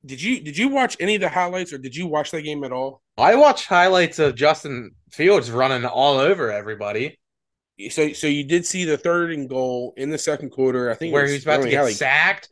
did 0.06 0.22
you 0.22 0.42
did 0.42 0.56
you 0.56 0.68
watch 0.68 0.96
any 1.00 1.16
of 1.16 1.22
the 1.22 1.28
highlights 1.28 1.72
or 1.72 1.78
did 1.78 1.96
you 1.96 2.06
watch 2.06 2.30
that 2.30 2.42
game 2.42 2.62
at 2.62 2.70
all? 2.70 3.02
I 3.18 3.34
watched 3.34 3.66
highlights 3.66 4.20
of 4.20 4.36
Justin 4.36 4.92
Fields 5.10 5.50
running 5.50 5.84
all 5.84 6.18
over 6.18 6.52
everybody. 6.52 7.18
So 7.88 8.12
so 8.12 8.28
you 8.28 8.44
did 8.44 8.64
see 8.64 8.84
the 8.84 8.96
third 8.96 9.32
and 9.32 9.48
goal 9.48 9.94
in 9.96 10.10
the 10.10 10.18
second 10.18 10.50
quarter. 10.50 10.88
I 10.88 10.94
think 10.94 11.12
where 11.12 11.26
he 11.26 11.32
was 11.32 11.42
about 11.42 11.62
to 11.62 11.70
get 11.70 11.82
like, 11.82 11.96
sacked. 11.96 12.48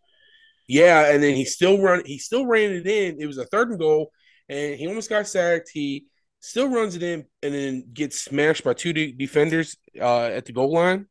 Yeah, 0.67 1.13
and 1.13 1.23
then 1.23 1.37
he 1.37 1.45
still 1.45 1.81
run 1.81 2.03
he 2.05 2.19
still 2.19 2.47
ran 2.47 2.73
it 2.73 2.87
in. 2.89 3.21
It 3.21 3.27
was 3.27 3.39
a 3.39 3.47
third 3.47 3.71
and 3.71 3.79
goal, 3.79 4.11
and 4.49 4.75
he 4.75 4.89
almost 4.89 5.09
got 5.09 5.29
sacked. 5.29 5.71
He 5.73 6.07
still 6.41 6.69
runs 6.69 6.97
it 6.97 7.03
in 7.03 7.25
and 7.43 7.55
then 7.55 7.85
gets 7.93 8.21
smashed 8.21 8.65
by 8.65 8.75
two 8.75 8.93
de- 8.93 9.13
defenders 9.13 9.77
uh, 10.01 10.25
at 10.25 10.45
the 10.45 10.53
goal 10.53 10.73
line. 10.73 11.07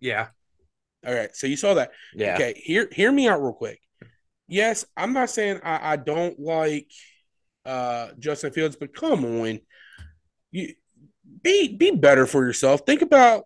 Yeah. 0.00 0.28
All 1.06 1.14
right. 1.14 1.34
So 1.34 1.46
you 1.46 1.56
saw 1.56 1.74
that. 1.74 1.92
Yeah. 2.14 2.34
Okay. 2.34 2.60
Hear 2.64 2.88
hear 2.92 3.12
me 3.12 3.28
out 3.28 3.42
real 3.42 3.52
quick. 3.52 3.80
Yes, 4.48 4.86
I'm 4.96 5.12
not 5.12 5.30
saying 5.30 5.60
I, 5.62 5.92
I 5.92 5.96
don't 5.96 6.38
like 6.40 6.90
uh, 7.66 8.08
Justin 8.18 8.52
Fields, 8.52 8.76
but 8.76 8.94
come 8.94 9.24
on, 9.24 9.60
you 10.50 10.74
be 11.42 11.76
be 11.76 11.90
better 11.90 12.26
for 12.26 12.44
yourself. 12.44 12.82
Think 12.86 13.02
about 13.02 13.44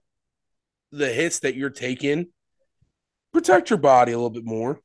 the 0.93 1.09
hits 1.09 1.41
that 1.41 1.57
you're 1.57 1.71
taking. 1.71 2.29
Protect 3.33 3.71
your 3.71 3.79
body 3.79 4.13
a 4.13 4.17
little 4.17 4.31
bit 4.31 4.45
more. 4.45 4.79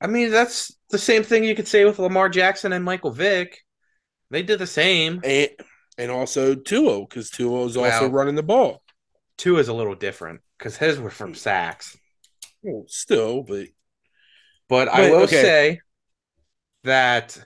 I 0.00 0.06
mean, 0.06 0.30
that's 0.30 0.76
the 0.90 0.98
same 0.98 1.24
thing 1.24 1.42
you 1.42 1.56
could 1.56 1.66
say 1.66 1.84
with 1.84 1.98
Lamar 1.98 2.28
Jackson 2.28 2.72
and 2.72 2.84
Michael 2.84 3.10
Vick. 3.10 3.58
They 4.30 4.42
did 4.42 4.58
the 4.58 4.66
same. 4.66 5.20
And, 5.24 5.48
and 5.96 6.10
also 6.10 6.54
Tua, 6.54 7.00
because 7.00 7.30
Tua 7.30 7.66
is 7.66 7.76
also 7.76 8.02
well, 8.02 8.10
running 8.10 8.34
the 8.34 8.42
ball. 8.42 8.82
Tua 9.36 9.60
is 9.60 9.68
a 9.68 9.74
little 9.74 9.94
different 9.94 10.40
because 10.58 10.76
his 10.76 10.98
were 10.98 11.10
from 11.10 11.30
hmm. 11.30 11.36
sacks. 11.36 11.96
Well, 12.62 12.84
still, 12.88 13.42
but 13.42 13.68
but, 14.68 14.86
but 14.86 14.88
I 14.88 15.10
will 15.10 15.22
okay. 15.22 15.42
say 15.42 15.80
that 16.84 17.38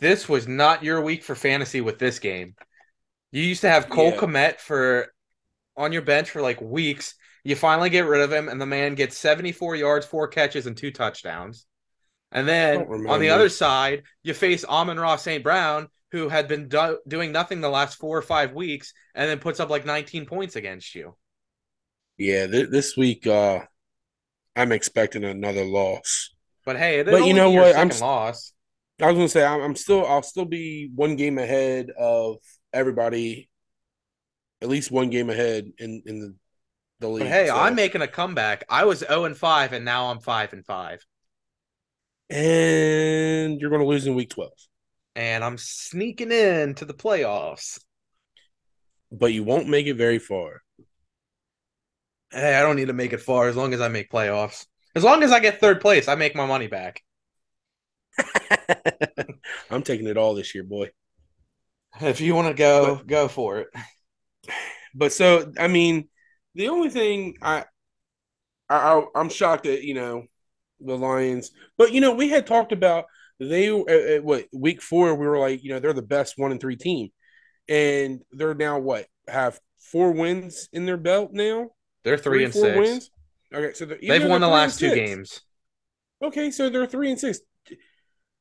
this 0.00 0.28
was 0.28 0.48
not 0.48 0.82
your 0.82 1.00
week 1.00 1.22
for 1.22 1.34
fantasy 1.34 1.80
with 1.80 1.98
this 1.98 2.18
game. 2.18 2.56
You 3.30 3.42
used 3.42 3.60
to 3.60 3.70
have 3.70 3.88
Cole 3.88 4.10
yeah. 4.10 4.18
Kmet 4.18 4.58
for 4.58 5.12
on 5.76 5.92
your 5.92 6.02
bench 6.02 6.30
for 6.30 6.42
like 6.42 6.60
weeks. 6.60 7.14
You 7.44 7.56
finally 7.56 7.90
get 7.90 8.06
rid 8.06 8.20
of 8.20 8.32
him, 8.32 8.48
and 8.48 8.60
the 8.60 8.66
man 8.66 8.94
gets 8.94 9.16
74 9.18 9.76
yards, 9.76 10.06
four 10.06 10.28
catches, 10.28 10.66
and 10.66 10.76
two 10.76 10.90
touchdowns. 10.90 11.66
And 12.32 12.48
then 12.48 12.82
on 12.82 13.20
the 13.20 13.28
other 13.28 13.48
side, 13.48 14.04
you 14.22 14.32
face 14.34 14.64
Amon-Ra 14.64 15.16
St. 15.16 15.44
Brown, 15.44 15.88
who 16.12 16.28
had 16.28 16.48
been 16.48 16.68
do- 16.68 16.98
doing 17.06 17.30
nothing 17.30 17.60
the 17.60 17.68
last 17.68 17.98
four 17.98 18.16
or 18.16 18.22
five 18.22 18.52
weeks, 18.52 18.92
and 19.14 19.28
then 19.28 19.38
puts 19.38 19.60
up 19.60 19.70
like 19.70 19.84
19 19.84 20.26
points 20.26 20.56
against 20.56 20.94
you. 20.94 21.14
Yeah, 22.16 22.46
th- 22.46 22.70
this 22.70 22.96
week 22.96 23.26
uh, 23.26 23.60
I'm 24.56 24.72
expecting 24.72 25.24
another 25.24 25.64
loss. 25.64 26.30
But 26.64 26.76
hey, 26.76 27.00
it 27.00 27.06
but 27.06 27.26
you 27.26 27.34
know 27.34 27.50
what? 27.50 27.76
I'm 27.76 27.88
loss. 28.00 28.52
I 29.00 29.06
was 29.06 29.16
gonna 29.16 29.28
say 29.28 29.44
I'm, 29.44 29.60
I'm 29.60 29.76
still 29.76 30.06
I'll 30.06 30.22
still 30.22 30.44
be 30.44 30.90
one 30.94 31.16
game 31.16 31.38
ahead 31.38 31.90
of 31.98 32.36
everybody, 32.72 33.48
at 34.60 34.68
least 34.68 34.90
one 34.90 35.10
game 35.10 35.28
ahead 35.28 35.72
in 35.78 36.02
in 36.06 36.20
the, 36.20 36.34
the 37.00 37.08
league. 37.08 37.26
Hey, 37.26 37.48
so. 37.48 37.56
I'm 37.56 37.74
making 37.74 38.02
a 38.02 38.06
comeback. 38.06 38.64
I 38.68 38.84
was 38.84 39.00
zero 39.00 39.24
and 39.24 39.36
five, 39.36 39.72
and 39.72 39.84
now 39.84 40.06
I'm 40.06 40.20
five 40.20 40.52
and 40.52 40.64
five. 40.64 41.04
And 42.30 43.60
you're 43.60 43.70
going 43.70 43.82
to 43.82 43.86
lose 43.86 44.06
in 44.06 44.14
week 44.14 44.30
twelve. 44.30 44.52
And 45.14 45.44
I'm 45.44 45.58
sneaking 45.58 46.32
in 46.32 46.74
to 46.76 46.84
the 46.84 46.94
playoffs. 46.94 47.80
But 49.10 49.32
you 49.32 49.44
won't 49.44 49.68
make 49.68 49.86
it 49.86 49.94
very 49.94 50.18
far. 50.18 50.62
Hey, 52.30 52.54
I 52.54 52.62
don't 52.62 52.76
need 52.76 52.86
to 52.86 52.94
make 52.94 53.12
it 53.12 53.20
far 53.20 53.48
as 53.48 53.56
long 53.56 53.74
as 53.74 53.80
I 53.82 53.88
make 53.88 54.10
playoffs. 54.10 54.66
As 54.94 55.04
long 55.04 55.22
as 55.22 55.32
I 55.32 55.40
get 55.40 55.60
third 55.60 55.80
place, 55.80 56.08
I 56.08 56.14
make 56.14 56.34
my 56.34 56.46
money 56.46 56.66
back. 56.66 57.02
I'm 59.70 59.82
taking 59.82 60.06
it 60.06 60.16
all 60.16 60.34
this 60.34 60.54
year, 60.54 60.64
boy. 60.64 60.90
If 62.00 62.20
you 62.20 62.34
want 62.34 62.48
to 62.48 62.54
go, 62.54 62.96
but, 62.96 63.06
go 63.06 63.28
for 63.28 63.58
it. 63.60 63.68
But 64.94 65.12
so, 65.12 65.52
I 65.58 65.68
mean, 65.68 66.08
the 66.54 66.68
only 66.68 66.90
thing 66.90 67.36
I, 67.40 67.64
I, 68.68 69.02
I'm 69.14 69.28
shocked 69.28 69.64
that 69.64 69.82
you 69.82 69.94
know 69.94 70.24
the 70.84 70.96
Lions, 70.96 71.50
but 71.78 71.92
you 71.92 72.00
know 72.00 72.14
we 72.14 72.28
had 72.28 72.46
talked 72.46 72.72
about 72.72 73.06
they 73.38 73.68
at, 73.68 73.88
at 73.88 74.24
what 74.24 74.46
week 74.52 74.82
four 74.82 75.14
we 75.14 75.26
were 75.26 75.38
like 75.38 75.62
you 75.62 75.70
know 75.70 75.80
they're 75.80 75.92
the 75.92 76.02
best 76.02 76.34
one 76.36 76.52
and 76.52 76.60
three 76.60 76.76
team, 76.76 77.10
and 77.68 78.20
they're 78.32 78.54
now 78.54 78.78
what 78.78 79.06
have 79.28 79.60
four 79.78 80.12
wins 80.12 80.68
in 80.72 80.86
their 80.86 80.96
belt 80.96 81.30
now. 81.32 81.70
They're 82.04 82.18
three, 82.18 82.38
three 82.38 82.44
and 82.44 82.54
six. 82.54 82.76
Wins. 82.78 83.10
Okay, 83.54 83.72
so 83.74 83.84
they've 83.84 84.24
won 84.24 84.40
the 84.40 84.48
last 84.48 84.78
two 84.78 84.94
games. 84.94 85.40
Okay, 86.22 86.50
so 86.50 86.70
they're 86.70 86.86
three 86.86 87.10
and 87.10 87.18
six. 87.20 87.40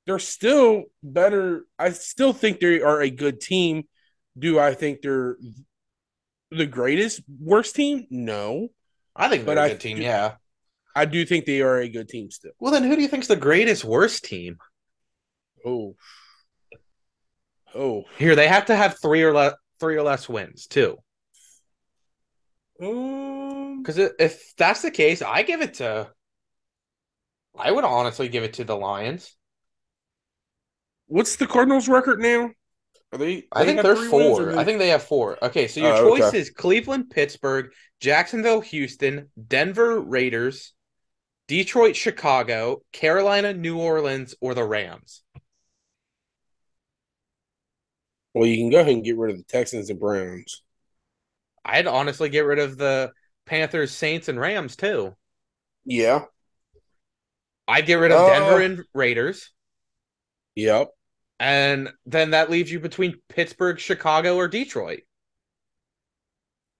They're 0.05 0.19
still 0.19 0.85
better. 1.03 1.65
I 1.77 1.91
still 1.91 2.33
think 2.33 2.59
they 2.59 2.81
are 2.81 3.01
a 3.01 3.09
good 3.09 3.41
team. 3.41 3.83
Do 4.37 4.59
I 4.59 4.73
think 4.73 5.01
they're 5.01 5.37
the 6.49 6.65
greatest 6.65 7.21
worst 7.39 7.75
team? 7.75 8.07
No. 8.09 8.69
I 9.15 9.29
think 9.29 9.45
they're 9.45 9.55
but 9.55 9.65
a 9.65 9.69
good 9.69 9.75
I 9.75 9.79
team, 9.79 9.97
do, 9.97 10.03
yeah. 10.03 10.35
I 10.95 11.05
do 11.05 11.25
think 11.25 11.45
they 11.45 11.61
are 11.61 11.79
a 11.79 11.89
good 11.89 12.09
team 12.09 12.31
still. 12.31 12.51
Well 12.59 12.71
then 12.71 12.83
who 12.83 12.95
do 12.95 13.01
you 13.01 13.07
think's 13.07 13.27
the 13.27 13.35
greatest 13.35 13.83
worst 13.83 14.25
team? 14.25 14.57
Oh. 15.65 15.95
Oh. 17.73 18.03
Here 18.17 18.35
they 18.35 18.47
have 18.47 18.65
to 18.65 18.75
have 18.75 18.99
three 19.01 19.23
or 19.23 19.33
less 19.33 19.53
three 19.79 19.95
or 19.95 20.03
less 20.03 20.29
wins 20.29 20.67
too. 20.67 20.97
Um, 22.81 23.81
because 23.81 23.97
if 23.97 24.53
that's 24.57 24.81
the 24.81 24.91
case, 24.91 25.21
I 25.21 25.43
give 25.43 25.61
it 25.61 25.75
to. 25.75 26.09
I 27.57 27.71
would 27.71 27.83
honestly 27.83 28.29
give 28.29 28.43
it 28.43 28.53
to 28.53 28.63
the 28.63 28.75
Lions. 28.75 29.35
What's 31.07 31.35
the 31.35 31.47
Cardinals' 31.47 31.89
record 31.89 32.19
now? 32.19 32.51
Are 33.11 33.17
they? 33.17 33.43
I 33.51 33.65
think 33.65 33.81
they're 33.81 33.95
four. 33.95 34.45
They... 34.45 34.57
I 34.57 34.63
think 34.63 34.79
they 34.79 34.89
have 34.89 35.03
four. 35.03 35.37
Okay, 35.43 35.67
so 35.67 35.81
your 35.81 35.93
uh, 35.93 35.99
choice 35.99 36.23
okay. 36.23 36.37
is 36.39 36.49
Cleveland, 36.49 37.09
Pittsburgh, 37.09 37.71
Jacksonville, 37.99 38.61
Houston, 38.61 39.29
Denver, 39.47 39.99
Raiders, 39.99 40.73
Detroit, 41.51 41.97
Chicago, 41.97 42.81
Carolina, 42.93 43.51
New 43.51 43.77
Orleans, 43.77 44.33
or 44.39 44.53
the 44.53 44.63
Rams. 44.63 45.21
Well, 48.33 48.45
you 48.45 48.55
can 48.55 48.69
go 48.69 48.79
ahead 48.79 48.93
and 48.93 49.03
get 49.03 49.17
rid 49.17 49.31
of 49.31 49.37
the 49.37 49.43
Texans 49.43 49.89
and 49.89 49.99
Browns. 49.99 50.63
I'd 51.65 51.87
honestly 51.87 52.29
get 52.29 52.45
rid 52.45 52.59
of 52.59 52.77
the 52.77 53.11
Panthers, 53.45 53.91
Saints, 53.91 54.29
and 54.29 54.39
Rams 54.39 54.77
too. 54.77 55.13
Yeah. 55.83 56.21
I'd 57.67 57.85
get 57.85 57.95
rid 57.95 58.13
of 58.13 58.21
uh, 58.21 58.29
Denver 58.29 58.61
and 58.61 58.85
Raiders. 58.93 59.51
Yep. 60.55 60.91
And 61.37 61.89
then 62.05 62.31
that 62.31 62.49
leaves 62.49 62.71
you 62.71 62.79
between 62.79 63.19
Pittsburgh, 63.27 63.77
Chicago, 63.77 64.37
or 64.37 64.47
Detroit. 64.47 65.01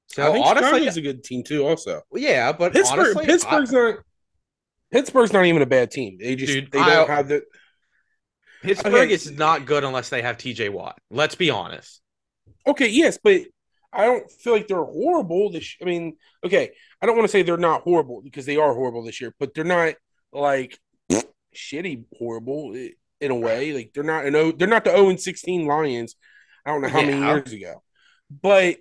So 0.07 0.29
I 0.29 0.31
think 0.31 0.45
honestly, 0.45 0.69
Chicago's 0.69 0.95
a 0.95 1.01
good 1.01 1.25
team 1.25 1.43
too. 1.43 1.67
Also, 1.67 2.03
yeah, 2.13 2.53
but 2.53 2.71
Pittsburgh, 2.71 2.99
honestly, 2.99 3.25
Pittsburgh's 3.25 3.73
I, 3.73 3.77
not. 3.77 3.99
Pittsburgh's 4.91 5.33
not 5.33 5.45
even 5.45 5.61
a 5.61 5.67
bad 5.67 5.91
team. 5.91 6.17
They 6.19 6.35
just 6.35 6.51
dude, 6.51 6.71
they 6.71 6.79
don't 6.79 7.09
I, 7.09 7.15
have 7.15 7.27
the. 7.27 7.43
Pittsburgh 8.61 8.93
okay. 8.93 9.13
is 9.13 9.31
not 9.31 9.65
good 9.65 9.83
unless 9.83 10.09
they 10.09 10.21
have 10.21 10.37
T.J. 10.37 10.69
Watt. 10.69 10.99
Let's 11.09 11.35
be 11.35 11.49
honest. 11.49 12.01
Okay, 12.67 12.89
yes, 12.89 13.17
but 13.23 13.41
I 13.91 14.05
don't 14.05 14.29
feel 14.29 14.53
like 14.53 14.67
they're 14.67 14.83
horrible. 14.83 15.51
This, 15.51 15.75
I 15.81 15.85
mean, 15.85 16.17
okay, 16.43 16.71
I 17.01 17.05
don't 17.05 17.17
want 17.17 17.27
to 17.27 17.31
say 17.31 17.41
they're 17.41 17.57
not 17.57 17.81
horrible 17.81 18.21
because 18.21 18.45
they 18.45 18.57
are 18.57 18.73
horrible 18.73 19.03
this 19.03 19.19
year, 19.19 19.33
but 19.39 19.53
they're 19.53 19.63
not 19.63 19.95
like 20.31 20.77
shitty 21.55 22.05
horrible 22.17 22.73
eh, 22.75 22.89
in 23.19 23.31
a 23.31 23.35
way. 23.35 23.73
Like 23.73 23.91
they're 23.93 24.03
not 24.03 24.25
an 24.25 24.57
they're 24.57 24.67
not 24.67 24.83
the 24.83 24.91
0 24.91 25.09
and 25.09 25.19
16 25.19 25.65
Lions. 25.65 26.15
I 26.65 26.71
don't 26.71 26.81
know 26.81 26.89
how 26.89 26.99
yeah. 26.99 27.11
many 27.11 27.25
years 27.25 27.51
ago, 27.51 27.81
but 28.29 28.77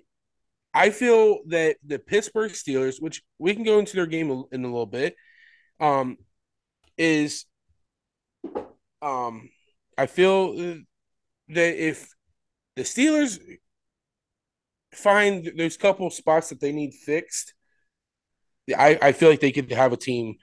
I 0.73 0.91
feel 0.91 1.39
that 1.47 1.77
the 1.85 1.99
Pittsburgh 1.99 2.51
Steelers, 2.51 3.01
which 3.01 3.21
we 3.39 3.53
can 3.53 3.63
go 3.63 3.79
into 3.79 3.95
their 3.95 4.05
game 4.05 4.29
in 4.51 4.63
a 4.63 4.67
little 4.67 4.85
bit, 4.85 5.15
um, 5.81 6.17
is 6.97 7.45
um, 9.01 9.49
I 9.97 10.05
feel 10.05 10.53
that 10.53 11.85
if 11.87 12.13
the 12.75 12.83
Steelers 12.83 13.39
find 14.93 15.51
there's 15.55 15.75
a 15.75 15.79
couple 15.79 16.09
spots 16.09 16.49
that 16.49 16.59
they 16.59 16.71
need 16.71 16.93
fixed. 16.93 17.53
I, 18.77 18.97
I 19.01 19.11
feel 19.11 19.29
like 19.29 19.39
they 19.39 19.51
could 19.51 19.71
have 19.71 19.91
a 19.91 19.97
team. 19.97 20.35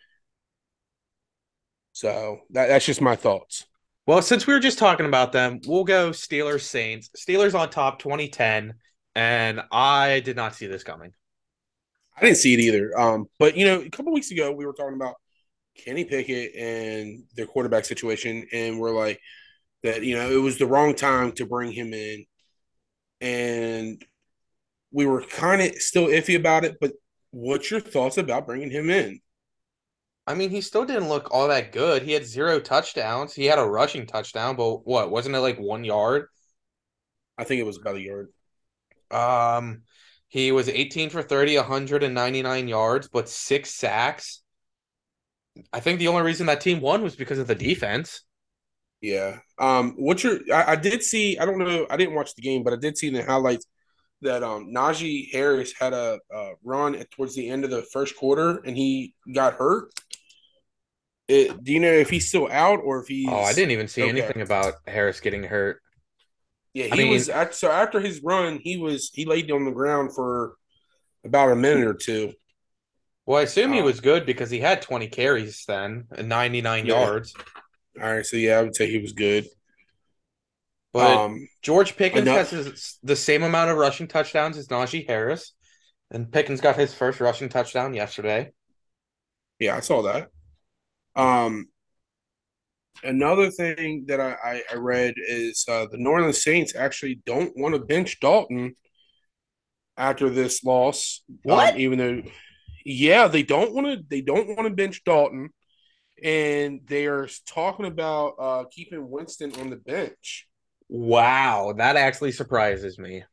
So 1.92 2.40
that, 2.50 2.68
that's 2.68 2.84
just 2.84 3.00
my 3.00 3.16
thoughts. 3.16 3.66
Well, 4.06 4.22
since 4.22 4.46
we 4.46 4.54
were 4.54 4.60
just 4.60 4.78
talking 4.78 5.06
about 5.06 5.32
them, 5.32 5.60
we'll 5.66 5.84
go 5.84 6.10
Steelers 6.10 6.62
Saints. 6.62 7.10
Steelers 7.16 7.58
on 7.58 7.68
top 7.70 7.98
2010, 7.98 8.74
and 9.14 9.60
I 9.70 10.20
did 10.20 10.36
not 10.36 10.54
see 10.54 10.66
this 10.66 10.82
coming. 10.82 11.12
I 12.16 12.22
didn't 12.22 12.38
see 12.38 12.54
it 12.54 12.60
either. 12.60 12.98
Um, 12.98 13.26
but 13.38 13.56
you 13.56 13.66
know, 13.66 13.80
a 13.80 13.90
couple 13.90 14.12
weeks 14.12 14.30
ago 14.30 14.50
we 14.52 14.66
were 14.66 14.72
talking 14.72 14.94
about 14.94 15.16
Kenny 15.84 16.04
Pickett 16.04 16.54
and 16.54 17.24
their 17.34 17.46
quarterback 17.46 17.84
situation, 17.84 18.46
and 18.52 18.78
we're 18.78 18.94
like 18.94 19.20
that. 19.82 20.02
You 20.02 20.16
know, 20.16 20.30
it 20.30 20.42
was 20.42 20.58
the 20.58 20.66
wrong 20.66 20.94
time 20.94 21.32
to 21.32 21.46
bring 21.46 21.72
him 21.72 21.92
in, 21.94 22.24
and 23.20 24.04
we 24.92 25.06
were 25.06 25.22
kind 25.22 25.62
of 25.62 25.74
still 25.76 26.06
iffy 26.06 26.36
about 26.36 26.64
it. 26.64 26.76
But 26.80 26.92
what's 27.30 27.70
your 27.70 27.80
thoughts 27.80 28.18
about 28.18 28.46
bringing 28.46 28.70
him 28.70 28.90
in? 28.90 29.20
I 30.26 30.34
mean, 30.34 30.50
he 30.50 30.60
still 30.60 30.84
didn't 30.84 31.08
look 31.08 31.32
all 31.32 31.48
that 31.48 31.72
good. 31.72 32.02
He 32.02 32.12
had 32.12 32.26
zero 32.26 32.60
touchdowns. 32.60 33.32
He 33.32 33.46
had 33.46 33.58
a 33.58 33.64
rushing 33.64 34.06
touchdown, 34.06 34.56
but 34.56 34.86
what 34.86 35.10
wasn't 35.10 35.36
it 35.36 35.40
like 35.40 35.58
one 35.58 35.84
yard? 35.84 36.26
I 37.38 37.44
think 37.44 37.60
it 37.60 37.66
was 37.66 37.78
about 37.78 37.96
a 37.96 38.00
yard. 38.00 38.28
Um, 39.10 39.82
he 40.28 40.52
was 40.52 40.68
18 40.68 41.08
for 41.08 41.22
30, 41.22 41.56
199 41.56 42.68
yards, 42.68 43.08
but 43.08 43.28
six 43.28 43.70
sacks. 43.70 44.42
I 45.72 45.80
think 45.80 45.98
the 45.98 46.08
only 46.08 46.22
reason 46.22 46.46
that 46.46 46.60
team 46.60 46.80
won 46.80 47.02
was 47.02 47.16
because 47.16 47.38
of 47.38 47.46
the 47.46 47.54
defense. 47.54 48.22
Yeah. 49.00 49.38
Um, 49.58 49.94
what's 49.96 50.24
your 50.24 50.40
I, 50.52 50.72
I 50.72 50.76
did 50.76 51.02
see, 51.02 51.38
I 51.38 51.46
don't 51.46 51.58
know, 51.58 51.86
I 51.88 51.96
didn't 51.96 52.14
watch 52.14 52.34
the 52.34 52.42
game, 52.42 52.62
but 52.64 52.72
I 52.72 52.76
did 52.76 52.98
see 52.98 53.08
in 53.08 53.14
the 53.14 53.22
highlights 53.22 53.66
that 54.22 54.42
um 54.42 54.72
Najee 54.74 55.32
Harris 55.32 55.72
had 55.78 55.92
a, 55.92 56.18
a 56.32 56.52
run 56.64 56.96
at, 56.96 57.10
towards 57.10 57.34
the 57.36 57.48
end 57.48 57.64
of 57.64 57.70
the 57.70 57.82
first 57.92 58.16
quarter 58.16 58.58
and 58.64 58.76
he 58.76 59.14
got 59.32 59.54
hurt. 59.54 59.92
It, 61.28 61.62
do 61.62 61.72
you 61.72 61.80
know 61.80 61.92
if 61.92 62.08
he's 62.08 62.26
still 62.26 62.48
out 62.50 62.80
or 62.82 63.00
if 63.00 63.06
he's? 63.06 63.28
Oh, 63.28 63.36
I 63.36 63.52
didn't 63.52 63.72
even 63.72 63.86
see 63.86 64.02
okay. 64.02 64.10
anything 64.10 64.40
about 64.40 64.74
Harris 64.86 65.20
getting 65.20 65.44
hurt. 65.44 65.80
Yeah, 66.72 66.86
he 66.86 66.92
I 66.92 66.96
mean- 66.96 67.12
was. 67.12 67.30
So 67.52 67.70
after 67.70 68.00
his 68.00 68.22
run, 68.22 68.58
he 68.62 68.78
was 68.78 69.10
he 69.12 69.26
laid 69.26 69.50
on 69.50 69.64
the 69.64 69.70
ground 69.70 70.14
for 70.14 70.54
about 71.24 71.50
a 71.50 71.56
minute 71.56 71.86
or 71.86 71.94
two. 71.94 72.32
Well, 73.28 73.40
I 73.40 73.42
assume 73.42 73.74
he 73.74 73.80
Oh. 73.82 73.84
was 73.84 74.00
good 74.00 74.24
because 74.24 74.48
he 74.48 74.58
had 74.58 74.80
20 74.80 75.06
carries 75.08 75.66
then 75.66 76.06
and 76.12 76.30
99 76.30 76.86
Yeah. 76.86 76.98
yards. 76.98 77.34
All 78.00 78.10
right, 78.10 78.24
so 78.24 78.38
yeah, 78.38 78.58
I 78.58 78.62
would 78.62 78.74
say 78.74 78.90
he 78.90 78.96
was 79.00 79.12
good. 79.12 79.46
But 80.94 81.14
um, 81.14 81.46
George 81.60 81.94
Pickens 81.94 82.22
enough- 82.22 82.50
has 82.50 82.50
his, 82.50 82.98
the 83.02 83.14
same 83.16 83.42
amount 83.42 83.70
of 83.70 83.76
rushing 83.76 84.08
touchdowns 84.08 84.56
as 84.56 84.68
Najee 84.68 85.06
Harris. 85.06 85.52
And 86.10 86.32
Pickens 86.32 86.62
got 86.62 86.76
his 86.76 86.94
first 86.94 87.20
rushing 87.20 87.50
touchdown 87.50 87.92
yesterday. 87.92 88.52
yeah, 89.58 89.76
I 89.76 89.80
saw 89.80 90.00
that. 90.02 90.30
Um, 91.14 91.68
another 93.02 93.50
thing 93.50 94.06
that 94.06 94.20
I 94.20 94.62
I, 94.70 94.76
read 94.76 95.16
is 95.18 95.66
uh, 95.68 95.84
the 95.90 96.02
Orleans 96.02 96.42
Saints 96.42 96.74
actually 96.74 97.16
don't 97.26 97.54
want 97.58 97.74
to 97.74 97.80
bench 97.80 98.20
Dalton 98.20 98.74
after 99.98 100.30
this 100.30 100.64
loss. 100.64 101.22
What? 101.42 101.74
Um, 101.74 101.80
even 101.80 101.98
though, 101.98 102.22
yeah, 102.88 103.28
they 103.28 103.42
don't 103.42 103.74
want 103.74 103.86
to. 103.86 104.04
They 104.08 104.22
don't 104.22 104.48
want 104.48 104.66
to 104.66 104.70
bench 104.74 105.04
Dalton, 105.04 105.50
and 106.22 106.80
they 106.86 107.06
are 107.06 107.28
talking 107.46 107.84
about 107.86 108.34
uh, 108.38 108.64
keeping 108.70 109.10
Winston 109.10 109.52
on 109.60 109.68
the 109.68 109.76
bench. 109.76 110.48
Wow, 110.88 111.74
that 111.76 111.96
actually 111.96 112.32
surprises 112.32 112.98
me. 112.98 113.24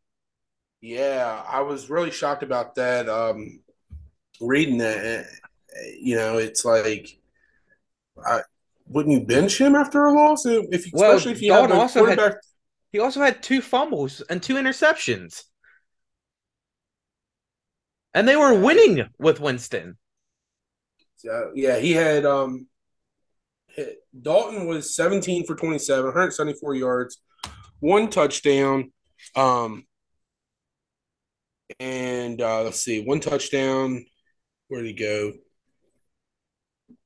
Yeah, 0.82 1.42
I 1.48 1.62
was 1.62 1.90
really 1.90 2.12
shocked 2.12 2.44
about 2.44 2.76
that. 2.76 3.08
Um, 3.08 3.62
reading 4.42 4.80
that, 4.80 4.98
eh, 4.98 5.24
you 6.02 6.18
know, 6.18 6.38
it's 6.38 6.66
like, 6.66 7.18
I 8.24 8.42
wouldn't 8.88 9.14
you 9.14 9.26
bench 9.26 9.60
him 9.60 9.74
after 9.74 10.06
a 10.06 10.14
loss? 10.14 10.46
If 10.46 10.86
Well, 10.92 11.12
especially 11.12 11.32
if 11.32 11.42
you 11.42 11.54
have 11.54 11.72
a 11.72 11.76
also 11.76 12.06
had- 12.06 12.18
quarterback. 12.18 12.42
He 12.92 13.00
also 13.00 13.22
had 13.22 13.44
two 13.44 13.62
fumbles 13.62 14.22
and 14.30 14.42
two 14.42 14.56
interceptions. 14.56 15.44
And 18.16 18.28
they 18.28 18.38
were 18.38 18.58
winning 18.58 19.08
with 19.20 19.40
Winston. 19.40 19.98
Yeah, 21.54 21.78
he 21.80 21.92
had 21.92 22.26
um, 22.26 22.68
hit, 23.68 23.98
Dalton 24.20 24.68
was 24.68 24.96
seventeen 24.96 25.46
for 25.46 25.56
twenty 25.56 25.80
seven, 25.80 26.06
one 26.06 26.14
hundred 26.14 26.32
seventy 26.32 26.58
four 26.58 26.76
yards, 26.76 27.18
one 27.80 28.10
touchdown. 28.10 28.94
Um, 29.36 29.86
and 31.80 32.42
uh, 32.42 32.64
let's 32.64 32.80
see, 32.80 33.04
one 33.04 33.20
touchdown. 33.20 34.06
Where 34.70 34.82
did 34.82 34.88
he 34.88 34.94
go? 34.94 35.34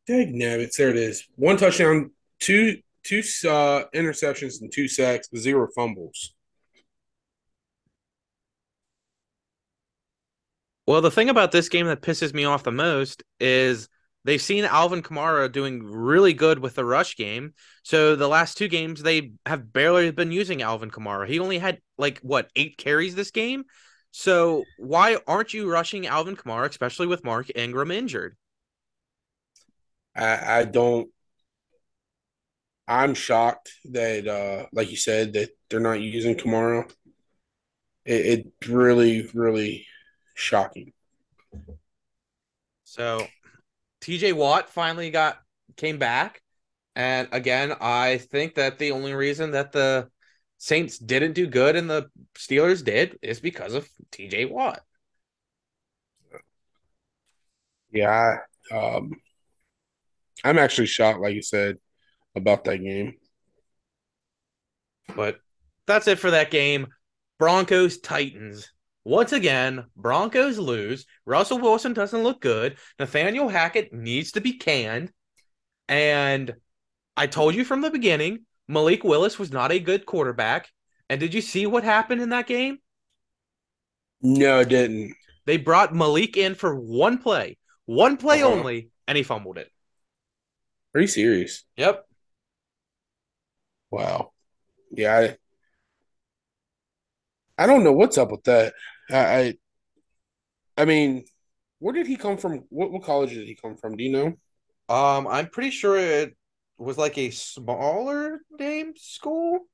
Dag 0.05 0.33
nabbits, 0.33 0.75
there 0.75 0.89
it 0.89 0.97
is. 0.97 1.27
One 1.35 1.57
touchdown, 1.57 2.11
two 2.39 2.81
two 3.03 3.19
uh, 3.47 3.85
interceptions, 3.95 4.61
and 4.61 4.71
two 4.71 4.87
sacks, 4.87 5.27
zero 5.35 5.69
fumbles. 5.75 6.35
Well, 10.89 11.01
the 11.01 11.11
thing 11.11 11.29
about 11.29 11.51
this 11.51 11.69
game 11.69 11.85
that 11.85 12.01
pisses 12.01 12.33
me 12.33 12.45
off 12.45 12.63
the 12.63 12.71
most 12.71 13.21
is 13.39 13.89
they've 14.23 14.41
seen 14.41 14.65
Alvin 14.65 15.03
Kamara 15.03 15.51
doing 15.51 15.83
really 15.83 16.33
good 16.33 16.57
with 16.57 16.73
the 16.73 16.83
rush 16.83 17.15
game. 17.15 17.53
So 17.83 18.15
the 18.15 18.27
last 18.27 18.57
two 18.57 18.67
games 18.67 19.03
they 19.03 19.33
have 19.45 19.71
barely 19.71 20.09
been 20.09 20.31
using 20.31 20.63
Alvin 20.63 20.89
Kamara. 20.89 21.27
He 21.27 21.37
only 21.37 21.59
had 21.59 21.77
like 21.99 22.17
what 22.21 22.49
eight 22.55 22.79
carries 22.79 23.13
this 23.13 23.29
game. 23.29 23.65
So 24.09 24.63
why 24.79 25.19
aren't 25.27 25.53
you 25.53 25.71
rushing 25.71 26.07
Alvin 26.07 26.35
Kamara, 26.35 26.67
especially 26.67 27.05
with 27.05 27.23
Mark 27.23 27.51
Ingram 27.55 27.91
injured? 27.91 28.35
I, 30.15 30.61
I 30.61 30.63
don't. 30.63 31.11
I'm 32.87 33.13
shocked 33.13 33.71
that, 33.91 34.27
uh, 34.27 34.65
like 34.73 34.89
you 34.89 34.97
said, 34.97 35.33
that 35.33 35.49
they're 35.69 35.79
not 35.79 36.01
using 36.01 36.33
Kamara. 36.33 36.91
It, 38.05 38.47
it 38.65 38.67
really, 38.67 39.29
really 39.35 39.85
shocking. 40.39 40.93
So 42.83 43.27
TJ 44.01 44.33
Watt 44.33 44.69
finally 44.69 45.11
got 45.11 45.39
came 45.75 45.97
back. 45.97 46.41
And 46.95 47.27
again, 47.31 47.73
I 47.79 48.17
think 48.17 48.55
that 48.55 48.77
the 48.77 48.91
only 48.91 49.13
reason 49.13 49.51
that 49.51 49.71
the 49.71 50.09
Saints 50.57 50.97
didn't 50.97 51.33
do 51.33 51.47
good 51.47 51.75
and 51.75 51.89
the 51.89 52.09
Steelers 52.35 52.83
did 52.83 53.17
is 53.21 53.39
because 53.39 53.73
of 53.73 53.87
TJ 54.11 54.49
Watt. 54.49 54.81
Yeah, 57.91 58.37
um, 58.71 59.11
I'm 60.43 60.59
actually 60.59 60.87
shocked, 60.87 61.21
like 61.21 61.33
you 61.33 61.41
said, 61.41 61.77
about 62.35 62.65
that 62.65 62.77
game. 62.77 63.15
But 65.15 65.39
that's 65.87 66.07
it 66.07 66.19
for 66.19 66.31
that 66.31 66.51
game. 66.51 66.87
Broncos 67.39 67.99
Titans. 67.99 68.69
Once 69.05 69.31
again, 69.31 69.85
Broncos 69.95 70.57
lose. 70.59 71.05
Russell 71.25 71.59
Wilson 71.59 71.93
doesn't 71.93 72.23
look 72.23 72.41
good. 72.41 72.77
Nathaniel 72.99 73.49
Hackett 73.49 73.93
needs 73.93 74.33
to 74.33 74.41
be 74.41 74.53
canned. 74.53 75.11
And 75.87 76.53
I 77.17 77.27
told 77.27 77.55
you 77.55 77.63
from 77.65 77.81
the 77.81 77.89
beginning, 77.89 78.45
Malik 78.67 79.03
Willis 79.03 79.39
was 79.39 79.51
not 79.51 79.71
a 79.71 79.79
good 79.79 80.05
quarterback. 80.05 80.69
And 81.09 81.19
did 81.19 81.33
you 81.33 81.41
see 81.41 81.65
what 81.65 81.83
happened 81.83 82.21
in 82.21 82.29
that 82.29 82.45
game? 82.45 82.77
No, 84.21 84.59
I 84.59 84.63
didn't. 84.63 85.15
They 85.45 85.57
brought 85.57 85.95
Malik 85.95 86.37
in 86.37 86.53
for 86.53 86.75
one 86.75 87.17
play, 87.17 87.57
one 87.85 88.17
play 88.17 88.43
Uh-huh. 88.43 88.53
only, 88.53 88.91
and 89.07 89.17
he 89.17 89.23
fumbled 89.23 89.57
it. 89.57 89.71
Are 90.93 91.01
you 91.01 91.07
serious? 91.07 91.63
Yep. 91.77 92.05
Wow. 93.89 94.33
Yeah, 94.91 95.17
I, 95.17 95.37
I 97.59 97.67
don't 97.67 97.83
know 97.85 97.93
what's 97.93 98.17
up 98.17 98.31
with 98.31 98.43
that. 98.45 98.73
I, 99.11 99.17
I, 99.17 99.55
I 100.77 100.85
mean, 100.85 101.25
where 101.79 101.93
did 101.93 102.07
he 102.07 102.15
come 102.15 102.37
from? 102.37 102.65
What, 102.69 102.91
what 102.91 103.03
college 103.03 103.31
did 103.31 103.47
he 103.47 103.55
come 103.55 103.75
from? 103.77 103.97
Do 103.97 104.03
you 104.03 104.11
know? 104.11 104.33
Um, 104.89 105.27
I'm 105.27 105.49
pretty 105.49 105.69
sure 105.71 105.97
it 105.97 106.35
was 106.77 106.97
like 106.97 107.17
a 107.17 107.29
smaller 107.31 108.39
name 108.59 108.93
school. 108.97 109.67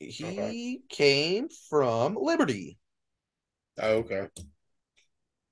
He 0.00 0.18
Okay. 0.22 0.56
came 0.90 1.48
from 1.48 2.16
Liberty. 2.16 2.78
Oh, 3.78 3.98
okay. 3.98 4.28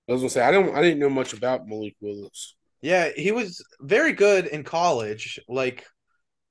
I 0.09 0.13
was 0.13 0.21
gonna 0.21 0.31
say 0.31 0.43
I 0.43 0.51
don't 0.51 0.75
I 0.77 0.83
didn't 0.83 0.99
know 0.99 1.09
much 1.11 1.33
about 1.33 1.67
Malik 1.67 1.97
Willis. 2.01 2.55
Yeah, 2.83 3.11
he 3.15 3.33
was 3.33 3.63
very 3.81 4.13
good 4.13 4.47
in 4.47 4.65
college. 4.65 5.39
Like 5.49 5.87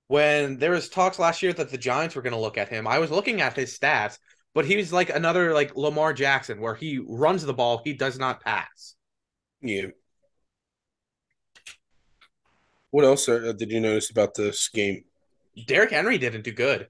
when 0.09 0.57
there 0.57 0.71
was 0.71 0.89
talks 0.89 1.19
last 1.19 1.43
year 1.43 1.53
that 1.53 1.69
the 1.69 1.77
Giants 1.77 2.15
were 2.15 2.23
going 2.23 2.33
to 2.33 2.39
look 2.39 2.57
at 2.57 2.67
him, 2.67 2.87
I 2.87 2.97
was 2.97 3.11
looking 3.11 3.41
at 3.41 3.55
his 3.55 3.77
stats, 3.77 4.17
but 4.55 4.65
he 4.65 4.75
was 4.75 4.91
like 4.91 5.11
another 5.11 5.53
like 5.53 5.77
Lamar 5.77 6.13
Jackson 6.13 6.59
where 6.59 6.73
he 6.73 6.99
runs 7.07 7.45
the 7.45 7.53
ball, 7.53 7.81
he 7.85 7.93
does 7.93 8.17
not 8.17 8.41
pass. 8.41 8.95
Yeah. 9.61 9.89
What 12.89 13.05
else 13.05 13.29
uh, 13.29 13.53
did 13.55 13.71
you 13.71 13.79
notice 13.79 14.09
about 14.09 14.33
this 14.33 14.67
game? 14.69 15.03
Derrick 15.67 15.91
Henry 15.91 16.17
didn't 16.17 16.43
do 16.43 16.53
good. 16.53 16.87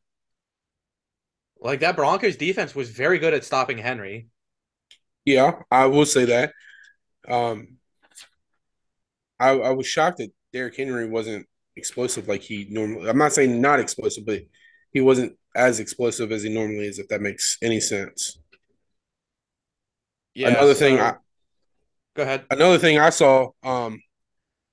Like 1.59 1.81
that 1.81 1.97
Broncos 1.97 2.37
defense 2.37 2.73
was 2.73 2.89
very 2.89 3.19
good 3.19 3.33
at 3.33 3.43
stopping 3.43 3.79
Henry. 3.79 4.29
Yeah, 5.25 5.59
I 5.69 5.87
will 5.87 6.05
say 6.05 6.23
that. 6.23 6.53
Um, 7.27 7.79
I 9.37 9.49
I 9.49 9.71
was 9.71 9.87
shocked 9.87 10.19
that 10.19 10.31
Derrick 10.53 10.77
Henry 10.77 11.05
wasn't 11.09 11.47
explosive 11.79 12.27
like 12.27 12.41
he 12.41 12.67
normally. 12.69 13.09
I'm 13.09 13.17
not 13.17 13.33
saying 13.33 13.59
not 13.59 13.79
explosive, 13.79 14.25
but 14.25 14.41
he 14.91 15.01
wasn't 15.01 15.33
as 15.55 15.79
explosive 15.79 16.31
as 16.31 16.43
he 16.43 16.53
normally 16.53 16.85
is. 16.85 16.99
If 16.99 17.07
that 17.07 17.21
makes 17.21 17.57
any 17.63 17.79
sense. 17.79 18.39
Yeah. 20.35 20.49
another 20.49 20.75
thing, 20.75 20.99
I, 20.99 21.15
go 22.15 22.23
ahead. 22.23 22.45
another 22.51 22.77
thing 22.77 22.99
I 22.99 23.09
saw 23.09 23.49
um, 23.63 23.99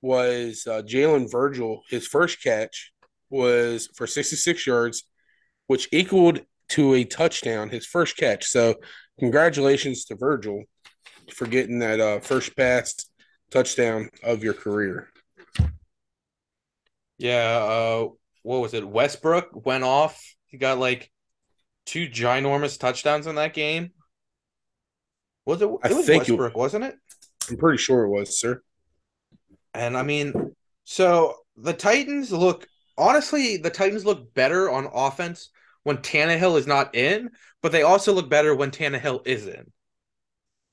was 0.01 0.67
uh, 0.67 0.83
Jalen 0.83 1.31
Virgil. 1.31 1.81
His 1.89 2.05
first 2.05 2.43
catch 2.43 2.91
was 3.29 3.89
for 3.95 4.05
66 4.05 4.67
yards, 4.67 5.03
which 5.67 5.89
equaled 5.91 6.41
to 6.69 6.93
a 6.93 7.03
touchdown. 7.03 7.69
His 7.69 7.85
first 7.85 8.17
catch. 8.17 8.45
So, 8.45 8.75
congratulations 9.19 10.05
to 10.05 10.15
Virgil 10.15 10.63
for 11.33 11.47
getting 11.47 11.79
that 11.79 11.99
uh, 11.99 12.19
first 12.19 12.55
pass 12.55 12.93
touchdown 13.51 14.09
of 14.23 14.43
your 14.43 14.53
career. 14.53 15.09
Yeah. 17.17 17.57
Uh, 17.57 18.07
what 18.43 18.61
was 18.61 18.73
it? 18.73 18.87
Westbrook 18.87 19.65
went 19.65 19.83
off. 19.83 20.21
He 20.47 20.57
got 20.57 20.77
like 20.79 21.11
two 21.85 22.07
ginormous 22.07 22.79
touchdowns 22.79 23.27
in 23.27 23.35
that 23.35 23.53
game. 23.53 23.91
Was 25.45 25.61
it? 25.61 25.69
I 25.83 25.89
It 25.89 25.95
was 25.95 26.05
think 26.05 26.23
it- 26.23 26.31
Westbrook, 26.31 26.55
wasn't 26.57 26.85
it? 26.85 26.95
I'm 27.49 27.57
pretty 27.57 27.77
sure 27.77 28.03
it 28.03 28.09
was, 28.09 28.39
sir. 28.39 28.61
And 29.73 29.97
I 29.97 30.03
mean, 30.03 30.55
so 30.83 31.35
the 31.55 31.73
Titans 31.73 32.31
look 32.31 32.67
honestly, 32.97 33.57
the 33.57 33.69
Titans 33.69 34.05
look 34.05 34.33
better 34.33 34.69
on 34.69 34.89
offense 34.93 35.49
when 35.83 35.97
Tannehill 35.97 36.57
is 36.57 36.67
not 36.67 36.95
in, 36.95 37.29
but 37.61 37.71
they 37.71 37.83
also 37.83 38.11
look 38.11 38.29
better 38.29 38.53
when 38.55 38.71
Tannehill 38.71 39.25
is 39.25 39.47
in. 39.47 39.71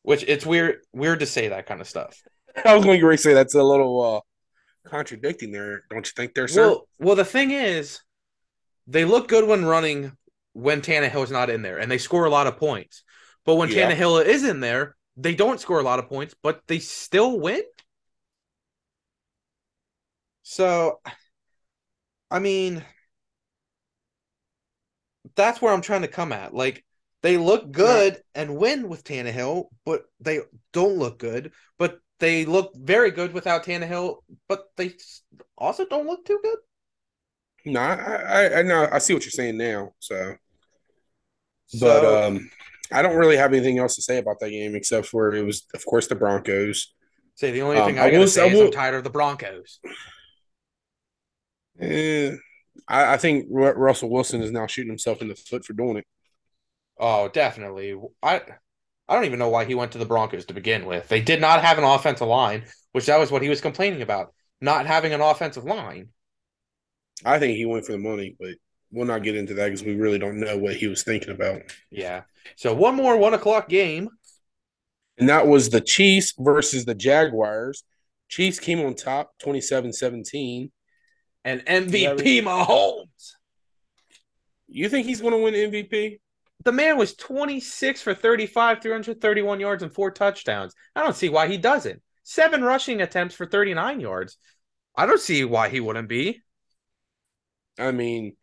Which 0.02 0.24
it's 0.26 0.44
weird 0.44 0.78
weird 0.92 1.20
to 1.20 1.26
say 1.26 1.48
that 1.48 1.66
kind 1.66 1.80
of 1.80 1.88
stuff. 1.88 2.20
I 2.64 2.74
was 2.74 2.84
going 2.84 3.00
to 3.00 3.16
say 3.16 3.34
that's 3.34 3.54
a 3.54 3.62
little 3.62 4.00
uh, 4.16 4.20
contradicting 4.86 5.52
there, 5.52 5.84
don't 5.90 6.06
you 6.06 6.12
think, 6.14 6.34
there, 6.34 6.48
sir? 6.48 6.68
Well, 6.68 6.88
well, 6.98 7.16
the 7.16 7.24
thing 7.24 7.50
is, 7.50 8.00
they 8.86 9.04
look 9.04 9.28
good 9.28 9.46
when 9.46 9.64
running 9.64 10.12
when 10.52 10.82
Tannehill 10.82 11.24
is 11.24 11.30
not 11.30 11.50
in 11.50 11.62
there, 11.62 11.78
and 11.78 11.90
they 11.90 11.98
score 11.98 12.26
a 12.26 12.30
lot 12.30 12.46
of 12.46 12.56
points. 12.56 13.02
But 13.44 13.56
when 13.56 13.68
Yeah. 13.70 13.90
Tannehill 13.90 14.24
is 14.24 14.44
in 14.44 14.60
there, 14.60 14.96
they 15.16 15.34
don't 15.34 15.60
score 15.60 15.80
a 15.80 15.84
lot 15.84 15.98
of 15.98 16.08
points, 16.08 16.34
but 16.42 16.62
they 16.66 16.78
still 16.78 17.38
win. 17.38 17.62
So, 20.42 21.00
I 22.30 22.38
mean, 22.38 22.84
that's 25.34 25.60
where 25.60 25.72
I'm 25.72 25.80
trying 25.80 26.02
to 26.02 26.08
come 26.08 26.32
at. 26.32 26.54
Like, 26.54 26.84
they 27.22 27.38
look 27.38 27.70
good 27.70 28.22
and 28.34 28.56
win 28.56 28.88
with 28.88 29.02
Tannehill, 29.04 29.68
but 29.86 30.02
they 30.20 30.40
don't 30.72 30.98
look 30.98 31.18
good. 31.18 31.52
But 31.78 31.98
they 32.20 32.44
look 32.44 32.72
very 32.76 33.10
good 33.10 33.32
without 33.32 33.64
Tannehill, 33.64 34.18
but 34.48 34.66
they 34.76 34.94
also 35.58 35.84
don't 35.86 36.06
look 36.06 36.24
too 36.24 36.38
good. 36.42 36.58
no, 37.66 37.80
I, 37.80 38.14
I, 38.16 38.58
I 38.58 38.62
know, 38.62 38.88
I 38.90 38.98
see 38.98 39.14
what 39.14 39.24
you're 39.24 39.30
saying 39.30 39.56
now. 39.56 39.92
So, 39.98 40.36
but 41.80 42.04
um, 42.04 42.50
I 42.92 43.02
don't 43.02 43.16
really 43.16 43.36
have 43.36 43.52
anything 43.52 43.78
else 43.78 43.96
to 43.96 44.02
say 44.02 44.18
about 44.18 44.38
that 44.40 44.50
game 44.50 44.74
except 44.74 45.06
for 45.06 45.34
it 45.34 45.42
was, 45.42 45.66
of 45.74 45.84
course, 45.84 46.06
the 46.06 46.14
Broncos. 46.14 46.94
Say 47.36 47.50
the 47.50 47.62
only 47.62 47.78
Um, 47.78 47.86
thing 47.86 47.98
I 47.98 48.04
I, 48.04 48.10
gotta 48.10 48.18
will- 48.20 48.28
say 48.28 48.42
I 48.48 48.52
is 48.52 48.60
I'm 48.60 48.70
tired 48.70 48.94
of 48.96 49.04
the 49.04 49.10
Broncos. 49.10 49.80
Eh, 51.80 52.36
I, 52.86 53.14
I 53.14 53.16
think 53.16 53.46
Ru- 53.50 53.72
Russell 53.72 54.10
Wilson 54.10 54.40
is 54.42 54.52
now 54.52 54.66
shooting 54.66 54.90
himself 54.90 55.20
in 55.22 55.28
the 55.28 55.34
foot 55.34 55.64
for 55.64 55.72
doing 55.72 55.96
it. 55.96 56.06
Oh, 56.98 57.28
definitely. 57.28 57.96
I 58.22 58.42
I 59.08 59.14
don't 59.14 59.24
even 59.24 59.38
know 59.38 59.50
why 59.50 59.64
he 59.64 59.74
went 59.74 59.92
to 59.92 59.98
the 59.98 60.06
Broncos 60.06 60.46
to 60.46 60.54
begin 60.54 60.86
with. 60.86 61.08
They 61.08 61.20
did 61.20 61.40
not 61.40 61.62
have 61.62 61.78
an 61.78 61.84
offensive 61.84 62.28
line, 62.28 62.64
which 62.92 63.06
that 63.06 63.18
was 63.18 63.30
what 63.30 63.42
he 63.42 63.48
was 63.48 63.60
complaining 63.60 64.02
about, 64.02 64.32
not 64.60 64.86
having 64.86 65.12
an 65.12 65.20
offensive 65.20 65.64
line. 65.64 66.08
I 67.24 67.38
think 67.38 67.56
he 67.56 67.66
went 67.66 67.84
for 67.84 67.92
the 67.92 67.98
money, 67.98 68.34
but 68.38 68.54
we'll 68.90 69.06
not 69.06 69.22
get 69.22 69.36
into 69.36 69.54
that 69.54 69.66
because 69.66 69.82
we 69.82 69.94
really 69.94 70.18
don't 70.18 70.40
know 70.40 70.56
what 70.56 70.76
he 70.76 70.86
was 70.86 71.02
thinking 71.02 71.30
about. 71.30 71.62
Yeah. 71.90 72.22
So 72.56 72.74
one 72.74 72.94
more 72.94 73.16
one 73.16 73.34
o'clock 73.34 73.68
game. 73.68 74.08
And 75.18 75.28
that 75.28 75.46
was 75.46 75.70
the 75.70 75.80
Chiefs 75.80 76.34
versus 76.38 76.84
the 76.84 76.94
Jaguars. 76.94 77.84
Chiefs 78.28 78.58
came 78.58 78.80
on 78.80 78.94
top 78.94 79.32
27 79.40 79.92
17. 79.92 80.72
And 81.44 81.64
MVP 81.66 82.42
Mahomes. 82.42 83.34
You 84.66 84.88
think 84.88 85.06
he's 85.06 85.20
going 85.20 85.34
to 85.34 85.38
win 85.38 85.54
MVP? 85.54 86.18
The 86.64 86.72
man 86.72 86.96
was 86.96 87.14
26 87.14 88.00
for 88.00 88.14
35, 88.14 88.80
331 88.80 89.60
yards, 89.60 89.82
and 89.82 89.92
four 89.92 90.10
touchdowns. 90.10 90.74
I 90.96 91.02
don't 91.02 91.16
see 91.16 91.28
why 91.28 91.46
he 91.46 91.58
doesn't. 91.58 92.02
Seven 92.22 92.62
rushing 92.62 93.02
attempts 93.02 93.34
for 93.34 93.46
39 93.46 94.00
yards. 94.00 94.38
I 94.96 95.06
don't 95.06 95.20
see 95.20 95.44
why 95.44 95.68
he 95.68 95.80
wouldn't 95.80 96.08
be. 96.08 96.42
I 97.78 97.90
mean, 97.90 98.36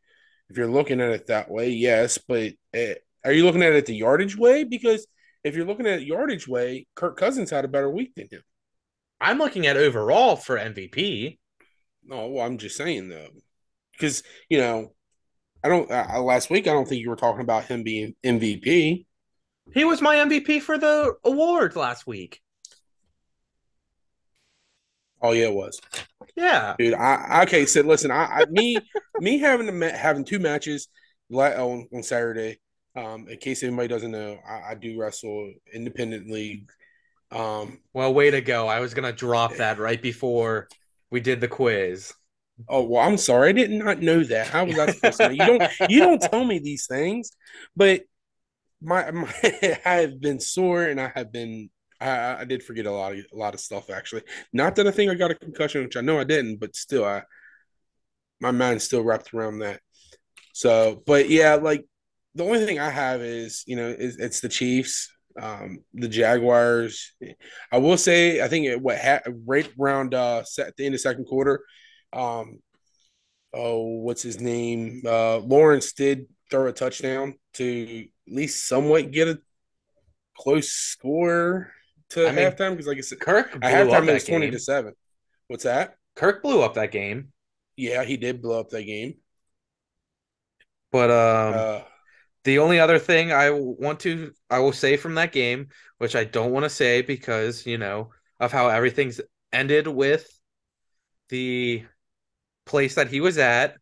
if 0.49 0.57
you're 0.57 0.67
looking 0.67 1.01
at 1.01 1.11
it 1.11 1.27
that 1.27 1.49
way, 1.49 1.69
yes. 1.69 2.19
But 2.19 2.53
uh, 2.75 2.95
are 3.25 3.31
you 3.31 3.45
looking 3.45 3.63
at 3.63 3.73
it 3.73 3.87
the 3.87 3.95
yardage 3.95 4.37
way? 4.37 4.65
Because 4.65 5.07
if 5.43 5.55
you're 5.55 5.65
looking 5.65 5.87
at 5.87 6.01
it 6.01 6.07
yardage 6.07 6.47
way, 6.47 6.85
Kirk 6.95 7.17
Cousins 7.17 7.49
had 7.49 7.65
a 7.65 7.69
better 7.69 7.89
week 7.89 8.13
than 8.15 8.27
him. 8.29 8.41
I'm 9.19 9.39
looking 9.39 9.65
at 9.65 9.77
overall 9.77 10.35
for 10.35 10.57
MVP. 10.57 11.39
No, 12.03 12.27
well, 12.27 12.45
I'm 12.45 12.57
just 12.57 12.77
saying 12.77 13.09
though, 13.09 13.29
because 13.93 14.23
you 14.49 14.57
know, 14.57 14.93
I 15.63 15.69
don't. 15.69 15.89
Uh, 15.91 16.21
last 16.21 16.49
week, 16.49 16.67
I 16.67 16.71
don't 16.73 16.87
think 16.87 17.01
you 17.01 17.09
were 17.09 17.15
talking 17.15 17.41
about 17.41 17.65
him 17.65 17.83
being 17.83 18.15
MVP. 18.23 19.05
He 19.73 19.83
was 19.85 20.01
my 20.01 20.15
MVP 20.17 20.61
for 20.61 20.77
the 20.77 21.13
awards 21.23 21.75
last 21.75 22.07
week. 22.07 22.41
Oh 25.21 25.31
yeah, 25.33 25.45
it 25.45 25.53
was, 25.53 25.79
Yeah. 26.35 26.75
dude. 26.79 26.95
I 26.95 27.43
okay. 27.43 27.65
So 27.65 27.81
listen, 27.81 28.09
I, 28.11 28.23
I 28.41 28.45
me 28.49 28.77
me 29.19 29.37
having 29.37 29.67
the 29.67 29.71
ma- 29.71 29.95
having 29.95 30.25
two 30.25 30.39
matches 30.39 30.87
la- 31.29 31.49
on 31.63 31.87
on 31.93 32.03
Saturday. 32.03 32.59
Um, 32.95 33.29
in 33.29 33.37
case 33.37 33.63
anybody 33.63 33.87
doesn't 33.87 34.11
know, 34.11 34.37
I, 34.45 34.71
I 34.71 34.75
do 34.75 34.99
wrestle 34.99 35.53
independent 35.73 36.29
league. 36.29 36.69
Um, 37.31 37.79
Well, 37.93 38.13
way 38.13 38.31
to 38.31 38.41
go. 38.41 38.67
I 38.67 38.81
was 38.81 38.93
to 39.05 39.13
drop 39.13 39.55
that 39.55 39.79
right 39.79 40.01
before 40.01 40.67
we 41.09 41.21
did 41.21 41.39
the 41.39 41.47
quiz. 41.47 42.13
Oh 42.69 42.83
well, 42.83 43.07
I'm 43.07 43.17
sorry, 43.17 43.49
I 43.49 43.51
did 43.53 43.71
not 43.71 44.01
know 44.01 44.23
that. 44.23 44.47
How 44.47 44.65
was 44.65 44.77
I 44.77 44.91
supposed 44.91 45.17
to 45.17 45.27
know? 45.27 45.31
You 45.31 45.45
don't 45.45 45.63
you 45.89 45.99
don't 45.99 46.21
tell 46.21 46.43
me 46.43 46.59
these 46.59 46.85
things, 46.87 47.31
but 47.75 48.03
my, 48.81 49.09
my 49.11 49.33
I 49.85 49.95
have 49.95 50.19
been 50.21 50.39
sore 50.39 50.83
and 50.83 50.99
I 50.99 51.11
have 51.15 51.31
been 51.31 51.69
I, 51.99 52.41
I 52.41 52.45
did 52.45 52.63
forget 52.63 52.85
a 52.85 52.91
lot 52.91 53.13
of 53.13 53.19
a 53.33 53.35
lot 53.35 53.53
of 53.53 53.59
stuff 53.59 53.89
actually. 53.89 54.23
Not 54.53 54.75
that 54.75 54.87
I 54.87 54.91
think 54.91 55.11
I 55.11 55.15
got 55.15 55.31
a 55.31 55.35
concussion, 55.35 55.83
which 55.83 55.97
I 55.97 56.01
know 56.01 56.19
I 56.19 56.23
didn't, 56.23 56.57
but 56.57 56.75
still 56.75 57.05
I 57.05 57.23
my 58.39 58.51
mind's 58.51 58.83
still 58.83 59.03
wrapped 59.03 59.33
around 59.33 59.59
that. 59.59 59.81
So, 60.53 61.03
but 61.05 61.29
yeah, 61.29 61.55
like 61.55 61.85
the 62.35 62.43
only 62.43 62.65
thing 62.65 62.79
I 62.79 62.89
have 62.89 63.21
is 63.21 63.63
you 63.67 63.75
know 63.75 63.87
is 63.87 64.17
it's 64.17 64.41
the 64.41 64.49
Chiefs, 64.49 65.09
um, 65.39 65.79
the 65.93 66.07
Jaguars. 66.07 67.13
I 67.71 67.77
will 67.77 67.97
say 67.97 68.41
I 68.41 68.47
think 68.47 68.65
it 68.65 68.81
what 68.81 68.99
ha- 68.99 69.21
right 69.45 69.69
around 69.79 70.13
uh 70.13 70.43
set 70.43 70.67
at 70.67 70.77
the 70.77 70.85
end 70.85 70.95
of 70.95 71.01
second 71.01 71.25
quarter 71.25 71.63
um 72.13 72.59
oh 73.53 73.99
what's 73.99 74.21
his 74.21 74.39
name 74.39 75.01
uh 75.05 75.37
lawrence 75.39 75.93
did 75.93 76.27
throw 76.49 76.67
a 76.67 76.71
touchdown 76.73 77.35
to 77.53 78.05
at 78.27 78.33
least 78.33 78.67
somewhat 78.67 79.11
get 79.11 79.27
a 79.27 79.39
close 80.37 80.69
score 80.69 81.71
to 82.09 82.27
I 82.27 82.31
mean, 82.31 82.45
halftime 82.45 82.71
because 82.71 82.87
like 82.87 82.97
i 82.97 83.01
said 83.01 83.19
Kirk 83.19 83.51
blew 83.51 83.91
up 83.91 84.03
halftime 84.03 84.07
it 84.09 84.13
was 84.13 84.23
20 84.23 84.45
game. 84.47 84.51
to 84.51 84.59
7 84.59 84.93
what's 85.47 85.63
that 85.63 85.95
Kirk 86.15 86.41
blew 86.41 86.61
up 86.61 86.73
that 86.75 86.91
game. 86.91 87.31
yeah 87.75 88.03
he 88.03 88.17
did 88.17 88.41
blow 88.41 88.59
up 88.59 88.69
that 88.69 88.83
game 88.83 89.15
But 90.91 91.09
um 91.11 91.53
uh 91.53 91.81
the 92.43 92.59
only 92.59 92.79
other 92.79 92.99
thing 92.99 93.31
I 93.31 93.51
want 93.51 93.99
to 94.01 94.33
I 94.49 94.59
will 94.59 94.73
say 94.73 94.97
from 94.97 95.15
that 95.15 95.31
game, 95.31 95.69
which 95.99 96.15
I 96.15 96.23
don't 96.23 96.51
want 96.51 96.63
to 96.65 96.69
say 96.69 97.01
because, 97.01 97.65
you 97.67 97.77
know, 97.77 98.11
of 98.39 98.51
how 98.51 98.67
everything's 98.69 99.21
ended 99.53 99.87
with 99.87 100.27
the 101.29 101.85
place 102.65 102.95
that 102.95 103.09
he 103.09 103.21
was 103.21 103.37
at. 103.37 103.77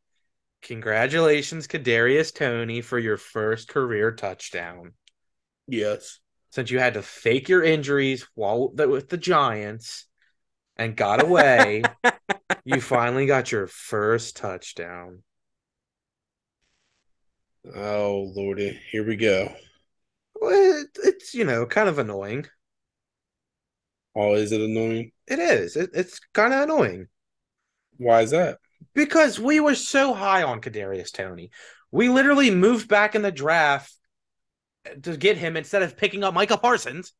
Congratulations, 0.62 1.68
Kadarius 1.68 2.34
Toney, 2.34 2.82
for 2.82 3.00
your 3.00 3.18
first 3.18 3.68
career 3.70 4.12
touchdown. 4.12 4.94
yes 5.68 6.20
Since 6.52 6.70
you 6.72 6.80
had 6.80 6.94
to 6.96 7.02
fake 7.02 7.50
your 7.50 7.64
injuries 7.64 8.28
while 8.36 8.70
with 8.70 9.10
the 9.10 9.18
Giants 9.18 10.06
and 10.78 10.96
got 10.96 11.22
away, 11.24 11.84
you 12.66 12.82
finally 12.82 13.26
got 13.26 13.52
your 13.52 13.68
first 13.68 14.38
touchdown. 14.38 15.24
oh 17.76 18.32
lordy 18.36 18.80
here 18.92 19.04
we 19.06 19.16
go 19.16 19.52
Well, 20.36 20.82
It, 20.82 20.98
it's 21.04 21.34
you 21.36 21.46
know 21.46 21.66
kind 21.68 21.88
of 21.90 22.00
annoying. 22.00 22.48
oh 24.16 24.34
is 24.36 24.52
it 24.52 24.62
annoying 24.62 25.12
It 25.28 25.40
is. 25.40 25.78
It, 25.78 25.92
it's 25.94 26.20
kind 26.34 26.54
of 26.54 26.62
annoying 26.64 27.08
why 27.98 28.22
is 28.22 28.32
that 28.32 28.58
because 28.94 29.40
we 29.40 29.60
were 29.60 29.76
so 29.76 30.14
high 30.14 30.44
on 30.44 30.62
Kadarius 30.62 31.12
Toney. 31.12 31.52
We 31.92 32.10
literally 32.10 32.52
moved 32.52 32.88
back 32.88 33.16
in 33.16 33.22
the 33.22 33.32
draft 33.32 33.94
to 35.04 35.18
get 35.18 35.38
him 35.38 35.58
instead 35.58 35.82
of 35.82 35.98
picking 35.98 36.24
up 36.24 36.34
Micah 36.34 36.58
Parsons. 36.58 37.14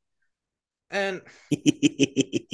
And 0.92 1.22
you 1.50 2.50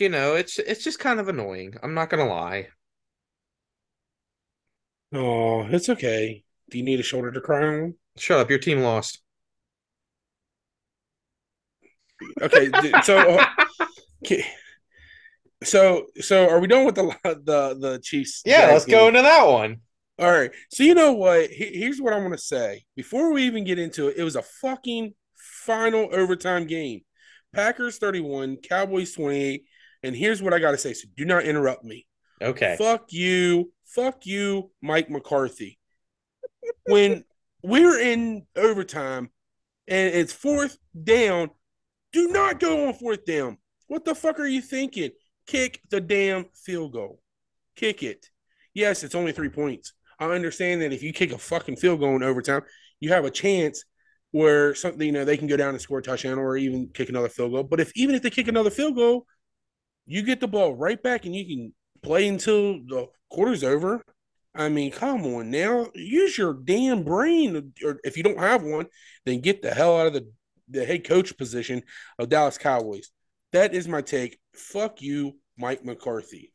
know, 0.00 0.34
it's 0.34 0.58
it's 0.58 0.84
just 0.84 0.98
kind 0.98 1.20
of 1.20 1.28
annoying. 1.28 1.74
I'm 1.82 1.94
not 1.94 2.10
gonna 2.10 2.28
lie. 2.28 2.68
Oh, 5.12 5.62
it's 5.62 5.88
okay. 5.88 6.44
Do 6.70 6.78
you 6.78 6.84
need 6.84 7.00
a 7.00 7.02
shoulder 7.02 7.32
to 7.32 7.40
cry 7.40 7.66
on? 7.66 7.94
Shut 8.16 8.40
up, 8.40 8.50
your 8.50 8.58
team 8.58 8.80
lost. 8.80 9.22
Okay, 12.42 12.70
so 13.02 13.40
okay. 14.24 14.44
So 15.64 16.06
so 16.20 16.48
are 16.48 16.60
we 16.60 16.66
done 16.66 16.84
with 16.84 16.94
the 16.94 17.14
the 17.24 17.78
the 17.78 18.00
Chiefs? 18.02 18.42
Yeah, 18.44 18.70
let's 18.72 18.86
go 18.86 19.08
into 19.08 19.22
that 19.22 19.46
one. 19.46 19.78
All 20.18 20.30
right. 20.30 20.50
So 20.70 20.82
you 20.82 20.94
know 20.94 21.12
what? 21.12 21.48
Here's 21.50 22.00
what 22.00 22.12
I 22.12 22.18
want 22.18 22.32
to 22.32 22.38
say. 22.38 22.84
Before 22.96 23.32
we 23.32 23.44
even 23.44 23.64
get 23.64 23.78
into 23.78 24.08
it, 24.08 24.16
it 24.16 24.24
was 24.24 24.34
a 24.34 24.42
fucking 24.42 25.14
final 25.36 26.08
overtime 26.12 26.66
game. 26.66 27.02
Packers 27.54 27.98
31, 27.98 28.56
Cowboys 28.56 29.12
28. 29.12 29.62
And 30.02 30.16
here's 30.16 30.42
what 30.42 30.52
I 30.52 30.58
got 30.58 30.72
to 30.72 30.78
say. 30.78 30.92
So 30.92 31.08
do 31.16 31.24
not 31.24 31.44
interrupt 31.44 31.84
me. 31.84 32.06
Okay. 32.42 32.76
Fuck 32.78 33.12
you. 33.12 33.72
Fuck 33.86 34.26
you, 34.26 34.70
Mike 34.82 35.08
McCarthy. 35.08 35.78
when 36.84 37.24
we're 37.62 37.98
in 37.98 38.46
overtime 38.54 39.30
and 39.86 40.14
it's 40.14 40.32
fourth 40.32 40.76
down, 41.02 41.50
do 42.12 42.28
not 42.28 42.60
go 42.60 42.88
on 42.88 42.94
fourth 42.94 43.24
down. 43.24 43.56
What 43.86 44.04
the 44.04 44.14
fuck 44.14 44.38
are 44.40 44.46
you 44.46 44.60
thinking? 44.60 45.10
Kick 45.48 45.80
the 45.88 46.00
damn 46.00 46.44
field 46.54 46.92
goal. 46.92 47.20
Kick 47.74 48.02
it. 48.02 48.26
Yes, 48.74 49.02
it's 49.02 49.14
only 49.14 49.32
three 49.32 49.48
points. 49.48 49.94
I 50.20 50.26
understand 50.26 50.82
that 50.82 50.92
if 50.92 51.02
you 51.02 51.12
kick 51.12 51.32
a 51.32 51.38
fucking 51.38 51.76
field 51.76 52.00
goal 52.00 52.14
in 52.16 52.22
overtime, 52.22 52.62
you 53.00 53.08
have 53.12 53.24
a 53.24 53.30
chance 53.30 53.82
where 54.30 54.74
something 54.74 55.06
you 55.06 55.12
know 55.12 55.24
they 55.24 55.38
can 55.38 55.46
go 55.46 55.56
down 55.56 55.70
and 55.70 55.80
score 55.80 56.00
a 56.00 56.02
touchdown 56.02 56.38
or 56.38 56.58
even 56.58 56.90
kick 56.92 57.08
another 57.08 57.30
field 57.30 57.52
goal. 57.52 57.62
But 57.62 57.80
if 57.80 57.90
even 57.96 58.14
if 58.14 58.20
they 58.20 58.28
kick 58.28 58.46
another 58.46 58.68
field 58.68 58.94
goal, 58.94 59.26
you 60.04 60.22
get 60.22 60.40
the 60.40 60.48
ball 60.48 60.74
right 60.74 61.02
back 61.02 61.24
and 61.24 61.34
you 61.34 61.46
can 61.46 61.72
play 62.02 62.28
until 62.28 62.74
the 62.74 63.06
quarter's 63.30 63.64
over. 63.64 64.02
I 64.54 64.68
mean, 64.68 64.92
come 64.92 65.24
on 65.24 65.50
now, 65.50 65.86
use 65.94 66.36
your 66.36 66.52
damn 66.52 67.04
brain. 67.04 67.72
Or 67.82 68.00
if 68.04 68.18
you 68.18 68.22
don't 68.22 68.38
have 68.38 68.64
one, 68.64 68.86
then 69.24 69.40
get 69.40 69.62
the 69.62 69.72
hell 69.72 69.98
out 69.98 70.08
of 70.08 70.12
the, 70.12 70.30
the 70.68 70.84
head 70.84 71.04
coach 71.04 71.38
position 71.38 71.84
of 72.18 72.28
Dallas 72.28 72.58
Cowboys. 72.58 73.10
That 73.52 73.72
is 73.72 73.88
my 73.88 74.02
take. 74.02 74.38
Fuck 74.58 75.00
you, 75.02 75.38
Mike 75.56 75.84
McCarthy. 75.84 76.52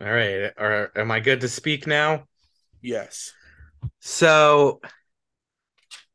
All 0.00 0.10
right. 0.10 0.50
Are, 0.56 0.90
am 0.96 1.10
I 1.10 1.20
good 1.20 1.42
to 1.42 1.48
speak 1.48 1.86
now? 1.86 2.24
Yes. 2.80 3.32
So 4.00 4.80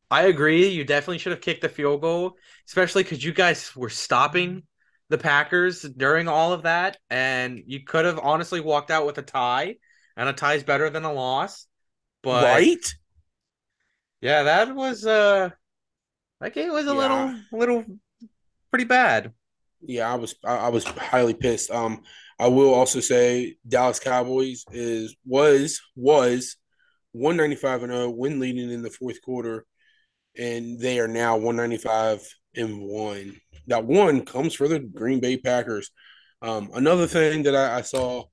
I 0.09 0.23
agree. 0.23 0.67
You 0.67 0.83
definitely 0.83 1.19
should 1.19 1.31
have 1.31 1.41
kicked 1.41 1.61
the 1.61 1.69
field 1.69 2.01
goal, 2.01 2.37
especially 2.67 3.03
because 3.03 3.23
you 3.23 3.33
guys 3.33 3.75
were 3.75 3.89
stopping 3.89 4.63
the 5.09 5.17
Packers 5.17 5.81
during 5.81 6.27
all 6.27 6.53
of 6.53 6.63
that. 6.63 6.97
And 7.09 7.61
you 7.65 7.83
could 7.83 8.05
have 8.05 8.19
honestly 8.19 8.59
walked 8.59 8.91
out 8.91 9.05
with 9.05 9.17
a 9.17 9.23
tie, 9.23 9.75
and 10.17 10.29
a 10.29 10.33
tie 10.33 10.55
is 10.55 10.63
better 10.63 10.89
than 10.89 11.03
a 11.03 11.13
loss. 11.13 11.67
But 12.23 12.43
right? 12.45 12.95
yeah, 14.21 14.43
that 14.43 14.75
was 14.75 15.05
uh 15.05 15.49
that 16.41 16.53
game 16.53 16.71
was 16.71 16.87
a 16.87 16.93
Yeah. 16.93 16.95
little 16.95 17.35
little 17.51 17.85
pretty 18.71 18.85
bad. 18.85 19.33
Yeah, 19.87 20.11
I 20.11 20.15
was 20.15 20.35
I, 20.43 20.55
I 20.57 20.69
was 20.69 20.83
highly 20.83 21.33
pissed. 21.33 21.71
Um, 21.71 22.01
I 22.39 22.47
will 22.47 22.73
also 22.73 22.99
say 22.99 23.55
Dallas 23.67 23.99
Cowboys 23.99 24.65
is 24.71 25.15
was 25.25 25.81
was 25.95 26.57
one 27.11 27.37
ninety 27.37 27.55
five 27.55 27.83
and 27.83 27.91
zero, 27.91 28.09
win 28.09 28.39
leading 28.39 28.71
in 28.71 28.81
the 28.81 28.89
fourth 28.89 29.21
quarter, 29.21 29.65
and 30.37 30.79
they 30.79 30.99
are 30.99 31.07
now 31.07 31.37
one 31.37 31.55
ninety 31.55 31.77
five 31.77 32.21
and 32.55 32.81
one. 32.81 33.39
That 33.67 33.85
one 33.85 34.25
comes 34.25 34.53
for 34.53 34.67
the 34.67 34.79
Green 34.79 35.19
Bay 35.19 35.37
Packers. 35.37 35.91
Um, 36.41 36.69
another 36.73 37.07
thing 37.07 37.43
that 37.43 37.55
I, 37.55 37.77
I 37.77 37.81
saw 37.81 38.25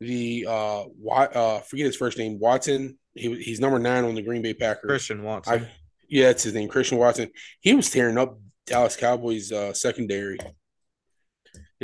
the 0.00 0.46
uh, 0.48 0.84
uh, 1.10 1.60
forget 1.60 1.86
his 1.86 1.96
first 1.96 2.18
name 2.18 2.38
Watson. 2.38 2.98
He 3.14 3.34
he's 3.42 3.60
number 3.60 3.78
nine 3.78 4.04
on 4.04 4.14
the 4.14 4.22
Green 4.22 4.42
Bay 4.42 4.54
Packers. 4.54 4.88
Christian 4.88 5.22
Watson. 5.22 5.54
I, 5.54 5.68
yeah, 6.08 6.26
that's 6.26 6.42
his 6.42 6.54
name, 6.54 6.68
Christian 6.68 6.98
Watson. 6.98 7.30
He 7.60 7.74
was 7.74 7.90
tearing 7.90 8.18
up 8.18 8.38
Dallas 8.66 8.96
Cowboys 8.96 9.52
uh, 9.52 9.72
secondary. 9.72 10.38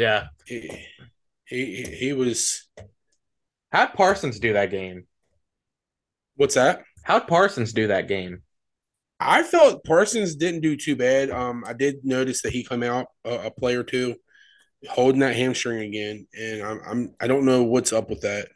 Yeah. 0.01 0.29
He, 0.47 0.87
he 1.45 1.83
he 1.85 2.13
was. 2.13 2.69
How'd 3.73 3.95
Parsons 3.95 4.39
do 4.41 4.53
that 4.55 4.71
game? 4.71 5.07
What's 6.37 6.55
that? 6.55 6.83
How'd 7.03 7.29
Parsons 7.29 7.73
do 7.73 7.89
that 7.89 8.09
game? 8.09 8.43
I 9.21 9.43
felt 9.43 9.85
Parsons 9.85 10.35
didn't 10.35 10.61
do 10.63 10.77
too 10.77 10.97
bad. 10.97 11.31
Um, 11.31 11.65
I 11.67 11.75
did 11.75 12.05
notice 12.05 12.43
that 12.43 12.53
he 12.53 12.65
come 12.65 12.83
out 12.83 13.09
a, 13.25 13.47
a 13.47 13.51
play 13.51 13.75
or 13.77 13.83
two, 13.85 14.17
holding 14.91 15.21
that 15.21 15.37
hamstring 15.37 15.81
again, 15.81 16.27
and 16.39 16.63
I'm, 16.63 16.81
I'm 16.87 17.15
I 17.21 17.27
don't 17.27 17.45
know 17.47 17.63
what's 17.65 17.93
up 17.93 18.11
with 18.11 18.23
that. 18.23 18.49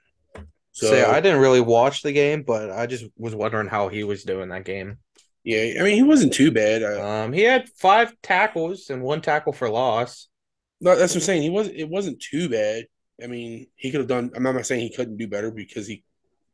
So 0.72 0.86
So 0.86 1.10
I 1.10 1.20
didn't 1.20 1.40
really 1.40 1.60
watch 1.60 2.02
the 2.02 2.12
game, 2.12 2.42
but 2.42 2.70
I 2.70 2.86
just 2.86 3.06
was 3.16 3.34
wondering 3.34 3.68
how 3.68 3.88
he 3.88 4.04
was 4.04 4.24
doing 4.24 4.48
that 4.50 4.64
game. 4.64 4.98
yeah, 5.44 5.80
I 5.80 5.82
mean 5.82 5.94
he 5.96 6.02
wasn't 6.02 6.32
too 6.32 6.50
bad. 6.50 6.82
I, 6.82 7.24
Um, 7.24 7.32
he 7.32 7.42
had 7.42 7.68
five 7.76 8.14
tackles 8.22 8.90
and 8.90 9.02
one 9.02 9.20
tackle 9.20 9.52
for 9.52 9.68
loss. 9.68 10.28
No, 10.84 10.94
that's 10.94 11.14
what 11.14 11.22
I'm 11.22 11.26
saying. 11.26 11.42
He 11.42 11.50
wasn't. 11.50 11.76
It 11.76 11.88
wasn't 11.88 12.20
too 12.20 12.48
bad. 12.50 12.84
I 13.22 13.26
mean, 13.26 13.66
he 13.74 13.90
could 13.90 14.00
have 14.00 14.08
done. 14.08 14.30
I'm 14.36 14.42
not 14.42 14.66
saying 14.66 14.82
he 14.82 14.94
couldn't 14.94 15.16
do 15.16 15.26
better 15.26 15.50
because 15.50 15.86
he, 15.86 16.04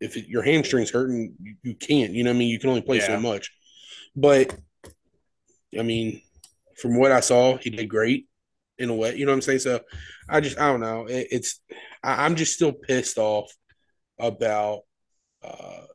if 0.01 0.17
it, 0.17 0.29
your 0.29 0.43
hamstring's 0.43 0.91
hurting, 0.91 1.35
you, 1.43 1.57
you 1.65 1.75
can't. 1.75 2.13
You 2.13 2.23
know, 2.23 2.31
what 2.31 2.37
I 2.37 2.39
mean, 2.39 2.49
you 2.49 2.61
can 2.61 2.71
only 2.71 2.83
play 2.83 2.99
Yeah. 2.99 3.09
so 3.09 3.21
much. 3.21 3.51
But 4.15 4.57
I 5.77 5.83
mean, 5.83 6.23
from 6.77 6.97
what 6.97 7.11
I 7.11 7.21
saw, 7.21 7.57
he 7.57 7.71
did 7.71 7.89
great 7.89 8.29
in 8.79 8.89
a 8.89 8.95
way. 8.95 9.17
You 9.17 9.27
know 9.27 9.33
what 9.33 9.37
I'm 9.37 9.43
saying? 9.43 9.59
So 9.61 9.81
I 10.29 10.41
just, 10.41 10.61
I 10.61 10.69
don't 10.69 10.81
know. 10.81 11.07
It, 11.07 11.27
it's, 11.33 11.61
I, 12.05 12.25
I'm 12.25 12.37
just 12.37 12.55
still 12.55 12.73
pissed 12.73 13.19
off 13.19 13.53
about 14.19 14.83
uh, 15.43 15.87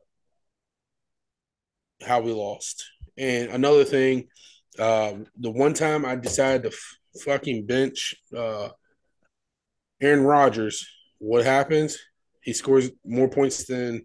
how 2.02 2.20
we 2.20 2.32
lost. 2.32 2.84
And 3.16 3.50
another 3.50 3.84
thing, 3.84 4.28
uh, 4.78 5.14
the 5.38 5.50
one 5.50 5.72
time 5.72 6.04
I 6.04 6.16
decided 6.16 6.70
to 6.70 6.76
fucking 7.16 7.66
bench 7.66 8.14
uh, 8.36 8.68
Aaron 10.00 10.24
Rodgers, 10.24 10.86
what 11.18 11.44
happens? 11.44 11.98
He 12.42 12.52
scores 12.52 12.90
more 13.04 13.28
points 13.28 13.64
than 13.64 14.04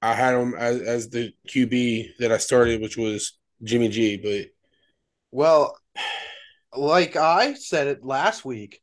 I 0.00 0.14
had 0.14 0.34
him 0.34 0.54
as, 0.54 0.80
as 0.80 1.08
the 1.10 1.32
QB 1.48 2.16
that 2.20 2.32
I 2.32 2.38
started, 2.38 2.80
which 2.80 2.96
was 2.96 3.38
Jimmy 3.62 3.88
G. 3.88 4.16
But 4.16 4.46
Well, 5.30 5.76
like 6.76 7.16
I 7.16 7.54
said 7.54 7.88
it 7.88 8.04
last 8.04 8.44
week, 8.44 8.80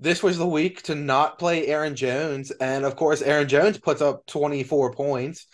this 0.00 0.22
was 0.22 0.36
the 0.36 0.46
week 0.46 0.82
to 0.84 0.94
not 0.94 1.38
play 1.38 1.66
Aaron 1.68 1.96
Jones, 1.96 2.50
and 2.50 2.84
of 2.84 2.96
course, 2.96 3.22
Aaron 3.22 3.48
Jones 3.48 3.78
puts 3.78 4.02
up 4.02 4.26
24 4.26 4.92
points. 4.92 5.46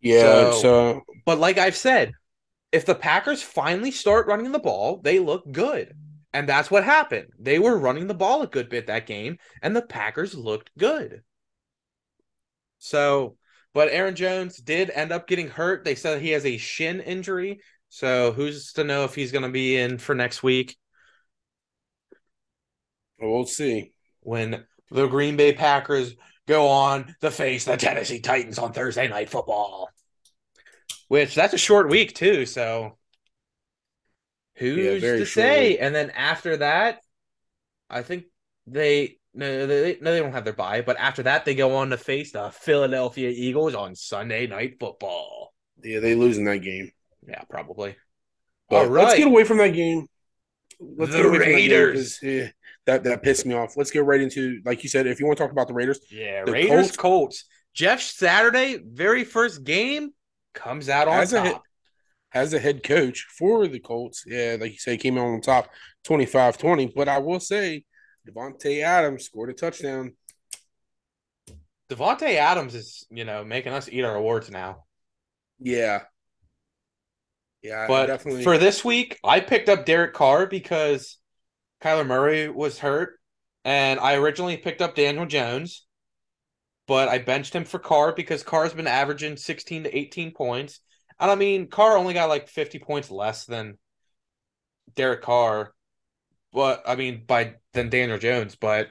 yeah, 0.00 0.50
So- 0.52 0.60
so 0.60 1.00
But 1.24 1.38
like 1.38 1.58
I've 1.58 1.76
said, 1.76 2.12
if 2.72 2.86
the 2.86 2.94
Packers 2.94 3.42
finally 3.42 3.90
start 3.90 4.26
running 4.26 4.50
the 4.50 4.58
ball, 4.58 5.00
they 5.02 5.18
look 5.18 5.50
good. 5.52 5.94
And 6.32 6.48
that's 6.48 6.70
what 6.70 6.84
happened. 6.84 7.28
They 7.38 7.58
were 7.58 7.76
running 7.76 8.06
the 8.06 8.14
ball 8.14 8.42
a 8.42 8.46
good 8.46 8.70
bit 8.70 8.86
that 8.86 9.06
game, 9.06 9.36
and 9.60 9.76
the 9.76 9.82
Packers 9.82 10.34
looked 10.34 10.70
good. 10.78 11.22
So, 12.78 13.36
but 13.74 13.88
Aaron 13.90 14.16
Jones 14.16 14.56
did 14.56 14.90
end 14.90 15.12
up 15.12 15.28
getting 15.28 15.48
hurt. 15.48 15.84
They 15.84 15.94
said 15.94 16.20
he 16.20 16.30
has 16.30 16.46
a 16.46 16.56
shin 16.56 17.00
injury. 17.00 17.60
So, 17.90 18.32
who's 18.32 18.72
to 18.72 18.84
know 18.84 19.04
if 19.04 19.14
he's 19.14 19.32
going 19.32 19.44
to 19.44 19.50
be 19.50 19.76
in 19.76 19.98
for 19.98 20.14
next 20.14 20.42
week 20.42 20.76
we'll 23.22 23.46
see. 23.46 23.92
when 24.20 24.64
the 24.90 25.06
Green 25.06 25.36
Bay 25.36 25.52
Packers 25.52 26.14
go 26.46 26.68
on 26.68 27.14
to 27.20 27.30
face 27.30 27.64
the 27.64 27.76
Tennessee 27.76 28.20
Titans 28.20 28.58
on 28.58 28.72
Thursday 28.72 29.08
Night 29.08 29.30
Football? 29.30 29.88
Which 31.12 31.34
that's 31.34 31.52
a 31.52 31.58
short 31.58 31.90
week, 31.90 32.14
too. 32.14 32.46
So, 32.46 32.96
who's 34.54 35.02
very 35.02 35.18
to 35.18 35.26
say? 35.26 35.68
week. 35.72 35.78
And 35.82 35.94
then 35.94 36.08
after 36.08 36.56
that, 36.56 37.02
I 37.90 38.00
think 38.00 38.24
they 38.66 39.18
no 39.34 39.66
they 39.66 39.98
no 40.00 40.10
they 40.10 40.20
don't 40.20 40.32
have 40.32 40.44
their 40.44 40.54
bye, 40.54 40.80
but 40.80 40.96
after 40.98 41.24
that 41.24 41.44
they 41.44 41.54
go 41.54 41.76
on 41.76 41.90
to 41.90 41.98
face 41.98 42.32
the 42.32 42.48
Philadelphia 42.48 43.28
Eagles 43.28 43.74
on 43.74 43.94
Sunday 43.94 44.46
Night 44.46 44.76
Football. 44.80 45.52
Yeah, 45.84 46.00
they 46.00 46.14
lose 46.14 46.38
in 46.38 46.46
that 46.46 46.62
game. 46.62 46.90
Yeah, 47.28 47.42
probably. 47.42 47.94
But 48.70 48.86
All 48.86 48.92
let's 48.92 49.18
get 49.18 49.26
away 49.26 49.44
from 49.44 49.58
that 49.58 49.74
game. 49.74 50.06
Let's 50.80 51.12
The 51.12 51.24
from 51.24 51.38
that 51.40 51.44
game 51.44 51.70
yeah, 52.22 52.44
eh, 52.44 52.48
that 52.86 53.04
that 53.04 53.22
pissed 53.22 53.44
me 53.44 53.54
off. 53.54 53.76
Let's 53.76 53.90
get 53.90 54.06
right 54.06 54.22
into 54.22 54.62
like 54.64 54.82
you 54.82 54.88
said. 54.88 55.06
If 55.06 55.20
you 55.20 55.26
want 55.26 55.36
to 55.36 55.44
talk 55.44 55.52
about 55.52 55.68
the 55.68 55.74
Raiders, 55.74 56.00
Yeah, 56.10 56.46
The 56.46 56.52
Raiders 56.52 56.86
Colts- 56.86 56.96
Colts. 56.96 57.44
Jeff 57.74 58.00
Saturday, 58.00 58.78
very 58.82 59.24
first 59.24 59.62
game, 59.62 60.12
comes 60.54 60.88
out 60.88 61.08
on 61.08 61.18
As 61.20 61.32
a 61.32 61.42
hit- 61.42 61.52
top. 61.52 61.62
as 62.34 62.52
a 62.54 62.58
head 62.58 62.82
coach 62.82 63.26
for 63.38 63.66
the 63.66 63.78
Colts, 63.80 64.24
yeah, 64.26 64.56
like 64.60 64.72
you 64.72 64.78
say, 64.78 64.96
came 64.96 65.18
out 65.18 65.26
on 65.26 65.40
top 65.40 65.68
25-20. 66.04 66.92
But 66.94 67.08
I 67.08 67.18
will 67.18 67.40
say, 67.40 67.84
Davante 68.28 68.82
Adams 68.82 69.24
scored 69.24 69.50
a 69.50 69.52
touchdown. 69.52 70.14
Davante 71.90 72.36
Adams 72.36 72.74
is, 72.74 73.06
you 73.10 73.24
know, 73.24 73.44
making 73.44 73.72
us 73.72 73.88
eat 73.90 74.02
our 74.04 74.14
awards 74.16 74.50
now. 74.50 74.84
Yeah, 75.58 76.02
yeah, 77.62 77.86
But 77.86 78.06
definitely. 78.06 78.42
for 78.44 78.58
this 78.58 78.84
week, 78.84 79.18
I 79.22 79.40
picked 79.40 79.68
up 79.68 79.84
Derek 79.86 80.14
Carr 80.14 80.46
because 80.46 81.18
Kyler 81.82 82.06
Murray 82.06 82.48
was 82.48 82.78
hurt, 82.78 83.18
and 83.64 84.00
I 84.00 84.14
originally 84.14 84.56
picked 84.56 84.80
up 84.80 84.94
Daniel 84.94 85.26
Jones. 85.26 85.86
But 86.92 87.08
I 87.08 87.16
benched 87.16 87.54
him 87.54 87.64
for 87.64 87.78
Carr 87.78 88.12
because 88.12 88.42
Carr's 88.42 88.74
been 88.74 88.86
averaging 88.86 89.38
16 89.38 89.84
to 89.84 89.96
18 89.96 90.32
points. 90.34 90.80
And 91.18 91.30
I 91.30 91.36
mean, 91.36 91.68
Carr 91.68 91.96
only 91.96 92.12
got 92.12 92.28
like 92.28 92.48
50 92.50 92.80
points 92.80 93.10
less 93.10 93.46
than 93.46 93.78
Derek 94.94 95.22
Carr, 95.22 95.72
but 96.52 96.82
I 96.86 96.96
mean, 96.96 97.22
by 97.26 97.54
than 97.72 97.88
Daniel 97.88 98.18
Jones. 98.18 98.56
But 98.56 98.90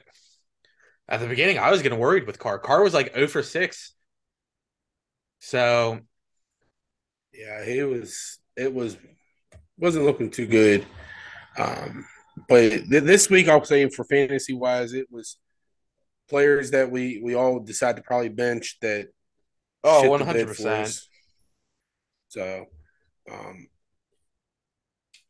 at 1.08 1.20
the 1.20 1.28
beginning, 1.28 1.60
I 1.60 1.70
was 1.70 1.80
getting 1.80 2.00
worried 2.00 2.26
with 2.26 2.40
Carr. 2.40 2.58
Carr 2.58 2.82
was 2.82 2.92
like 2.92 3.14
0 3.14 3.28
for 3.28 3.40
6. 3.40 3.94
So, 5.38 6.00
yeah, 7.32 7.64
he 7.64 7.84
was, 7.84 8.40
it 8.56 8.74
was, 8.74 8.96
wasn't 9.78 10.06
looking 10.06 10.32
too 10.32 10.46
good. 10.46 10.84
Um, 11.56 12.04
but 12.48 12.68
th- 12.68 13.04
this 13.04 13.30
week, 13.30 13.48
I'll 13.48 13.64
say 13.64 13.88
for 13.90 14.04
fantasy 14.06 14.54
wise, 14.54 14.92
it 14.92 15.06
was 15.08 15.36
players 16.32 16.70
that 16.70 16.90
we 16.90 17.20
we 17.22 17.34
all 17.34 17.60
decide 17.60 17.96
to 17.96 18.02
probably 18.02 18.30
bench 18.30 18.78
that. 18.80 19.08
oh, 19.84 20.16
the 20.16 20.24
bed 20.24 20.48
100%. 20.48 21.06
So, 22.28 22.64
um, 23.30 23.68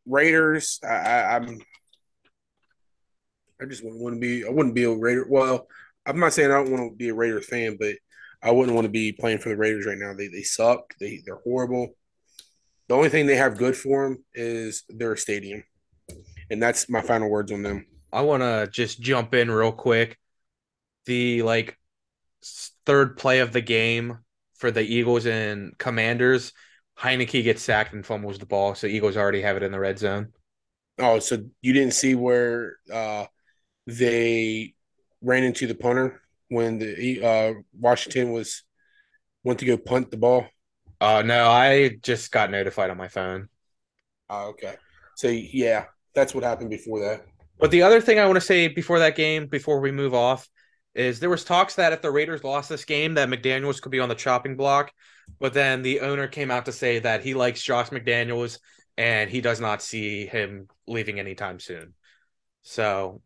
Raiders, 0.07 0.78
I, 0.84 0.94
I, 0.94 1.36
I'm. 1.36 1.61
I 3.61 3.64
just 3.66 3.82
wouldn't 3.82 4.00
want 4.00 4.14
to 4.14 4.20
be. 4.20 4.46
I 4.46 4.50
wouldn't 4.50 4.76
be 4.76 4.84
a 4.84 4.90
Raider. 4.90 5.26
Well, 5.28 5.66
I'm 6.07 6.20
not 6.20 6.32
saying 6.32 6.50
I 6.50 6.55
don't 6.55 6.70
want 6.70 6.92
to 6.92 6.96
be 6.96 7.09
a 7.09 7.14
Raider 7.14 7.40
fan, 7.40 7.76
but 7.78 7.96
I 8.40 8.53
wouldn't 8.53 8.74
want 8.74 8.84
to 8.84 8.90
be 8.90 9.11
playing 9.12 9.38
for 9.38 9.48
the 9.48 9.57
Raiders 9.57 9.86
right 9.86 9.98
now. 9.98 10.14
They 10.14 10.28
they 10.28 10.42
suck. 10.42 10.94
They 11.00 11.20
they're 11.26 11.40
horrible. 11.42 11.96
The 12.88 12.94
only 12.94 13.09
thing 13.09 13.26
they 13.26 13.36
have 13.36 13.59
good 13.59 13.76
for 13.76 14.05
them 14.05 14.24
is 14.34 14.84
their 14.88 15.16
stadium, 15.16 15.64
and 16.50 16.62
that's 16.62 16.88
my 16.88 17.00
final 17.00 17.28
words 17.28 17.50
on 17.50 17.62
them. 17.62 17.86
I 18.12 18.22
want 18.22 18.42
to 18.42 18.68
just 18.70 19.00
jump 19.00 19.34
in 19.34 19.50
real 19.50 19.72
quick. 19.72 20.18
The 21.07 21.42
like 21.42 21.78
third 22.86 23.16
play 23.16 23.40
of 23.40 23.53
the 23.53 23.61
game 23.61 24.18
for 24.55 24.70
the 24.70 24.82
Eagles 24.82 25.26
and 25.26 25.76
Commanders, 25.78 26.53
Heinicke 26.98 27.42
gets 27.42 27.62
sacked 27.62 27.94
and 27.94 28.07
fumbles 28.07 28.38
the 28.38 28.46
ball, 28.46 28.74
so 28.74 28.86
Eagles 28.86 29.16
already 29.16 29.42
have 29.42 29.57
it 29.57 29.62
in 29.62 29.72
the 29.72 29.80
red 29.80 29.98
zone. 29.98 30.32
Oh, 30.98 31.18
so 31.18 31.38
you 31.62 31.72
didn't 31.72 31.94
see 31.94 32.14
where 32.14 32.76
uh, 32.92 33.24
they 33.86 34.74
ran 35.20 35.42
into 35.42 35.66
the 35.66 35.74
punter 35.74 36.22
when 36.48 36.78
the 36.78 37.24
uh, 37.24 37.53
Washington 37.78 38.30
was 38.32 38.62
went 39.44 39.59
to 39.61 39.66
go 39.66 39.76
punt 39.76 40.11
the 40.11 40.16
ball? 40.16 40.46
Uh 41.00 41.22
no, 41.22 41.50
I 41.50 41.96
just 42.00 42.30
got 42.30 42.50
notified 42.50 42.90
on 42.90 42.96
my 42.96 43.09
phone. 43.09 43.48
Oh, 44.30 44.50
okay. 44.50 44.76
So 45.16 45.28
yeah, 45.28 45.86
that's 46.14 46.34
what 46.34 46.44
happened 46.44 46.70
before 46.70 47.00
that. 47.00 47.26
But 47.59 47.70
the 47.70 47.82
other 47.82 48.00
thing 48.00 48.18
I 48.18 48.26
want 48.26 48.36
to 48.36 48.40
say 48.40 48.68
before 48.68 49.00
that 49.00 49.16
game, 49.16 49.46
before 49.46 49.80
we 49.80 49.90
move 49.90 50.14
off, 50.14 50.48
is 50.95 51.20
there 51.20 51.30
was 51.30 51.45
talks 51.45 51.76
that 51.76 51.93
if 51.93 52.03
the 52.03 52.11
Raiders 52.11 52.45
lost 52.45 52.68
this 52.68 52.84
game, 52.84 53.14
that 53.14 53.28
McDaniels 53.28 53.80
could 53.80 53.93
be 53.93 54.01
on 54.01 54.09
the 54.09 54.14
chopping 54.14 54.57
block. 54.57 54.93
But 55.40 55.55
then 55.55 55.82
the 55.82 56.01
owner 56.01 56.28
came 56.28 56.51
out 56.51 56.66
to 56.66 56.72
say 56.72 56.99
that 56.99 57.22
he 57.22 57.34
likes 57.34 57.62
Josh 57.62 57.88
McDaniels 57.90 58.59
and 58.99 59.30
he 59.30 59.40
does 59.40 59.61
not 59.61 59.82
see 59.82 60.26
him 60.26 60.68
leaving 60.86 61.18
anytime 61.18 61.59
soon. 61.61 61.95
So 62.62 63.22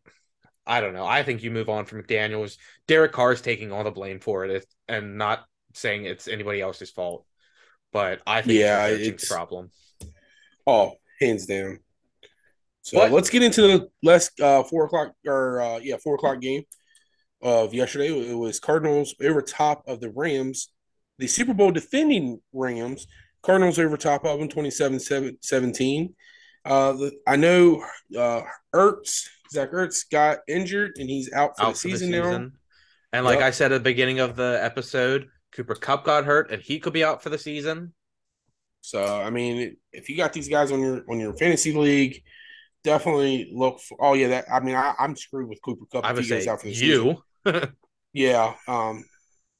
I 0.65 0.81
don't 0.81 0.93
know. 0.93 1.05
I 1.05 1.23
think 1.23 1.43
you 1.43 1.51
move 1.51 1.69
on 1.69 1.85
from 1.85 2.03
McDaniels. 2.03 2.57
Derek 2.87 3.11
Carr 3.11 3.33
is 3.33 3.41
taking 3.41 3.71
all 3.71 3.83
the 3.83 3.91
blame 3.91 4.19
for 4.19 4.45
it 4.45 4.65
and 4.87 5.17
not 5.17 5.45
saying 5.73 6.05
it's 6.05 6.27
anybody 6.27 6.61
else's 6.61 6.91
fault. 6.91 7.25
But 7.91 8.21
I 8.25 8.41
think 8.41 8.59
Yeah, 8.59 8.87
it's, 8.87 9.29
a 9.29 9.33
problem. 9.33 9.71
Oh, 10.65 10.93
hands 11.19 11.45
down. 11.45 11.79
So 12.81 12.99
But- 12.99 13.11
let's 13.11 13.29
get 13.29 13.43
into 13.43 13.61
the 13.61 13.89
last 14.03 14.39
uh, 14.39 14.63
four 14.63 14.85
o'clock 14.85 15.13
or 15.25 15.61
uh, 15.61 15.79
yeah 15.79 15.97
four 15.97 16.15
o'clock 16.15 16.39
game 16.39 16.63
of 17.41 17.73
yesterday. 17.73 18.07
It 18.07 18.35
was 18.35 18.59
Cardinals 18.59 19.15
over 19.21 19.41
top 19.41 19.83
of 19.87 19.99
the 19.99 20.09
Rams, 20.09 20.69
the 21.17 21.27
Super 21.27 21.53
Bowl 21.53 21.71
defending 21.71 22.41
Rams. 22.53 23.07
Cardinals 23.43 23.79
over 23.79 23.97
top 23.97 24.25
of 24.25 24.39
them 24.39 24.49
27-17. 24.49 26.13
Uh, 26.65 26.91
the, 26.93 27.11
I 27.25 27.37
know 27.37 27.83
uh, 28.17 28.41
Ertz, 28.75 29.27
Zach 29.51 29.71
Ertz 29.71 30.09
got 30.11 30.39
injured 30.47 30.93
and 30.97 31.09
he's 31.09 31.31
out 31.31 31.57
for 31.57 31.63
out 31.63 31.73
the 31.73 31.79
for 31.79 31.79
season 31.79 32.11
now. 32.11 32.49
And 33.13 33.25
like 33.25 33.39
Yep. 33.39 33.47
I 33.47 33.51
said 33.51 33.71
at 33.71 33.77
the 33.77 33.89
beginning 33.89 34.19
of 34.19 34.35
the 34.35 34.59
episode, 34.61 35.29
Cooper 35.53 35.75
Kupp 35.75 36.03
got 36.03 36.25
hurt 36.25 36.51
and 36.51 36.61
he 36.61 36.79
could 36.79 36.93
be 36.93 37.03
out 37.03 37.23
for 37.23 37.29
the 37.29 37.37
season. 37.37 37.93
So 38.81 39.03
I 39.03 39.29
mean, 39.29 39.77
if 39.91 40.09
you 40.09 40.17
got 40.17 40.33
these 40.33 40.49
guys 40.49 40.71
on 40.71 40.81
your 40.81 41.03
on 41.09 41.19
your 41.19 41.33
fantasy 41.35 41.73
league, 41.73 42.21
definitely 42.83 43.49
look 43.53 43.79
for. 43.79 43.97
Oh 44.01 44.13
yeah, 44.13 44.27
that 44.29 44.45
I 44.51 44.59
mean, 44.59 44.75
I, 44.75 44.93
I'm 44.99 45.15
screwed 45.15 45.49
with 45.49 45.61
Cooper 45.61 45.85
Kupp 45.91 46.05
I 46.05 46.13
would 46.13 46.25
say 46.25 46.47
out 46.47 46.61
for 46.61 46.67
the 46.67 46.73
season. 46.73 47.17
Yeah. 48.13 48.55
Um. 48.67 49.05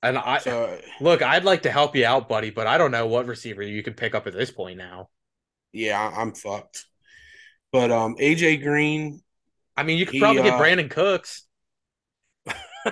And 0.01 0.17
I 0.17 0.37
So 0.39 0.79
look, 1.01 1.21
I'd 1.21 1.43
like 1.43 1.63
to 1.63 1.71
help 1.71 1.95
you 1.95 2.05
out, 2.05 2.29
buddy, 2.29 2.49
but 2.49 2.67
I 2.67 2.77
don't 2.77 2.91
know 2.91 3.07
what 3.07 3.25
receiver 3.25 3.61
you 3.61 3.83
can 3.83 3.93
pick 3.93 4.15
up 4.15 4.27
at 4.27 4.33
this 4.33 4.51
point 4.51 4.77
now. 4.77 5.09
yeah, 5.73 6.11
I'm 6.15 6.33
fucked. 6.33 6.85
But 7.71 7.91
um, 7.91 8.15
AJ 8.17 8.63
Green. 8.63 9.21
I 9.75 9.83
mean, 9.83 9.97
you 9.97 10.05
could 10.05 10.15
He, 10.15 10.19
probably 10.19 10.43
get 10.43 10.53
uh, 10.53 10.59
Brandin 10.59 10.89
Cooks. 10.89 11.43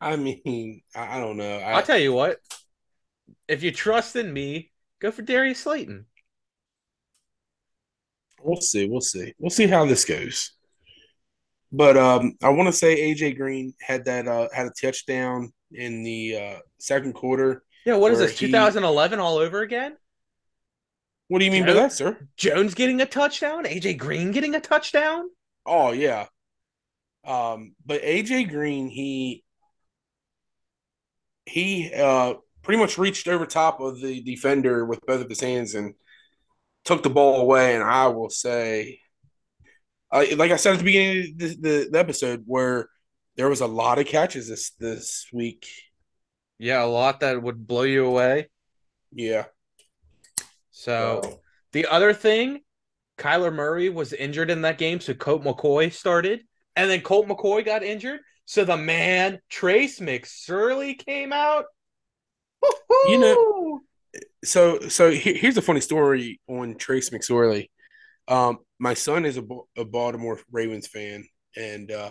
I 0.00 0.16
mean, 0.16 0.82
I, 0.94 1.18
don't 1.18 1.36
know. 1.36 1.58
I, 1.58 1.72
I'll 1.72 1.82
tell 1.82 1.98
you 1.98 2.12
what. 2.12 2.38
If 3.48 3.62
you 3.62 3.72
trust 3.72 4.14
in 4.16 4.32
me, 4.32 4.70
go 5.00 5.10
for 5.10 5.22
Darius 5.22 5.60
Slayton. 5.60 6.06
we'll 8.42 8.60
see. 8.60 8.86
We'll 8.86 9.00
see. 9.00 9.34
We'll 9.38 9.50
see 9.50 9.66
how 9.66 9.86
this 9.86 10.04
goes. 10.04 10.52
But 11.70 11.96
um, 11.96 12.34
I 12.42 12.48
want 12.50 12.68
to 12.68 12.72
say 12.72 13.12
AJ 13.12 13.36
Green 13.36 13.74
had 13.80 14.06
that 14.06 14.26
uh 14.26 14.48
had 14.54 14.66
a 14.66 14.70
touchdown 14.70 15.52
in 15.72 16.02
the 16.02 16.36
uh 16.36 16.58
second 16.78 17.14
quarter. 17.14 17.62
Yeah, 17.84 17.96
what 17.96 18.12
is 18.12 18.18
this? 18.18 18.38
he- 18.38 18.46
2011 18.46 19.18
all 19.18 19.36
over 19.36 19.60
again? 19.62 19.96
What 21.28 21.40
do 21.40 21.44
you 21.44 21.50
mean 21.50 21.66
by 21.66 21.74
that, 21.74 21.92
sir? 21.92 22.18
Jones 22.38 22.74
getting 22.74 23.02
a 23.02 23.06
touchdown, 23.06 23.64
AJ 23.64 23.98
Green 23.98 24.32
getting 24.32 24.54
a 24.54 24.60
touchdown. 24.60 25.28
Oh 25.66 25.92
yeah. 25.92 26.26
Um, 27.26 27.74
but 27.84 28.02
AJ 28.02 28.48
Green, 28.48 28.88
he 28.88 29.44
he 31.44 31.92
uh 31.92 32.34
pretty 32.62 32.80
much 32.80 32.96
reached 32.98 33.28
over 33.28 33.44
top 33.44 33.80
of 33.80 34.00
the 34.00 34.22
defender 34.22 34.84
with 34.86 35.04
both 35.06 35.20
of 35.22 35.28
his 35.28 35.40
hands 35.40 35.74
and 35.74 35.94
took 36.84 37.02
the 37.02 37.10
ball 37.10 37.40
away. 37.42 37.74
And 37.74 37.84
I 37.84 38.06
will 38.08 38.30
say, 38.30 39.00
uh, 40.10 40.24
like 40.36 40.50
I 40.50 40.56
said 40.56 40.72
at 40.72 40.78
the 40.78 40.84
beginning 40.84 41.18
of 41.18 41.38
the, 41.38 41.48
the, 41.60 41.88
the 41.92 41.98
episode, 41.98 42.44
where 42.46 42.88
there 43.36 43.48
was 43.48 43.60
a 43.60 43.66
lot 43.66 43.98
of 43.98 44.06
catches 44.06 44.48
this 44.48 44.70
this 44.78 45.26
week. 45.32 45.68
Yeah, 46.58 46.82
a 46.82 46.86
lot 46.86 47.20
that 47.20 47.42
would 47.42 47.66
blow 47.66 47.82
you 47.82 48.06
away. 48.06 48.48
Yeah. 49.12 49.44
So 50.70 51.40
the 51.72 51.86
other 51.86 52.12
thing, 52.12 52.60
Kyler 53.18 53.52
Murray 53.52 53.88
was 53.90 54.12
injured 54.12 54.50
in 54.50 54.62
that 54.62 54.78
game, 54.78 55.00
so 55.00 55.14
Colt 55.14 55.42
McCoy 55.42 55.92
started, 55.92 56.42
and 56.76 56.90
then 56.90 57.00
Colt 57.00 57.26
McCoy 57.28 57.64
got 57.64 57.82
injured. 57.82 58.20
So 58.44 58.64
the 58.64 58.76
man 58.76 59.40
Trace 59.50 60.00
McSorley 60.00 60.98
came 60.98 61.32
out. 61.32 61.66
You 63.06 63.20
Woo-hoo! 63.20 63.82
so 64.44 64.80
so 64.88 65.10
here's 65.10 65.56
a 65.56 65.62
funny 65.62 65.80
story 65.80 66.40
on 66.48 66.76
Trace 66.76 67.10
McSorley. 67.10 67.70
Um, 68.26 68.58
my 68.78 68.94
son 68.94 69.24
is 69.24 69.36
a, 69.38 69.44
a 69.76 69.84
Baltimore 69.84 70.40
Ravens 70.50 70.86
fan, 70.86 71.26
and 71.56 71.90
uh, 71.90 72.10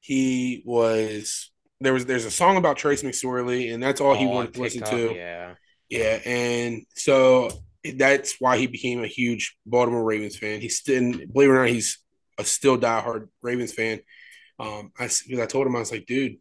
he 0.00 0.62
was 0.66 1.50
there 1.80 1.94
was 1.94 2.06
there's 2.06 2.24
a 2.26 2.30
song 2.30 2.56
about 2.56 2.76
Trace 2.78 3.02
McSorley, 3.02 3.72
and 3.74 3.82
that's 3.82 4.00
all 4.00 4.14
he 4.14 4.26
Oh, 4.26 4.32
on 4.32 4.48
wanted 4.48 4.54
to 4.54 4.62
listen 4.62 4.84
to. 4.84 5.16
Yeah. 5.16 5.56
Yeah, 5.90 6.20
and 6.24 6.82
so 6.96 7.50
that's 7.96 8.36
why 8.40 8.58
he 8.58 8.66
became 8.66 9.04
a 9.04 9.08
huge 9.08 9.56
Baltimore 9.66 10.04
Ravens 10.04 10.36
fan. 10.36 10.60
He's 10.60 10.78
still, 10.78 11.12
believe 11.12 11.50
it 11.50 11.52
or 11.52 11.60
not, 11.60 11.68
he's 11.68 11.98
a 12.38 12.44
still 12.44 12.78
diehard 12.78 13.28
Ravens 13.42 13.72
fan. 13.72 14.00
Um, 14.58 14.92
I 14.98 15.04
because 15.08 15.40
I 15.40 15.46
told 15.46 15.66
him 15.66 15.76
I 15.76 15.80
was 15.80 15.92
like, 15.92 16.06
dude, 16.06 16.36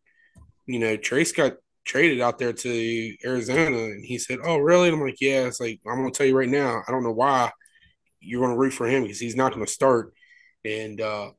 you 0.68 0.80
know, 0.80 0.98
Trace 0.98 1.32
got 1.32 1.54
traded 1.86 2.22
out 2.22 2.40
there 2.40 2.54
to 2.54 3.16
Arizona, 3.26 3.78
and 3.78 4.06
he 4.06 4.18
said, 4.18 4.40
"Oh, 4.44 4.58
really?" 4.58 4.88
And 4.90 4.98
I'm 4.98 5.04
like, 5.04 5.22
"Yeah." 5.22 5.48
It's 5.48 5.60
like 5.60 5.80
I'm 5.88 5.98
gonna 5.98 6.12
tell 6.12 6.26
you 6.28 6.38
right 6.38 6.50
now, 6.50 6.82
I 6.88 6.92
don't 6.92 7.04
know 7.04 7.12
why 7.12 7.52
you're 8.24 8.42
gonna 8.42 8.58
root 8.58 8.74
for 8.74 8.88
him 8.88 9.04
because 9.04 9.20
he's 9.20 9.36
not 9.36 9.54
gonna 9.54 9.68
start. 9.68 10.14
And 10.66 11.00
uh, 11.02 11.32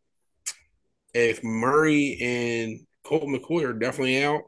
if 1.13 1.43
Murray 1.43 2.19
and 2.21 2.81
Colt 3.05 3.25
McCoy 3.25 3.65
are 3.65 3.73
definitely 3.73 4.23
out, 4.23 4.43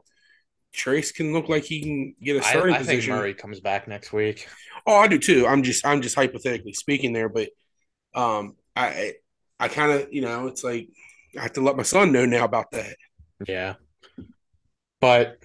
Trace 0.73 1.11
can 1.11 1.33
look 1.33 1.49
like 1.49 1.63
he 1.63 1.81
can 1.81 2.15
get 2.21 2.37
a 2.37 2.43
starting 2.43 2.75
I 2.75 2.77
think 2.79 2.89
position. 2.89 3.15
Murray 3.15 3.33
comes 3.33 3.59
back 3.59 3.87
next 3.87 4.13
week. 4.13 4.47
Oh, 4.85 4.95
I 4.95 5.07
do 5.07 5.17
too. 5.17 5.47
I'm 5.47 5.63
just 5.63 5.85
I'm 5.85 6.01
just 6.01 6.15
hypothetically 6.15 6.73
speaking 6.73 7.13
there, 7.13 7.29
but 7.29 7.49
um 8.13 8.55
I 8.75 9.13
I 9.59 9.67
kind 9.69 9.91
of, 9.91 10.13
you 10.13 10.21
know, 10.21 10.47
it's 10.47 10.63
like 10.63 10.89
I 11.37 11.43
have 11.43 11.53
to 11.53 11.61
let 11.61 11.77
my 11.77 11.83
son 11.83 12.11
know 12.11 12.25
now 12.25 12.45
about 12.45 12.71
that. 12.71 12.95
Yeah. 13.47 13.75
But 14.99 15.37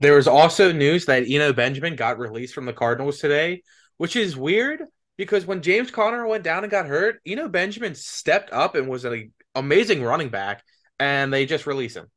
there 0.00 0.14
was 0.14 0.28
also 0.28 0.72
news 0.72 1.06
that 1.06 1.24
Eno 1.28 1.52
Benjamin 1.52 1.96
got 1.96 2.18
released 2.18 2.54
from 2.54 2.66
the 2.66 2.72
Cardinals 2.72 3.18
today, 3.18 3.62
which 3.96 4.16
is 4.16 4.36
weird 4.36 4.82
because 5.16 5.46
when 5.46 5.62
James 5.62 5.90
Conner 5.90 6.26
went 6.26 6.44
down 6.44 6.64
and 6.64 6.70
got 6.70 6.86
hurt, 6.86 7.20
Eno 7.26 7.48
Benjamin 7.48 7.94
stepped 7.94 8.52
up 8.52 8.74
and 8.74 8.88
was 8.88 9.04
an 9.04 9.32
amazing 9.54 10.02
running 10.02 10.28
back, 10.28 10.62
and 10.98 11.32
they 11.32 11.46
just 11.46 11.66
released 11.66 11.96
him. 11.96 12.10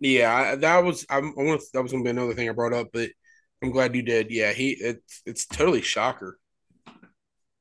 Yeah, 0.00 0.56
that 0.56 0.84
was 0.84 1.06
I'm, 1.08 1.34
I 1.38 1.42
want 1.42 1.62
that 1.72 1.82
was 1.82 1.92
gonna 1.92 2.04
be 2.04 2.10
another 2.10 2.34
thing 2.34 2.48
I 2.48 2.52
brought 2.52 2.74
up, 2.74 2.88
but 2.92 3.10
I'm 3.62 3.70
glad 3.70 3.94
you 3.94 4.02
did. 4.02 4.30
Yeah, 4.30 4.52
he 4.52 4.70
it's 4.70 5.22
it's 5.24 5.46
totally 5.46 5.82
shocker. 5.82 6.38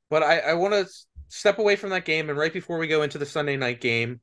But 0.10 0.24
I, 0.24 0.40
I 0.40 0.54
want 0.54 0.74
to 0.74 0.88
step 1.30 1.60
away 1.60 1.76
from 1.76 1.90
that 1.92 2.06
game, 2.06 2.30
and 2.30 2.38
right 2.38 2.54
before 2.54 2.78
we 2.78 2.88
go 2.88 3.02
into 3.02 3.18
the 3.18 3.26
Sunday 3.26 3.58
night 3.58 3.82
game, 3.82 4.22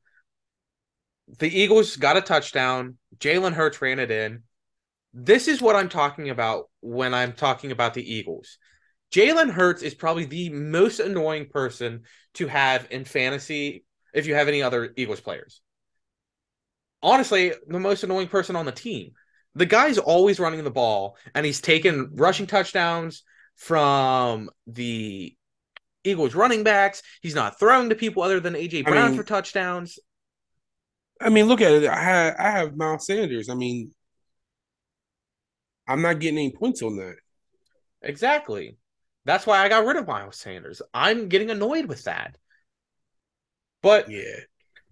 the 1.38 1.48
Eagles 1.48 1.96
got 1.96 2.16
a 2.16 2.20
touchdown. 2.20 2.98
Jalen 3.18 3.54
Hurts 3.54 3.80
ran 3.80 3.98
it 3.98 4.10
in. 4.10 4.42
This 5.14 5.48
is 5.48 5.60
what 5.60 5.76
I'm 5.76 5.88
talking 5.88 6.30
about 6.30 6.70
when 6.80 7.14
I'm 7.14 7.32
talking 7.32 7.70
about 7.72 7.94
the 7.94 8.14
Eagles. 8.14 8.58
Jalen 9.12 9.50
Hurts 9.50 9.82
is 9.82 9.94
probably 9.94 10.24
the 10.24 10.48
most 10.50 10.98
annoying 10.98 11.46
person 11.46 12.02
to 12.34 12.46
have 12.46 12.88
in 12.90 13.04
fantasy 13.04 13.84
if 14.14 14.26
you 14.26 14.34
have 14.34 14.48
any 14.48 14.62
other 14.62 14.92
Eagles 14.96 15.20
players. 15.20 15.60
Honestly, 17.02 17.52
the 17.66 17.78
most 17.78 18.04
annoying 18.04 18.28
person 18.28 18.56
on 18.56 18.64
the 18.64 18.72
team. 18.72 19.12
The 19.54 19.66
guy's 19.66 19.98
always 19.98 20.40
running 20.40 20.64
the 20.64 20.70
ball 20.70 21.18
and 21.34 21.44
he's 21.44 21.60
taken 21.60 22.10
rushing 22.14 22.46
touchdowns 22.46 23.22
from 23.56 24.48
the 24.66 25.36
Eagles 26.04 26.34
running 26.34 26.64
backs. 26.64 27.02
He's 27.20 27.34
not 27.34 27.58
throwing 27.58 27.90
to 27.90 27.94
people 27.94 28.22
other 28.22 28.40
than 28.40 28.54
AJ 28.54 28.84
Brown 28.84 29.10
mean, 29.10 29.18
for 29.18 29.24
touchdowns. 29.24 29.98
I 31.20 31.28
mean, 31.28 31.46
look 31.46 31.60
at 31.60 31.72
it. 31.72 31.86
I 31.86 32.02
have 32.02 32.34
I 32.38 32.50
have 32.50 32.76
Miles 32.76 33.06
Sanders. 33.06 33.50
I 33.50 33.54
mean, 33.54 33.92
I'm 35.86 36.00
not 36.00 36.18
getting 36.18 36.38
any 36.38 36.52
points 36.52 36.82
on 36.82 36.96
that. 36.96 37.16
Exactly. 38.00 38.76
That's 39.24 39.46
why 39.46 39.58
I 39.58 39.68
got 39.68 39.86
rid 39.86 39.96
of 39.96 40.06
Miles 40.06 40.36
Sanders. 40.36 40.82
I'm 40.92 41.28
getting 41.28 41.50
annoyed 41.50 41.86
with 41.86 42.04
that. 42.04 42.36
But 43.82 44.10
yeah, 44.10 44.40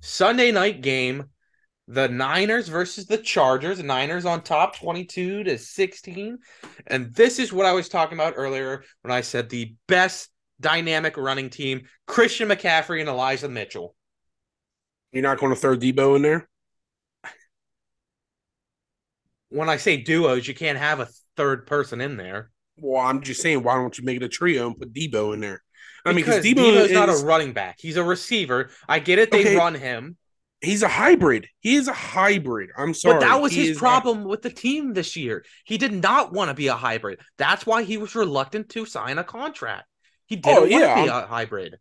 Sunday 0.01 0.53
night 0.53 0.83
game, 0.83 1.27
the 1.89 2.09
Niners 2.09 2.69
versus 2.69 3.07
the 3.07 3.19
Chargers. 3.19 3.83
Niners 3.83 4.25
on 4.25 4.43
top 4.43 4.77
22 4.77 5.45
to 5.45 5.59
16. 5.59 6.39
And 6.87 7.15
this 7.15 7.39
is 7.39 7.53
what 7.53 7.67
I 7.67 7.73
was 7.73 7.89
talking 7.89 8.17
about 8.17 8.35
earlier 8.37 8.85
when 9.03 9.13
I 9.13 9.23
said 9.23 9.49
the 9.49 9.75
best 9.89 10.31
dynamic 10.61 11.17
running 11.17 11.51
team, 11.51 11.83
Christian 12.07 12.49
McCaffrey 12.49 13.01
and 13.01 13.09
Elijah 13.09 13.49
Mitchell. 13.49 13.95
You're 15.13 15.23
not 15.23 15.39
going 15.39 15.53
to 15.53 15.61
throw 15.61 15.77
Deebo 15.77 16.17
in 16.17 16.23
there? 16.23 16.49
When 19.49 19.69
I 19.69 19.79
say 19.79 19.97
duos, 19.97 20.47
you 20.47 20.55
can't 20.55 20.79
have 20.79 21.01
a 21.01 21.09
third 21.37 21.67
person 21.67 22.01
in 22.01 22.17
there. 22.17 22.53
Well, 22.81 23.03
I'm 23.03 23.23
just 23.23 23.43
saying, 23.43 23.63
why 23.63 23.75
don't 23.75 23.97
you 23.97 24.05
make 24.05 24.17
it 24.17 24.23
a 24.23 24.29
trio 24.29 24.67
and 24.67 24.77
put 24.77 24.93
Deebo 24.93 25.35
in 25.35 25.41
there? 25.41 25.63
I 26.05 26.13
mean, 26.13 26.25
because 26.25 26.45
Deebo 26.45 26.73
is 26.77 26.93
not 26.93 27.09
a 27.09 27.25
running 27.25 27.53
back; 27.53 27.77
he's 27.79 27.97
a 27.97 28.05
receiver. 28.05 28.71
I 28.89 28.99
get 28.99 29.19
it; 29.19 29.31
they 29.31 29.41
okay. 29.41 29.57
run 29.57 29.75
him. 29.75 30.17
He's 30.63 30.83
a 30.83 30.89
hybrid. 30.89 31.49
He 31.61 31.77
is 31.77 31.89
a 31.89 31.93
hybrid. 31.93 32.71
I'm 32.77 32.93
sorry, 32.93 33.15
but 33.15 33.21
that 33.21 33.41
was 33.41 33.53
he 33.53 33.69
his 33.69 33.79
problem 33.79 34.25
a... 34.25 34.29
with 34.29 34.43
the 34.43 34.51
team 34.51 34.93
this 34.93 35.17
year. 35.17 35.45
He 35.65 35.79
did 35.79 35.93
not 35.93 36.33
want 36.33 36.49
to 36.49 36.55
be 36.55 36.69
a 36.69 36.75
hybrid. 36.75 37.21
That's 37.39 37.67
why 37.67 37.83
he 37.83 37.97
was 37.97 38.15
reluctant 38.15 38.69
to 38.71 38.85
sign 38.85 39.19
a 39.19 39.25
contract. 39.25 39.87
He 40.27 40.37
didn't 40.37 40.59
oh, 40.59 40.65
yeah, 40.65 40.79
want 40.79 40.99
to 40.99 41.05
be 41.05 41.11
I'm... 41.11 41.25
a 41.25 41.27
hybrid. 41.27 41.77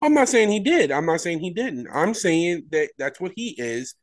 I'm 0.00 0.14
not 0.14 0.28
saying 0.28 0.50
he 0.50 0.60
did. 0.60 0.90
I'm 0.90 1.06
not 1.06 1.20
saying 1.20 1.40
he 1.40 1.50
didn't. 1.50 1.86
I'm 1.92 2.14
saying 2.14 2.64
that 2.70 2.90
that's 2.98 3.20
what 3.20 3.32
he 3.36 3.54
is. 3.56 3.94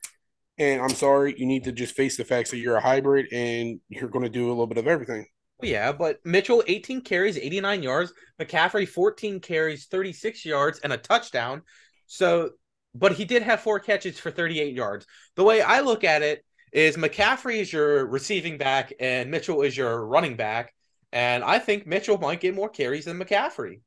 And 0.57 0.81
I'm 0.81 0.89
sorry, 0.89 1.35
you 1.37 1.45
need 1.45 1.65
to 1.65 1.71
just 1.71 1.95
face 1.95 2.17
the 2.17 2.25
facts 2.25 2.51
that 2.51 2.57
you're 2.57 2.75
a 2.75 2.81
hybrid 2.81 3.31
and 3.31 3.79
you're 3.87 4.09
going 4.09 4.23
to 4.23 4.29
do 4.29 4.47
a 4.47 4.49
little 4.49 4.67
bit 4.67 4.77
of 4.77 4.87
everything. 4.87 5.25
Yeah, 5.61 5.91
but 5.91 6.19
Mitchell 6.25 6.63
18 6.67 7.01
carries, 7.01 7.37
89 7.37 7.83
yards. 7.83 8.13
McCaffrey 8.39 8.87
14 8.87 9.39
carries, 9.39 9.87
36 9.87 10.45
yards, 10.45 10.79
and 10.79 10.93
a 10.93 10.97
touchdown. 10.97 11.63
So, 12.07 12.51
but 12.95 13.13
he 13.13 13.25
did 13.25 13.43
have 13.43 13.59
four 13.59 13.79
catches 13.79 14.17
for 14.17 14.31
38 14.31 14.73
yards. 14.73 15.05
The 15.35 15.43
way 15.43 15.61
I 15.61 15.81
look 15.81 16.03
at 16.03 16.21
it 16.21 16.45
is 16.71 16.97
McCaffrey 16.97 17.57
is 17.57 17.73
your 17.73 18.05
receiving 18.05 18.57
back 18.57 18.93
and 18.99 19.29
Mitchell 19.31 19.61
is 19.61 19.75
your 19.75 20.05
running 20.05 20.35
back. 20.35 20.73
And 21.11 21.43
I 21.43 21.59
think 21.59 21.87
Mitchell 21.87 22.17
might 22.17 22.39
get 22.39 22.55
more 22.55 22.69
carries 22.69 23.05
than 23.05 23.19
McCaffrey. 23.19 23.81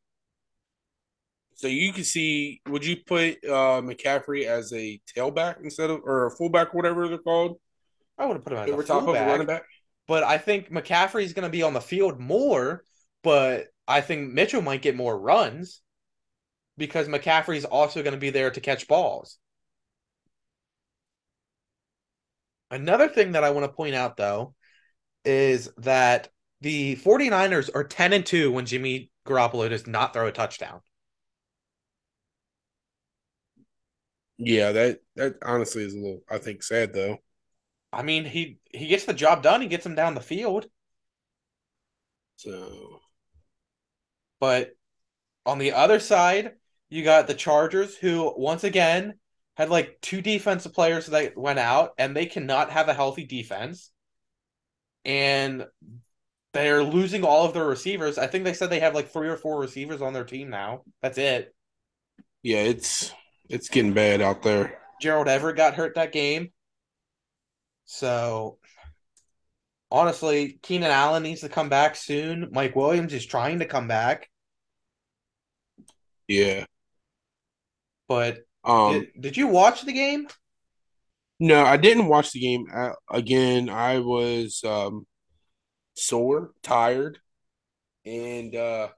So 1.54 1.68
you 1.68 1.92
can 1.92 2.04
see, 2.04 2.60
would 2.68 2.84
you 2.84 2.96
put 3.06 3.44
uh, 3.44 3.80
McCaffrey 3.80 4.46
as 4.46 4.72
a 4.72 5.00
tailback 5.16 5.62
instead 5.62 5.90
of 5.90 6.00
or 6.04 6.26
a 6.26 6.30
fullback, 6.30 6.74
whatever 6.74 7.08
they're 7.08 7.18
called? 7.18 7.58
I 8.18 8.26
would 8.26 8.34
have 8.34 8.44
put 8.44 8.52
him 8.52 8.58
as 8.58 8.68
over 8.70 8.82
a 8.82 8.84
top 8.84 9.04
fullback. 9.04 9.22
of 9.22 9.28
a 9.28 9.30
running 9.30 9.46
back. 9.46 9.62
But 10.12 10.24
I 10.24 10.36
think 10.36 10.70
McCaffrey 10.70 11.22
is 11.22 11.32
going 11.32 11.46
to 11.46 11.50
be 11.50 11.62
on 11.62 11.72
the 11.72 11.80
field 11.80 12.20
more, 12.20 12.84
but 13.22 13.68
I 13.88 14.02
think 14.02 14.30
Mitchell 14.30 14.60
might 14.60 14.82
get 14.82 14.94
more 14.94 15.18
runs 15.18 15.80
because 16.76 17.08
McCaffrey 17.08 17.56
is 17.56 17.64
also 17.64 18.02
going 18.02 18.12
to 18.12 18.20
be 18.20 18.28
there 18.28 18.50
to 18.50 18.60
catch 18.60 18.86
balls. 18.86 19.38
Another 22.70 23.08
thing 23.08 23.32
that 23.32 23.42
I 23.42 23.52
want 23.52 23.64
to 23.64 23.72
point 23.72 23.94
out, 23.94 24.18
though, 24.18 24.54
is 25.24 25.70
that 25.78 26.28
the 26.60 26.96
49ers 26.96 27.70
are 27.74 27.82
10 27.82 28.12
and 28.12 28.26
2 28.26 28.52
when 28.52 28.66
Jimmy 28.66 29.10
Garoppolo 29.26 29.70
does 29.70 29.86
not 29.86 30.12
throw 30.12 30.26
a 30.26 30.30
touchdown. 30.32 30.82
Yeah, 34.36 34.72
that 34.72 35.00
that 35.16 35.36
honestly 35.42 35.84
is 35.84 35.94
a 35.94 35.96
little 35.96 36.20
I 36.28 36.36
think 36.36 36.62
sad 36.62 36.92
though. 36.92 37.16
I 37.92 38.02
mean, 38.02 38.24
he 38.24 38.58
he 38.72 38.86
gets 38.86 39.04
the 39.04 39.14
job 39.14 39.42
done. 39.42 39.60
He 39.60 39.68
gets 39.68 39.84
him 39.84 39.94
down 39.94 40.14
the 40.14 40.20
field. 40.20 40.66
So, 42.36 43.00
but 44.40 44.72
on 45.44 45.58
the 45.58 45.72
other 45.72 46.00
side, 46.00 46.52
you 46.88 47.04
got 47.04 47.26
the 47.26 47.34
Chargers, 47.34 47.96
who 47.96 48.32
once 48.36 48.64
again 48.64 49.14
had 49.56 49.70
like 49.70 49.98
two 50.00 50.22
defensive 50.22 50.72
players 50.72 51.06
that 51.06 51.36
went 51.36 51.58
out, 51.58 51.92
and 51.98 52.16
they 52.16 52.26
cannot 52.26 52.70
have 52.70 52.88
a 52.88 52.94
healthy 52.94 53.24
defense. 53.24 53.90
And 55.04 55.66
they're 56.52 56.84
losing 56.84 57.24
all 57.24 57.44
of 57.44 57.54
their 57.54 57.66
receivers. 57.66 58.18
I 58.18 58.26
think 58.26 58.44
they 58.44 58.52
said 58.52 58.70
they 58.70 58.80
have 58.80 58.94
like 58.94 59.10
three 59.10 59.28
or 59.28 59.36
four 59.36 59.60
receivers 59.60 60.02
on 60.02 60.12
their 60.12 60.24
team 60.24 60.50
now. 60.50 60.82
That's 61.00 61.18
it. 61.18 61.54
Yeah, 62.42 62.58
it's 62.62 63.12
it's 63.48 63.68
getting 63.68 63.92
bad 63.92 64.20
out 64.20 64.42
there. 64.42 64.78
Gerald 65.00 65.28
Everett 65.28 65.56
got 65.56 65.74
hurt 65.74 65.94
that 65.96 66.12
game. 66.12 66.52
So 67.84 68.58
honestly, 69.90 70.58
Keenan 70.62 70.90
Allen 70.90 71.22
needs 71.22 71.42
to 71.42 71.48
come 71.48 71.68
back 71.68 71.96
soon. 71.96 72.48
Mike 72.52 72.74
Williams 72.74 73.12
is 73.12 73.26
trying 73.26 73.58
to 73.60 73.66
come 73.66 73.86
back. 73.86 74.28
Yeah. 76.26 76.64
But 78.08 78.38
um, 78.64 78.92
did, 78.92 79.08
did 79.20 79.36
you 79.36 79.48
watch 79.48 79.82
the 79.82 79.92
game? 79.92 80.26
No, 81.38 81.64
I 81.64 81.76
didn't 81.76 82.06
watch 82.06 82.32
the 82.32 82.40
game. 82.40 82.66
Uh, 82.72 82.92
again, 83.10 83.68
I 83.68 83.98
was 83.98 84.62
um, 84.64 85.06
sore, 85.94 86.52
tired, 86.62 87.18
and 88.06 88.54
uh, 88.54 88.88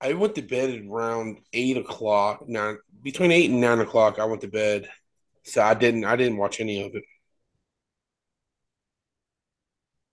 I 0.00 0.12
went 0.14 0.34
to 0.34 0.42
bed 0.42 0.84
around 0.86 1.38
eight 1.52 1.76
o'clock. 1.76 2.48
Now, 2.48 2.76
between 3.02 3.30
eight 3.30 3.50
and 3.50 3.60
nine 3.60 3.80
o'clock, 3.80 4.18
I 4.18 4.24
went 4.24 4.40
to 4.40 4.48
bed. 4.48 4.88
So 5.44 5.62
I 5.62 5.74
didn't 5.74 6.04
I 6.04 6.16
didn't 6.16 6.38
watch 6.38 6.60
any 6.60 6.82
of 6.82 6.94
it. 6.94 7.04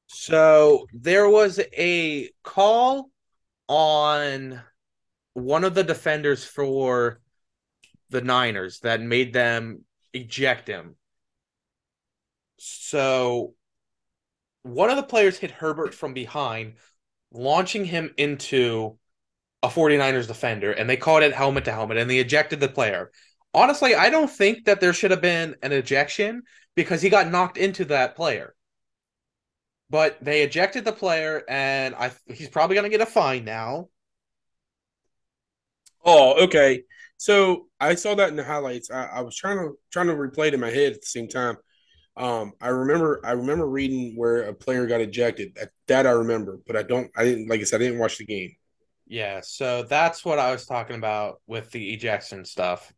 So 0.07 0.87
there 0.93 1.29
was 1.29 1.59
a 1.77 2.29
call 2.43 3.09
on 3.67 4.61
one 5.33 5.63
of 5.63 5.73
the 5.73 5.83
defenders 5.83 6.43
for 6.43 7.21
the 8.09 8.21
Niners 8.21 8.79
that 8.81 9.01
made 9.01 9.31
them 9.31 9.85
eject 10.13 10.67
him. 10.67 10.97
So 12.57 13.55
one 14.63 14.89
of 14.89 14.97
the 14.97 15.03
players 15.03 15.37
hit 15.37 15.51
Herbert 15.51 15.93
from 15.95 16.13
behind, 16.13 16.73
launching 17.31 17.85
him 17.85 18.13
into 18.17 18.97
a 19.63 19.69
49ers 19.69 20.27
defender, 20.27 20.71
and 20.71 20.89
they 20.89 20.97
called 20.97 21.23
it 21.23 21.33
helmet 21.33 21.65
to 21.65 21.71
helmet, 21.71 21.97
and 21.97 22.09
they 22.09 22.19
ejected 22.19 22.59
the 22.59 22.67
player 22.67 23.11
honestly, 23.53 23.95
I 23.95 24.09
don't 24.09 24.29
think 24.29 24.65
that 24.65 24.79
there 24.79 24.93
should 24.93 25.11
have 25.11 25.21
been 25.21 25.55
an 25.61 25.71
ejection 25.71 26.43
because 26.75 27.01
he 27.01 27.09
got 27.09 27.29
knocked 27.29 27.57
into 27.57 27.85
that 27.85 28.15
player. 28.15 28.55
But 29.89 30.23
they 30.23 30.41
ejected 30.43 30.85
the 30.85 30.93
player, 30.93 31.43
and 31.49 31.93
I 31.95 32.11
he's 32.27 32.49
probably 32.49 32.75
going 32.75 32.89
to 32.89 32.97
get 32.97 33.05
a 33.05 33.11
fine 33.11 33.43
now. 33.43 33.89
Oh, 36.05 36.45
okay. 36.45 36.83
So 37.17 37.67
I 37.79 37.95
saw 37.95 38.15
that 38.15 38.29
in 38.29 38.35
the 38.35 38.43
highlights. 38.43 38.89
I, 38.89 39.05
I 39.05 39.21
was 39.21 39.35
trying 39.35 39.57
to 39.57 39.77
trying 39.91 40.07
to 40.07 40.15
replay 40.15 40.47
it 40.47 40.53
in 40.53 40.59
my 40.59 40.69
head 40.69 40.93
at 40.93 41.01
the 41.01 41.07
same 41.07 41.27
time. 41.27 41.57
Um, 42.17 42.53
I 42.61 42.69
remember 42.69 43.21
I 43.23 43.33
remember 43.33 43.67
reading 43.67 44.15
where 44.15 44.43
a 44.43 44.53
player 44.53 44.87
got 44.87 45.01
ejected. 45.01 45.55
That, 45.55 45.69
that 45.87 46.07
I 46.07 46.11
remember, 46.11 46.59
but 46.65 46.77
I 46.77 46.83
don't. 46.83 47.11
I 47.15 47.25
didn't 47.25 47.49
like 47.49 47.59
I 47.59 47.63
said. 47.63 47.81
I 47.81 47.85
didn't 47.85 47.99
watch 47.99 48.17
the 48.17 48.25
game. 48.25 48.55
Yeah, 49.07 49.41
so 49.41 49.83
that's 49.83 50.23
what 50.23 50.39
I 50.39 50.51
was 50.51 50.65
talking 50.65 50.95
about 50.95 51.41
with 51.45 51.69
the 51.71 51.93
ejection 51.93 52.45
stuff. 52.45 52.93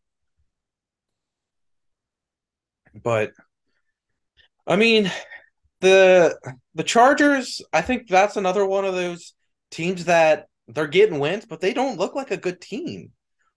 But 2.93 3.33
I 4.67 4.75
mean, 4.75 5.11
the 5.81 6.37
the 6.75 6.83
Chargers, 6.83 7.61
I 7.73 7.81
think 7.81 8.07
that's 8.07 8.37
another 8.37 8.65
one 8.65 8.85
of 8.85 8.95
those 8.95 9.33
teams 9.71 10.05
that 10.05 10.47
they're 10.67 10.87
getting 10.87 11.19
wins, 11.19 11.45
but 11.45 11.61
they 11.61 11.73
don't 11.73 11.97
look 11.99 12.15
like 12.15 12.31
a 12.31 12.37
good 12.37 12.61
team, 12.61 13.11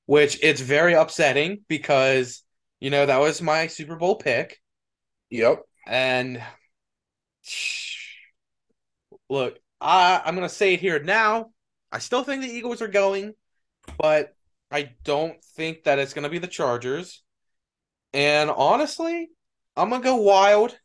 which 0.07 0.39
it's 0.43 0.61
very 0.61 0.95
upsetting 0.95 1.65
because 1.69 2.43
You 2.81 2.91
know, 2.91 3.07
that 3.07 3.21
was 3.21 3.43
my 3.43 3.69
Super 3.69 3.97
Bowl 3.97 4.17
pick. 4.17 4.61
Yep. 5.31 5.63
And 5.87 6.43
look, 9.29 9.59
I, 9.81 10.21
I'm 10.25 10.35
going 10.35 10.49
to 10.49 10.55
say 10.55 10.75
it 10.75 10.81
here 10.81 10.99
now. 11.03 11.51
I 11.93 11.99
still 11.99 12.25
think 12.25 12.43
the 12.43 12.49
Eagles 12.51 12.83
are 12.83 12.89
going, 12.89 13.35
but 13.99 14.35
I 14.71 14.91
don't 15.05 15.43
think 15.57 15.85
that 15.85 15.99
it's 15.99 16.15
going 16.15 16.25
to 16.25 16.31
be 16.31 16.39
the 16.39 16.47
Chargers. 16.47 17.23
And 18.13 18.51
honestly, 18.51 19.29
I'm 19.77 19.91
to 20.03 20.09
go 20.09 20.17
wild. 20.17 20.79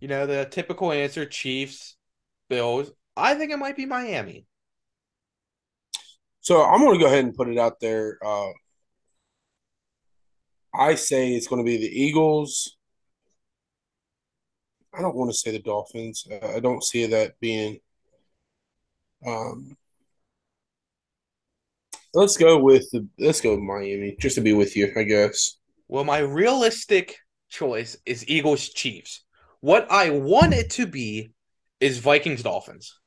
You 0.00 0.08
know, 0.08 0.26
the 0.26 0.46
typical 0.50 0.90
answer 0.90 1.24
Chiefs, 1.24 1.96
Bills. 2.48 2.90
I 3.16 3.34
think 3.34 3.52
it 3.52 3.58
might 3.58 3.76
be 3.76 3.86
Miami. 3.86 4.46
So 6.40 6.64
I'm 6.64 6.80
to 6.94 6.98
go 6.98 7.06
ahead 7.06 7.24
and 7.24 7.34
put 7.34 7.48
it 7.48 7.58
out 7.58 7.78
there. 7.78 8.18
Uh, 8.24 8.50
I 10.74 10.96
say 10.96 11.32
it's 11.32 11.46
to 11.62 11.70
be 11.70 11.76
the 11.76 12.02
Eagles. 12.02 12.76
I 14.92 15.00
don't 15.00 15.14
want 15.14 15.30
to 15.30 15.36
say 15.36 15.52
the 15.52 15.60
Dolphins. 15.60 16.26
I 16.42 16.58
don't 16.58 16.82
see 16.82 17.06
that 17.06 17.38
being. 17.40 17.78
Um, 19.24 19.76
let's 22.12 22.36
go 22.36 22.58
with 22.58 22.90
the. 22.90 23.06
Let's 23.18 23.40
go 23.40 23.50
with 23.50 23.60
Miami, 23.60 24.16
just 24.18 24.34
to 24.34 24.40
be 24.40 24.52
with 24.52 24.76
you, 24.76 24.92
I 24.96 25.04
guess. 25.04 25.58
Well, 25.92 26.04
my 26.04 26.20
realistic 26.20 27.18
choice 27.50 27.98
is 28.06 28.26
Eagles 28.26 28.70
Chiefs. 28.70 29.24
What 29.60 29.86
I 29.90 30.08
want 30.08 30.54
it 30.54 30.70
to 30.70 30.86
be 30.86 31.32
is 31.80 31.98
Vikings 31.98 32.42
Dolphins. 32.42 32.98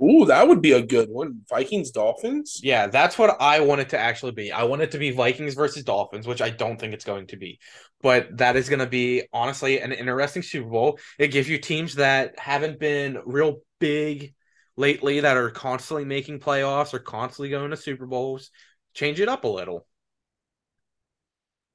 Ooh, 0.00 0.26
that 0.26 0.46
would 0.46 0.62
be 0.62 0.70
a 0.70 0.80
good 0.80 1.08
one. 1.10 1.40
Vikings 1.50 1.90
Dolphins. 1.90 2.60
Yeah, 2.62 2.86
that's 2.86 3.18
what 3.18 3.36
I 3.40 3.58
want 3.62 3.80
it 3.80 3.88
to 3.88 3.98
actually 3.98 4.30
be. 4.30 4.52
I 4.52 4.62
want 4.62 4.82
it 4.82 4.92
to 4.92 4.98
be 4.98 5.10
Vikings 5.10 5.54
versus 5.54 5.82
Dolphins, 5.82 6.24
which 6.24 6.40
I 6.40 6.50
don't 6.50 6.78
think 6.78 6.94
it's 6.94 7.04
going 7.04 7.26
to 7.26 7.36
be. 7.36 7.58
But 8.00 8.38
that 8.38 8.54
is 8.54 8.68
going 8.68 8.78
to 8.78 8.86
be 8.86 9.24
honestly 9.32 9.80
an 9.80 9.90
interesting 9.90 10.42
Super 10.42 10.70
Bowl. 10.70 11.00
It 11.18 11.32
gives 11.32 11.48
you 11.48 11.58
teams 11.58 11.96
that 11.96 12.38
haven't 12.38 12.78
been 12.78 13.18
real 13.26 13.62
big 13.80 14.34
lately 14.76 15.18
that 15.18 15.36
are 15.36 15.50
constantly 15.50 16.04
making 16.04 16.38
playoffs 16.38 16.94
or 16.94 17.00
constantly 17.00 17.50
going 17.50 17.72
to 17.72 17.76
Super 17.76 18.06
Bowls. 18.06 18.52
Change 18.94 19.18
it 19.18 19.28
up 19.28 19.42
a 19.42 19.48
little. 19.48 19.88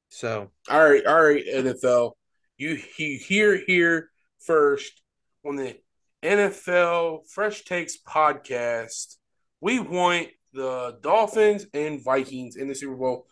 So, 0.10 0.50
all 0.70 0.84
right, 0.84 1.06
all 1.06 1.24
right, 1.24 1.44
NFL. 1.46 2.14
You 2.58 2.80
you 2.98 3.18
hear 3.18 3.62
here 3.68 4.10
first 4.40 5.02
on 5.46 5.56
the 5.56 5.78
NFL 6.24 7.28
Fresh 7.30 7.66
Takes 7.66 7.98
podcast. 7.98 9.16
We 9.62 9.80
want 9.80 10.30
the 10.54 10.98
Dolphins 11.02 11.66
and 11.74 12.04
Vikings 12.04 12.56
in 12.56 12.68
the 12.68 12.76
Super 12.76 12.96
Bowl. 12.96 13.28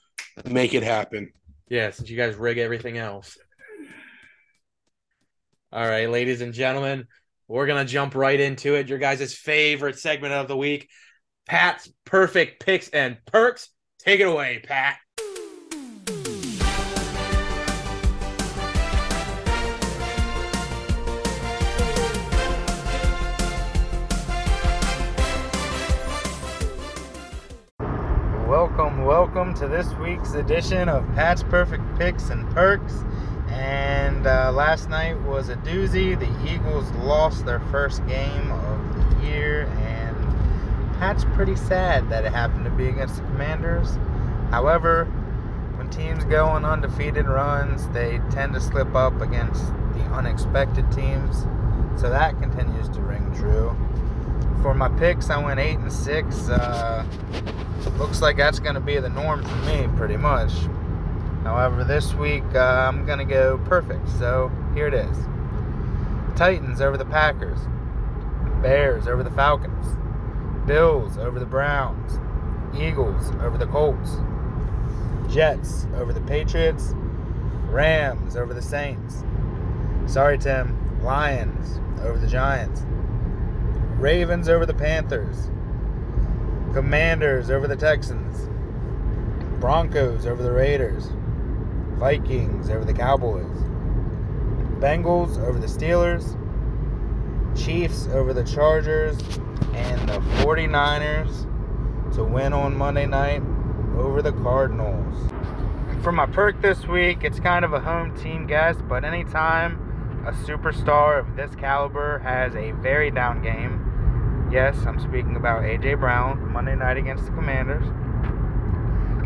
Make 0.49 0.73
it 0.73 0.83
happen. 0.83 1.31
Yeah, 1.69 1.91
since 1.91 2.09
you 2.09 2.17
guys 2.17 2.35
rig 2.35 2.57
everything 2.57 2.97
else. 2.97 3.37
All 5.71 5.87
right, 5.87 6.09
ladies 6.09 6.41
and 6.41 6.53
gentlemen, 6.53 7.07
we're 7.47 7.65
going 7.65 7.83
to 7.83 7.91
jump 7.91 8.13
right 8.13 8.39
into 8.39 8.75
it. 8.75 8.89
Your 8.89 8.99
guys' 8.99 9.33
favorite 9.33 9.97
segment 9.97 10.33
of 10.33 10.47
the 10.47 10.57
week 10.57 10.89
Pat's 11.45 11.91
perfect 12.05 12.63
picks 12.63 12.89
and 12.89 13.17
perks. 13.25 13.69
Take 13.99 14.19
it 14.19 14.27
away, 14.27 14.61
Pat. 14.63 14.97
This 29.73 29.91
week's 29.95 30.35
edition 30.35 30.87
of 30.87 31.03
Pat's 31.15 31.41
Perfect 31.41 31.81
Picks 31.97 32.29
and 32.29 32.47
Perks. 32.51 33.03
And 33.47 34.27
uh, 34.27 34.51
last 34.51 34.87
night 34.87 35.19
was 35.21 35.49
a 35.49 35.55
doozy. 35.55 36.13
The 36.17 36.53
Eagles 36.53 36.91
lost 36.91 37.47
their 37.47 37.59
first 37.71 38.05
game 38.05 38.51
of 38.51 39.19
the 39.19 39.25
year, 39.25 39.63
and 39.63 40.95
Pat's 40.99 41.25
pretty 41.33 41.55
sad 41.55 42.07
that 42.11 42.23
it 42.23 42.31
happened 42.31 42.65
to 42.65 42.69
be 42.69 42.87
against 42.87 43.15
the 43.15 43.23
Commanders. 43.23 43.97
However, 44.51 45.05
when 45.77 45.89
teams 45.89 46.23
go 46.25 46.45
on 46.45 46.65
undefeated 46.65 47.25
runs, 47.25 47.89
they 47.89 48.21
tend 48.29 48.53
to 48.53 48.61
slip 48.61 48.93
up 48.93 49.21
against 49.21 49.65
the 49.93 50.03
unexpected 50.13 50.91
teams. 50.91 51.47
So 51.99 52.11
that 52.11 52.39
continues 52.39 52.89
to 52.89 53.01
ring 53.01 53.33
true. 53.35 53.75
For 54.63 54.73
my 54.73 54.87
picks, 54.87 55.29
I 55.29 55.43
went 55.43 55.59
eight 55.59 55.77
and 55.77 55.91
six. 55.91 56.47
Uh, 56.47 57.05
looks 57.97 58.21
like 58.21 58.37
that's 58.37 58.59
going 58.59 58.75
to 58.75 58.81
be 58.81 58.97
the 58.97 59.09
norm 59.09 59.43
for 59.43 59.55
me, 59.65 59.89
pretty 59.97 60.15
much. 60.15 60.53
However, 61.43 61.83
this 61.83 62.13
week 62.13 62.45
uh, 62.55 62.87
I'm 62.87 63.05
going 63.05 63.19
to 63.19 63.25
go 63.25 63.57
perfect. 63.65 64.07
So 64.17 64.49
here 64.73 64.87
it 64.87 64.93
is 64.93 65.17
Titans 66.37 66.79
over 66.79 66.95
the 66.95 67.03
Packers, 67.03 67.59
Bears 68.61 69.05
over 69.05 69.21
the 69.21 69.31
Falcons, 69.31 69.97
Bills 70.65 71.17
over 71.17 71.41
the 71.41 71.45
Browns, 71.45 72.13
Eagles 72.73 73.31
over 73.41 73.57
the 73.57 73.67
Colts, 73.67 74.11
Jets 75.29 75.87
over 75.95 76.13
the 76.13 76.21
Patriots, 76.21 76.93
Rams 77.67 78.37
over 78.37 78.53
the 78.53 78.61
Saints. 78.61 79.25
Sorry, 80.05 80.37
Tim. 80.37 80.79
Lions 81.03 81.81
over 82.01 82.17
the 82.17 82.27
Giants. 82.27 82.85
Ravens 84.03 84.49
over 84.49 84.65
the 84.65 84.73
Panthers. 84.73 85.49
Commanders 86.73 87.49
over 87.49 87.69
the 87.69 87.75
Texans. 87.77 88.49
Broncos 89.61 90.25
over 90.25 90.43
the 90.43 90.51
Raiders. 90.51 91.07
Vikings 91.93 92.69
over 92.69 92.83
the 92.83 92.91
Cowboys. 92.91 93.45
Bengals 94.81 95.37
over 95.37 95.57
the 95.57 95.67
Steelers. 95.67 96.37
Chiefs 97.57 98.07
over 98.07 98.33
the 98.33 98.43
Chargers. 98.43 99.17
And 99.71 100.09
the 100.09 100.19
49ers 100.43 102.13
to 102.15 102.25
win 102.25 102.51
on 102.51 102.75
Monday 102.75 103.05
night 103.05 103.41
over 103.95 104.21
the 104.21 104.33
Cardinals. 104.33 105.31
For 106.03 106.11
my 106.11 106.25
perk 106.25 106.61
this 106.61 106.85
week, 106.87 107.19
it's 107.23 107.39
kind 107.39 107.63
of 107.63 107.71
a 107.71 107.79
home 107.79 108.13
team 108.17 108.47
guess, 108.47 108.75
but 108.89 109.05
anytime 109.05 109.79
a 110.27 110.33
superstar 110.33 111.17
of 111.17 111.37
this 111.37 111.55
caliber 111.55 112.19
has 112.19 112.53
a 112.55 112.71
very 112.71 113.09
down 113.09 113.41
game, 113.41 113.91
Yes, 114.53 114.77
I'm 114.85 114.99
speaking 114.99 115.35
about 115.35 115.63
AJ 115.63 115.99
Brown 115.99 116.53
Monday 116.53 116.75
night 116.75 116.95
against 116.95 117.25
the 117.25 117.31
Commanders. 117.31 117.87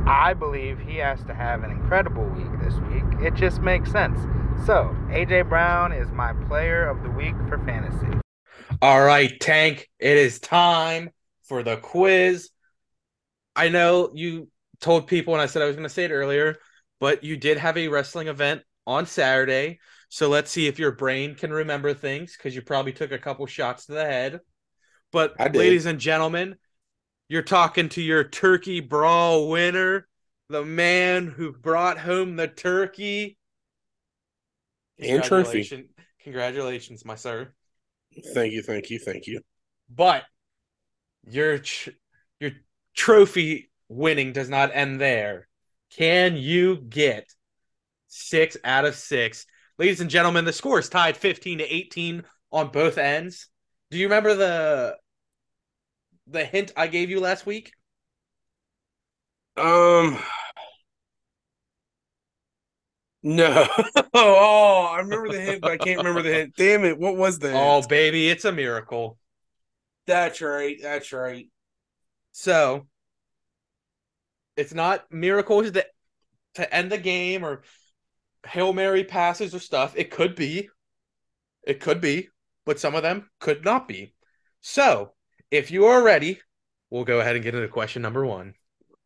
I 0.07 0.33
believe 0.33 0.79
he 0.79 0.95
has 0.99 1.21
to 1.25 1.33
have 1.33 1.63
an 1.63 1.69
incredible 1.69 2.23
week 2.23 2.47
this 2.61 2.73
week. 2.75 3.03
It 3.21 3.33
just 3.33 3.59
makes 3.59 3.91
sense. 3.91 4.17
So, 4.65 4.95
AJ 5.09 5.49
Brown 5.49 5.91
is 5.91 6.09
my 6.13 6.31
player 6.47 6.87
of 6.87 7.03
the 7.03 7.09
week 7.09 7.35
for 7.49 7.61
fantasy. 7.65 8.07
All 8.81 9.03
right, 9.03 9.37
Tank, 9.41 9.89
it 9.99 10.17
is 10.17 10.39
time 10.39 11.09
for 11.43 11.61
the 11.61 11.75
quiz. 11.75 12.49
I 13.53 13.67
know 13.67 14.11
you 14.13 14.47
told 14.79 15.07
people, 15.07 15.33
and 15.33 15.41
I 15.41 15.47
said 15.47 15.61
I 15.61 15.65
was 15.65 15.75
going 15.75 15.89
to 15.89 15.93
say 15.93 16.05
it 16.05 16.11
earlier, 16.11 16.55
but 17.01 17.25
you 17.25 17.35
did 17.35 17.57
have 17.57 17.77
a 17.77 17.89
wrestling 17.89 18.29
event 18.29 18.61
on 18.85 19.05
Saturday. 19.05 19.79
So 20.07 20.29
let's 20.29 20.51
see 20.51 20.67
if 20.67 20.79
your 20.79 20.93
brain 20.93 21.35
can 21.35 21.51
remember 21.51 21.93
things 21.93 22.37
because 22.37 22.55
you 22.55 22.61
probably 22.61 22.93
took 22.93 23.11
a 23.11 23.19
couple 23.19 23.45
shots 23.45 23.87
to 23.87 23.91
the 23.91 24.05
head. 24.05 24.39
But 25.11 25.35
ladies 25.53 25.85
and 25.85 25.99
gentlemen, 25.99 26.55
you're 27.29 27.41
talking 27.41 27.89
to 27.89 28.01
your 28.01 28.23
turkey 28.23 28.79
brawl 28.79 29.49
winner, 29.49 30.07
the 30.49 30.63
man 30.63 31.27
who 31.27 31.51
brought 31.51 31.97
home 31.97 32.35
the 32.35 32.47
turkey 32.47 33.37
and 34.99 35.23
trophy. 35.23 35.89
Congratulations, 36.23 37.05
my 37.05 37.15
sir. 37.15 37.53
Thank 38.33 38.53
you, 38.53 38.61
thank 38.61 38.89
you, 38.89 38.99
thank 38.99 39.27
you. 39.27 39.41
But 39.89 40.23
your 41.29 41.59
tr- 41.59 41.91
your 42.39 42.51
trophy 42.95 43.69
winning 43.89 44.33
does 44.33 44.49
not 44.49 44.71
end 44.73 44.99
there. 44.99 45.47
Can 45.91 46.35
you 46.35 46.77
get 46.77 47.33
six 48.07 48.57
out 48.63 48.85
of 48.85 48.95
six? 48.95 49.45
Ladies 49.77 50.01
and 50.01 50.09
gentlemen, 50.09 50.45
the 50.45 50.53
score 50.53 50.79
is 50.79 50.89
tied 50.89 51.15
15 51.15 51.59
to 51.59 51.63
18 51.63 52.23
on 52.51 52.69
both 52.69 52.97
ends. 52.97 53.47
Do 53.89 53.97
you 53.97 54.07
remember 54.07 54.35
the 54.35 54.97
the 56.27 56.43
hint 56.43 56.73
I 56.75 56.87
gave 56.87 57.09
you 57.09 57.19
last 57.19 57.45
week? 57.45 57.71
Um 59.55 60.19
No. 63.23 63.67
oh, 64.13 64.89
I 64.91 64.99
remember 64.99 65.31
the 65.31 65.41
hint, 65.41 65.61
but 65.61 65.71
I 65.71 65.77
can't 65.77 65.97
remember 65.97 66.21
the 66.21 66.33
hint. 66.33 66.55
Damn 66.55 66.85
it. 66.85 66.97
What 66.97 67.17
was 67.17 67.39
the 67.39 67.51
Oh, 67.53 67.81
baby, 67.87 68.29
it's 68.29 68.45
a 68.45 68.51
miracle. 68.51 69.17
That's 70.05 70.41
right. 70.41 70.77
That's 70.81 71.11
right. 71.11 71.47
So 72.31 72.87
it's 74.55 74.73
not 74.73 75.11
miracles 75.11 75.73
that 75.73 75.87
to 76.55 76.73
end 76.73 76.91
the 76.91 76.97
game 76.97 77.43
or 77.43 77.63
Hail 78.45 78.73
Mary 78.73 79.03
passes 79.03 79.53
or 79.53 79.59
stuff. 79.59 79.93
It 79.95 80.11
could 80.11 80.35
be. 80.35 80.69
It 81.63 81.79
could 81.81 81.99
be 81.99 82.29
but 82.67 82.79
some 82.79 82.93
of 82.93 83.01
them 83.01 83.27
could 83.39 83.63
not 83.63 83.87
be. 83.87 84.13
So, 84.59 85.13
if 85.49 85.71
you 85.71 85.85
are 85.85 86.03
ready, 86.03 86.41
we'll 86.91 87.05
go 87.05 87.21
ahead 87.21 87.35
and 87.35 87.43
get 87.43 87.55
into 87.55 87.67
question 87.69 88.01
number 88.01 88.25
one. 88.25 88.53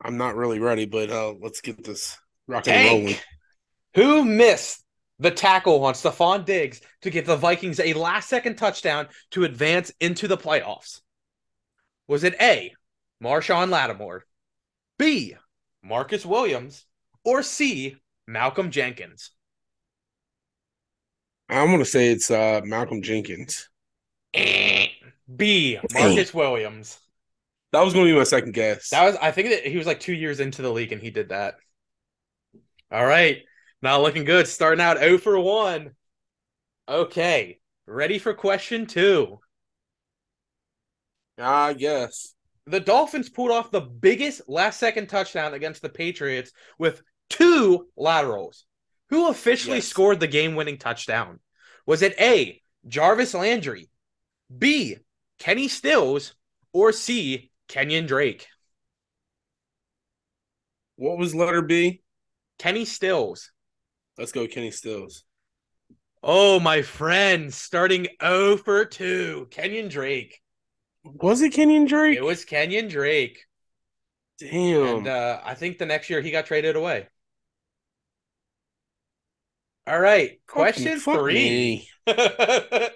I'm 0.03 0.17
not 0.17 0.35
really 0.35 0.59
ready, 0.59 0.85
but 0.85 1.11
uh, 1.11 1.35
let's 1.39 1.61
get 1.61 1.83
this 1.83 2.17
rock 2.47 2.67
and 2.67 2.89
rolling. 2.89 3.15
Who 3.93 4.25
missed 4.25 4.83
the 5.19 5.29
tackle 5.29 5.85
on 5.85 5.93
Stefon 5.93 6.43
Diggs 6.43 6.81
to 7.03 7.11
give 7.11 7.27
the 7.27 7.35
Vikings 7.35 7.79
a 7.79 7.93
last 7.93 8.27
second 8.27 8.55
touchdown 8.55 9.07
to 9.29 9.43
advance 9.43 9.91
into 9.99 10.27
the 10.27 10.37
playoffs? 10.37 11.01
Was 12.07 12.23
it 12.23 12.33
A, 12.41 12.73
Marshon 13.23 13.69
Lattimore, 13.69 14.25
B, 14.97 15.35
Marcus 15.83 16.25
Williams, 16.25 16.85
or 17.23 17.43
C, 17.43 17.97
Malcolm 18.25 18.71
Jenkins? 18.71 19.29
I'm 21.51 21.69
gonna 21.69 21.85
say 21.85 22.11
it's 22.11 22.31
uh, 22.31 22.61
Malcolm 22.63 23.01
Jenkins. 23.01 23.69
B, 24.33 25.79
Marcus 25.93 26.33
Williams. 26.33 26.97
That 27.71 27.83
was 27.83 27.93
gonna 27.93 28.05
be 28.05 28.15
my 28.15 28.23
second 28.23 28.53
guess. 28.53 28.89
That 28.89 29.05
was 29.05 29.15
I 29.21 29.31
think 29.31 29.49
that 29.49 29.65
he 29.65 29.77
was 29.77 29.87
like 29.87 29.99
two 29.99 30.13
years 30.13 30.39
into 30.39 30.61
the 30.61 30.71
league 30.71 30.91
and 30.91 31.01
he 31.01 31.09
did 31.09 31.29
that. 31.29 31.55
All 32.91 33.05
right. 33.05 33.43
Not 33.81 34.01
looking 34.01 34.25
good. 34.25 34.47
Starting 34.47 34.81
out 34.81 34.99
0 34.99 35.17
for 35.17 35.39
1. 35.39 35.91
Okay. 36.87 37.59
Ready 37.87 38.19
for 38.19 38.33
question 38.33 38.85
two. 38.85 39.39
Ah, 41.39 41.73
yes. 41.75 42.35
The 42.67 42.79
Dolphins 42.79 43.29
pulled 43.29 43.51
off 43.51 43.71
the 43.71 43.81
biggest 43.81 44.41
last 44.47 44.79
second 44.79 45.07
touchdown 45.07 45.53
against 45.53 45.81
the 45.81 45.89
Patriots 45.89 46.51
with 46.77 47.01
two 47.29 47.87
laterals. 47.97 48.65
Who 49.11 49.27
officially 49.29 49.77
Yes. 49.77 49.87
scored 49.87 50.19
the 50.19 50.27
game 50.27 50.55
winning 50.55 50.77
touchdown? 50.77 51.39
Was 51.85 52.01
it 52.01 52.19
A, 52.19 52.61
Jarvis 52.87 53.33
Landry, 53.33 53.89
B, 54.57 54.97
Kenny 55.37 55.67
Stills, 55.67 56.33
or 56.73 56.91
C, 56.91 57.51
Kenyon 57.67 58.07
Drake? 58.07 58.47
What 60.95 61.17
was 61.17 61.35
letter 61.35 61.61
B? 61.61 62.01
Kenny 62.57 62.85
Stills. 62.85 63.51
Let's 64.17 64.31
go, 64.31 64.47
Kenny 64.47 64.71
Stills. 64.71 65.23
Oh, 66.23 66.59
my 66.59 66.81
friend, 66.81 67.53
starting 67.53 68.07
0 68.21 68.57
for 68.57 68.85
2, 68.85 69.47
Kenyon 69.51 69.89
Drake. 69.89 70.39
Was 71.03 71.41
it 71.41 71.49
Kenyon 71.51 71.85
Drake? 71.85 72.17
It 72.17 72.23
was 72.23 72.45
Kenyon 72.45 72.87
Drake. 72.87 73.45
Damn. 74.39 74.97
And 74.97 75.07
uh, 75.07 75.41
I 75.43 75.55
think 75.55 75.77
the 75.77 75.85
next 75.85 76.09
year 76.09 76.21
he 76.21 76.31
got 76.31 76.45
traded 76.45 76.75
away. 76.75 77.07
All 79.87 79.99
right, 79.99 80.39
question 80.47 80.99
Fuck 80.99 81.19
three. 81.19 81.33
me. 81.33 81.89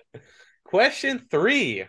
question 0.63 1.25
three. 1.29 1.85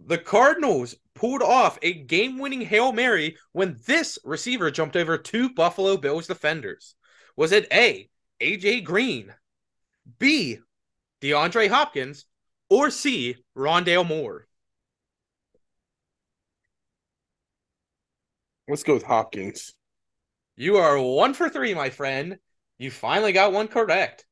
The 0.00 0.18
Cardinals 0.18 0.94
pulled 1.14 1.42
off 1.42 1.78
a 1.82 1.92
game 1.92 2.38
winning 2.38 2.60
Hail 2.62 2.92
Mary 2.92 3.36
when 3.52 3.78
this 3.86 4.18
receiver 4.24 4.70
jumped 4.70 4.96
over 4.96 5.18
two 5.18 5.50
Buffalo 5.50 5.96
Bills 5.96 6.26
defenders. 6.26 6.94
Was 7.36 7.52
it 7.52 7.66
A, 7.72 8.08
AJ 8.40 8.84
Green, 8.84 9.34
B, 10.18 10.58
DeAndre 11.20 11.68
Hopkins, 11.68 12.24
or 12.70 12.90
C, 12.90 13.36
Rondale 13.56 14.06
Moore? 14.06 14.46
Let's 18.68 18.82
go 18.82 18.94
with 18.94 19.02
Hopkins. 19.02 19.74
You 20.56 20.76
are 20.76 21.00
one 21.00 21.34
for 21.34 21.48
three, 21.48 21.74
my 21.74 21.90
friend. 21.90 22.38
You 22.78 22.90
finally 22.90 23.32
got 23.32 23.52
one 23.52 23.68
correct. 23.68 24.24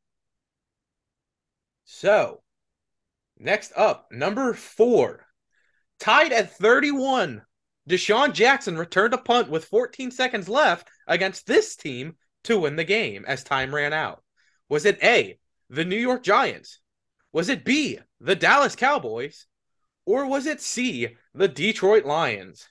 So, 1.85 2.43
next 3.39 3.73
up, 3.77 4.09
number 4.11 4.55
four. 4.55 5.27
Tied 5.99 6.33
at 6.33 6.57
31. 6.57 7.43
DeSean 7.89 8.33
Jackson 8.33 8.77
returned 8.77 9.15
a 9.15 9.19
punt 9.19 9.49
with 9.49 9.65
14 9.67 10.11
seconds 10.11 10.49
left 10.49 10.89
against 11.07 11.47
this 11.47 11.77
team 11.77 12.17
to 12.45 12.59
win 12.59 12.77
the 12.77 12.85
game 12.85 13.25
as 13.27 13.45
time 13.45 13.75
ran 13.75 13.93
out. 13.93 14.23
Was 14.69 14.85
it 14.85 15.03
A, 15.03 15.39
the 15.71 15.85
New 15.85 15.97
York 15.97 16.23
Giants? 16.23 16.81
Was 17.33 17.49
it 17.49 17.65
B, 17.65 17.99
the 18.21 18.35
Dallas 18.35 18.77
Cowboys? 18.77 19.47
Or 20.05 20.27
was 20.27 20.47
it 20.47 20.61
C, 20.61 21.17
the 21.35 21.49
Detroit 21.49 22.05
Lions? 22.05 22.69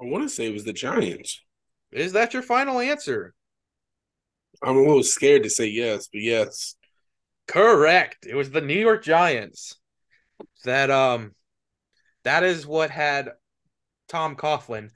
I 0.00 0.04
want 0.04 0.24
to 0.24 0.28
say 0.28 0.46
it 0.46 0.52
was 0.52 0.64
the 0.64 0.72
Giants. 0.72 1.40
Is 1.92 2.12
that 2.12 2.32
your 2.32 2.42
final 2.42 2.80
answer? 2.80 3.34
I'm 4.62 4.76
a 4.76 4.80
little 4.80 5.02
scared 5.02 5.42
to 5.44 5.50
say 5.50 5.66
yes, 5.66 6.08
but 6.12 6.20
yes. 6.20 6.76
Correct. 7.46 8.26
It 8.26 8.34
was 8.34 8.50
the 8.50 8.60
New 8.60 8.78
York 8.78 9.02
Giants. 9.02 9.76
That 10.64 10.90
um 10.90 11.34
that 12.24 12.44
is 12.44 12.66
what 12.66 12.90
had 12.90 13.30
Tom 14.08 14.36
Coughlin 14.36 14.90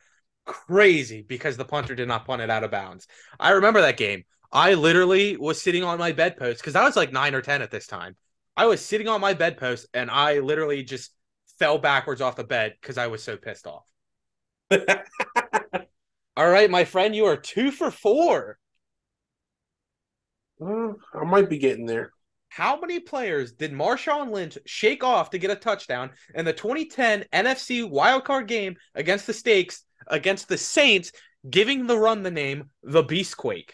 crazy 0.46 1.22
because 1.22 1.56
the 1.56 1.64
punter 1.64 1.94
did 1.94 2.08
not 2.08 2.26
punt 2.26 2.42
it 2.42 2.50
out 2.50 2.64
of 2.64 2.70
bounds. 2.70 3.06
I 3.40 3.50
remember 3.52 3.80
that 3.82 3.96
game. 3.96 4.24
I 4.52 4.74
literally 4.74 5.36
was 5.36 5.60
sitting 5.60 5.84
on 5.84 5.98
my 5.98 6.12
bedpost 6.12 6.60
because 6.60 6.76
I 6.76 6.84
was 6.84 6.96
like 6.96 7.12
nine 7.12 7.34
or 7.34 7.42
ten 7.42 7.62
at 7.62 7.70
this 7.70 7.86
time. 7.86 8.16
I 8.56 8.66
was 8.66 8.84
sitting 8.84 9.08
on 9.08 9.20
my 9.20 9.34
bedpost 9.34 9.86
and 9.94 10.10
I 10.10 10.38
literally 10.40 10.84
just 10.84 11.12
fell 11.58 11.78
backwards 11.78 12.20
off 12.20 12.36
the 12.36 12.44
bed 12.44 12.74
because 12.80 12.98
I 12.98 13.08
was 13.08 13.22
so 13.22 13.36
pissed 13.36 13.66
off. 13.66 13.86
All 16.36 16.48
right, 16.48 16.70
my 16.70 16.84
friend, 16.84 17.14
you 17.14 17.26
are 17.26 17.36
two 17.36 17.70
for 17.70 17.90
four. 17.90 18.58
Well, 20.58 20.96
I 21.14 21.24
might 21.24 21.48
be 21.48 21.58
getting 21.58 21.86
there. 21.86 22.10
How 22.48 22.78
many 22.78 23.00
players 23.00 23.52
did 23.52 23.72
Marshawn 23.72 24.30
Lynch 24.30 24.58
shake 24.64 25.02
off 25.02 25.30
to 25.30 25.38
get 25.38 25.50
a 25.50 25.56
touchdown 25.56 26.10
in 26.34 26.44
the 26.44 26.52
2010 26.52 27.24
NFC 27.32 27.88
wildcard 27.88 28.46
game 28.46 28.76
against 28.94 29.26
the 29.26 29.32
Stakes 29.32 29.84
against 30.06 30.48
the 30.48 30.58
Saints, 30.58 31.12
giving 31.48 31.86
the 31.86 31.98
run 31.98 32.22
the 32.22 32.30
name 32.30 32.70
the 32.82 33.02
Beastquake? 33.02 33.70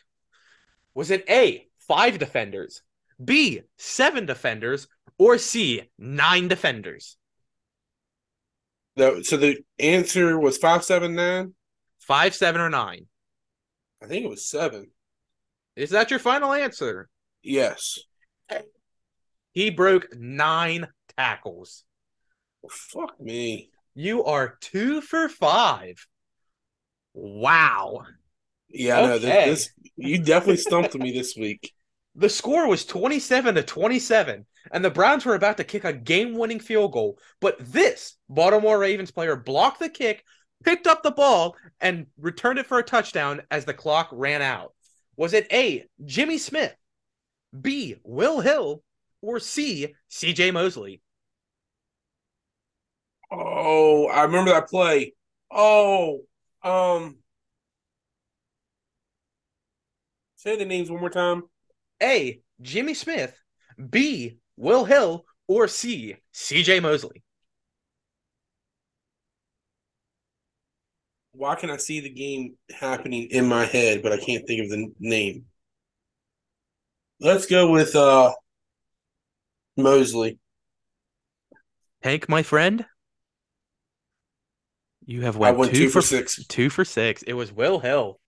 Was 0.95 1.11
it 1.11 1.25
A, 1.29 1.67
five 1.87 2.19
defenders, 2.19 2.83
B, 3.23 3.63
seven 3.79 4.27
defenders, 4.27 4.89
or 5.19 5.39
C, 5.39 5.83
nine 5.99 6.49
defenders? 6.49 7.17
The, 8.97 9.23
so 9.23 9.37
the 9.37 9.59
answer 9.79 10.39
was 10.39 10.59
five 10.59 10.85
seven 10.85 11.15
nine. 11.15 11.55
Five, 12.01 12.35
seven, 12.35 12.61
or 12.61 12.71
nine? 12.71 13.07
I 14.03 14.07
think 14.07 14.25
it 14.25 14.31
was 14.31 14.47
seven. 14.47 14.91
Is 15.77 15.91
that 15.91 16.11
your 16.11 16.19
final 16.19 16.53
answer? 16.53 17.09
Yes. 17.43 17.99
He 19.53 19.71
broke 19.71 20.15
nine 20.15 20.89
tackles. 21.17 21.85
Fuck 22.71 23.21
me. 23.21 23.71
You 23.95 24.25
are 24.25 24.57
two 24.61 25.01
for 25.01 25.29
five. 25.29 26.07
Wow. 27.15 28.03
Yeah, 28.69 29.01
Okay. 29.01 29.19
this, 29.19 29.67
this. 29.67 29.71
You 29.97 30.19
definitely 30.19 30.59
stumped 30.59 30.95
me 30.95 31.13
this 31.13 31.37
week. 31.37 31.73
The 32.17 32.29
score 32.29 32.67
was 32.67 32.85
27 32.85 33.55
to 33.55 33.63
27, 33.63 34.45
and 34.73 34.85
the 34.85 34.91
Browns 34.91 35.25
were 35.25 35.37
about 35.37 35.59
to 35.59 35.65
kick 35.65 35.85
a 35.85 35.93
game 35.93 36.35
winning 36.37 36.59
field 36.59 36.93
goal. 36.93 37.21
But 37.41 37.57
this 37.61 38.17
Baltimore 38.29 38.81
Ravens 38.81 39.13
player 39.13 39.37
blocked 39.37 39.79
the 39.79 39.89
kick, 39.89 40.25
picked 40.65 40.87
up 40.87 41.03
the 41.03 41.11
ball, 41.11 41.57
and 41.81 42.07
returned 42.19 42.59
it 42.59 42.67
for 42.67 42.79
a 42.79 42.83
touchdown 42.83 43.43
as 43.51 43.65
the 43.65 43.75
clock 43.75 44.09
ran 44.13 44.43
out. 44.43 44.75
Was 45.17 45.33
it 45.33 45.53
A, 45.53 45.87
Jimmy 46.05 46.39
Smith, 46.39 46.75
B, 47.59 47.97
Will 48.05 48.41
Hill, 48.41 48.83
or 49.21 49.39
C, 49.39 49.95
CJ 50.11 50.53
Mosley? 50.53 51.01
Oh, 53.31 54.07
I 54.07 54.23
remember 54.23 54.51
that 54.51 54.69
play. 54.69 55.15
Oh, 55.51 56.23
um, 56.63 57.19
say 60.37 60.57
the 60.57 60.65
names 60.65 60.91
one 60.91 61.01
more 61.01 61.11
time. 61.11 61.43
A, 62.03 62.41
Jimmy 62.61 62.95
Smith, 62.95 63.39
B, 63.89 64.39
Will 64.57 64.85
Hill, 64.85 65.25
or 65.47 65.69
C, 65.69 66.17
CJ 66.33 66.83
Mosley? 66.83 67.23
Why 71.41 71.55
can 71.55 71.71
I 71.71 71.79
see 71.79 72.01
the 72.01 72.11
game 72.11 72.57
happening 72.71 73.29
in 73.31 73.47
my 73.47 73.65
head, 73.65 74.03
but 74.03 74.13
I 74.13 74.19
can't 74.19 74.47
think 74.47 74.63
of 74.63 74.69
the 74.69 74.93
name? 75.01 75.47
Let's 77.19 77.47
go 77.47 77.71
with 77.71 77.97
uh 77.97 78.35
Mosley. 79.75 80.39
Hank, 82.03 82.29
my 82.29 82.43
friend, 82.43 82.85
you 85.07 85.23
have 85.23 85.37
I 85.37 85.39
went 85.39 85.57
went 85.57 85.75
two, 85.75 85.89
for, 85.89 86.03
six. 86.03 86.45
Two 86.45 86.69
for 86.69 86.85
six. 86.85 87.23
It 87.23 87.33
was 87.33 87.51
Will 87.51 87.79
Hill, 87.79 88.21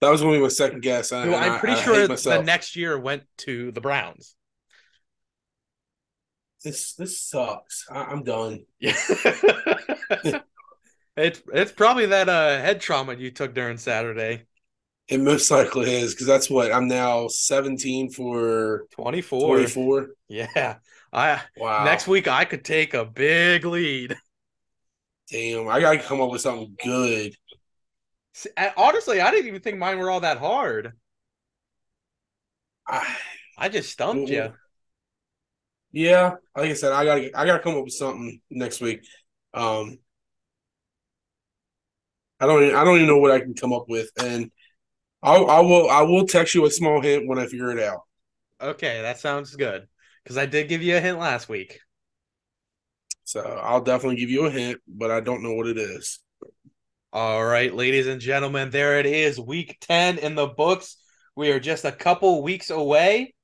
That 0.00 0.10
was 0.10 0.22
when 0.22 0.30
we 0.30 0.38
were 0.38 0.50
second 0.50 0.82
guess. 0.82 1.10
I, 1.10 1.24
Who 1.24 1.34
I'm 1.34 1.58
pretty 1.58 1.74
I 1.74 1.78
hate 1.78 1.84
sure 1.84 2.36
the 2.38 2.42
next 2.44 2.76
year 2.76 2.96
went 2.96 3.24
to 3.38 3.72
the 3.72 3.80
Browns. 3.80 4.36
this 6.62 6.94
this 6.94 7.20
sucks. 7.20 7.86
I, 7.90 8.04
I'm 8.04 8.22
done. 8.22 8.66
Yeah. 8.78 8.94
it's 11.16 11.42
it's 11.52 11.72
probably 11.72 12.06
that 12.06 12.28
uh 12.28 12.60
head 12.60 12.80
trauma 12.80 13.14
you 13.14 13.30
took 13.30 13.54
during 13.54 13.76
Saturday. 13.76 14.44
It 15.08 15.20
most 15.20 15.50
likely 15.50 15.94
is 15.94 16.14
because 16.14 16.26
that's 16.26 16.48
what 16.48 16.72
I'm 16.72 16.88
now 16.88 17.28
17 17.28 18.10
for 18.10 18.86
24. 18.90 19.48
24. 19.48 20.08
Yeah. 20.28 20.76
I 21.12 21.42
Wow. 21.56 21.84
next 21.84 22.06
week 22.08 22.26
I 22.26 22.44
could 22.44 22.64
take 22.64 22.94
a 22.94 23.04
big 23.04 23.64
lead. 23.64 24.16
Damn, 25.30 25.68
I 25.68 25.80
gotta 25.80 25.98
come 25.98 26.20
up 26.20 26.30
with 26.30 26.40
something 26.42 26.76
good. 26.82 27.34
Honestly, 28.76 29.20
I 29.20 29.30
didn't 29.30 29.46
even 29.46 29.60
think 29.60 29.78
mine 29.78 29.98
were 29.98 30.10
all 30.10 30.20
that 30.20 30.38
hard. 30.38 30.92
I, 32.86 33.16
I 33.58 33.68
just 33.68 33.90
stumped 33.90 34.30
you. 34.30 34.52
yeah, 35.92 36.36
like 36.56 36.70
I 36.70 36.74
said, 36.74 36.92
I 36.92 37.04
gotta 37.04 37.30
I 37.38 37.46
gotta 37.46 37.62
come 37.62 37.76
up 37.76 37.84
with 37.84 37.92
something 37.94 38.40
next 38.50 38.80
week. 38.80 39.06
Um, 39.52 39.98
I 42.44 42.46
don't 42.46 42.62
even, 42.62 42.76
I 42.76 42.84
don't 42.84 42.96
even 42.96 43.06
know 43.06 43.18
what 43.18 43.30
I 43.30 43.40
can 43.40 43.54
come 43.54 43.72
up 43.72 43.88
with, 43.88 44.10
and 44.18 44.50
I 45.22 45.34
I 45.34 45.60
will 45.60 45.88
I 45.88 46.02
will 46.02 46.26
text 46.26 46.54
you 46.54 46.66
a 46.66 46.70
small 46.70 47.00
hint 47.00 47.26
when 47.26 47.38
I 47.38 47.46
figure 47.46 47.70
it 47.70 47.82
out. 47.82 48.02
Okay, 48.60 49.00
that 49.00 49.18
sounds 49.18 49.56
good. 49.56 49.86
Because 50.22 50.36
I 50.36 50.44
did 50.44 50.68
give 50.68 50.82
you 50.82 50.96
a 50.96 51.00
hint 51.00 51.18
last 51.18 51.48
week. 51.48 51.80
So 53.24 53.40
I'll 53.40 53.80
definitely 53.80 54.16
give 54.16 54.28
you 54.28 54.44
a 54.44 54.50
hint, 54.50 54.80
but 54.86 55.10
I 55.10 55.20
don't 55.20 55.42
know 55.42 55.54
what 55.54 55.66
it 55.66 55.78
is. 55.78 56.20
All 57.14 57.42
right, 57.42 57.74
ladies 57.74 58.06
and 58.06 58.20
gentlemen, 58.20 58.68
there 58.68 58.98
it 59.00 59.06
is. 59.06 59.40
Week 59.40 59.78
10 59.80 60.18
in 60.18 60.34
the 60.34 60.46
books. 60.46 60.96
We 61.36 61.50
are 61.50 61.60
just 61.60 61.86
a 61.86 61.92
couple 61.92 62.42
weeks 62.42 62.68
away. 62.68 63.34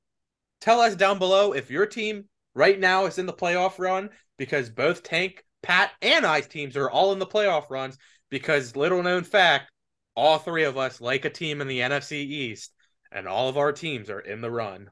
Tell 0.60 0.80
us 0.80 0.94
down 0.94 1.18
below 1.18 1.52
if 1.52 1.70
your 1.70 1.86
team 1.86 2.26
right 2.54 2.78
now 2.78 3.06
is 3.06 3.18
in 3.18 3.24
the 3.24 3.32
playoff 3.32 3.78
run 3.78 4.10
because 4.36 4.68
both 4.68 5.02
Tank, 5.02 5.42
Pat, 5.62 5.90
and 6.02 6.26
I's 6.26 6.46
teams 6.46 6.76
are 6.76 6.90
all 6.90 7.12
in 7.12 7.18
the 7.18 7.26
playoff 7.26 7.70
runs 7.70 7.96
because 8.30 8.76
little 8.76 9.02
known 9.02 9.24
fact, 9.24 9.70
all 10.14 10.38
three 10.38 10.64
of 10.64 10.76
us 10.76 11.00
like 11.00 11.24
a 11.24 11.30
team 11.30 11.60
in 11.60 11.68
the 11.68 11.80
NFC 11.80 12.12
East 12.18 12.72
and 13.12 13.26
all 13.26 13.48
of 13.48 13.58
our 13.58 13.72
teams 13.72 14.10
are 14.10 14.20
in 14.20 14.40
the 14.40 14.50
run. 14.50 14.90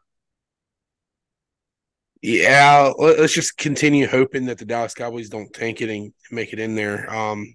Yeah, 2.20 2.92
let- 2.98 3.18
let's 3.20 3.32
just 3.32 3.56
continue 3.56 4.06
hoping 4.08 4.46
that 4.46 4.58
the 4.58 4.64
Dallas 4.64 4.94
Cowboys 4.94 5.28
don't 5.28 5.52
tank 5.52 5.80
it 5.80 5.88
and 5.88 6.12
make 6.30 6.52
it 6.52 6.58
in 6.58 6.74
there. 6.74 7.08
Um, 7.14 7.54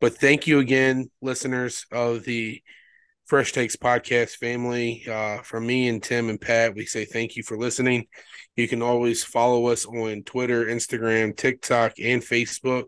but 0.00 0.18
thank 0.18 0.46
you 0.46 0.58
again, 0.58 1.10
listeners 1.22 1.86
of 1.90 2.24
the 2.24 2.62
Fresh 3.24 3.52
Takes 3.52 3.76
podcast 3.76 4.36
family. 4.36 5.04
Uh, 5.08 5.38
from 5.40 5.66
me 5.66 5.88
and 5.88 6.02
Tim 6.02 6.28
and 6.28 6.38
Pat, 6.40 6.74
we 6.74 6.84
say 6.84 7.06
thank 7.06 7.36
you 7.36 7.42
for 7.42 7.56
listening. 7.56 8.06
You 8.56 8.68
can 8.68 8.82
always 8.82 9.24
follow 9.24 9.68
us 9.68 9.86
on 9.86 10.22
Twitter, 10.24 10.66
Instagram, 10.66 11.34
TikTok, 11.34 11.94
and 11.98 12.22
Facebook. 12.22 12.84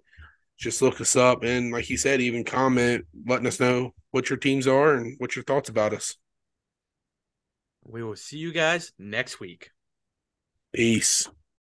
Just 0.59 0.81
look 0.81 1.01
us 1.01 1.17
up 1.17 1.45
and, 1.45 1.73
like 1.73 1.85
he 1.85 1.97
said, 1.97 2.21
even 2.21 2.45
comment, 2.45 3.05
letting 3.27 3.47
us 3.47 3.61
know 3.61 3.93
what 4.11 4.31
your 4.31 4.39
teams 4.39 4.67
are 4.67 4.95
and 4.95 5.17
what 5.19 5.37
your 5.37 5.45
thoughts 5.45 5.69
about 5.69 5.93
us. 5.93 6.17
We 7.85 8.03
will 8.03 8.17
see 8.17 8.39
you 8.39 8.53
guys 8.53 8.93
next 8.99 9.39
week. 9.39 9.71
Peace. 10.73 11.29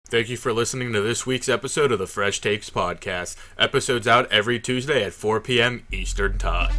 Thank 0.09 0.29
you 0.29 0.37
for 0.37 0.53
listening 0.53 0.93
to 0.93 1.01
this 1.01 1.25
week's 1.25 1.49
episode 1.49 1.93
of 1.93 2.01
the 2.01 2.07
Fresh 2.07 2.41
Takes 2.41 2.69
Podcast. 2.69 3.37
Episodes 3.57 4.09
out 4.09 4.31
every 4.33 4.59
Tuesday 4.59 5.05
at 5.05 5.13
4 5.13 5.41
p.m. 5.41 5.87
Eastern 5.93 6.37
Time. 6.37 6.75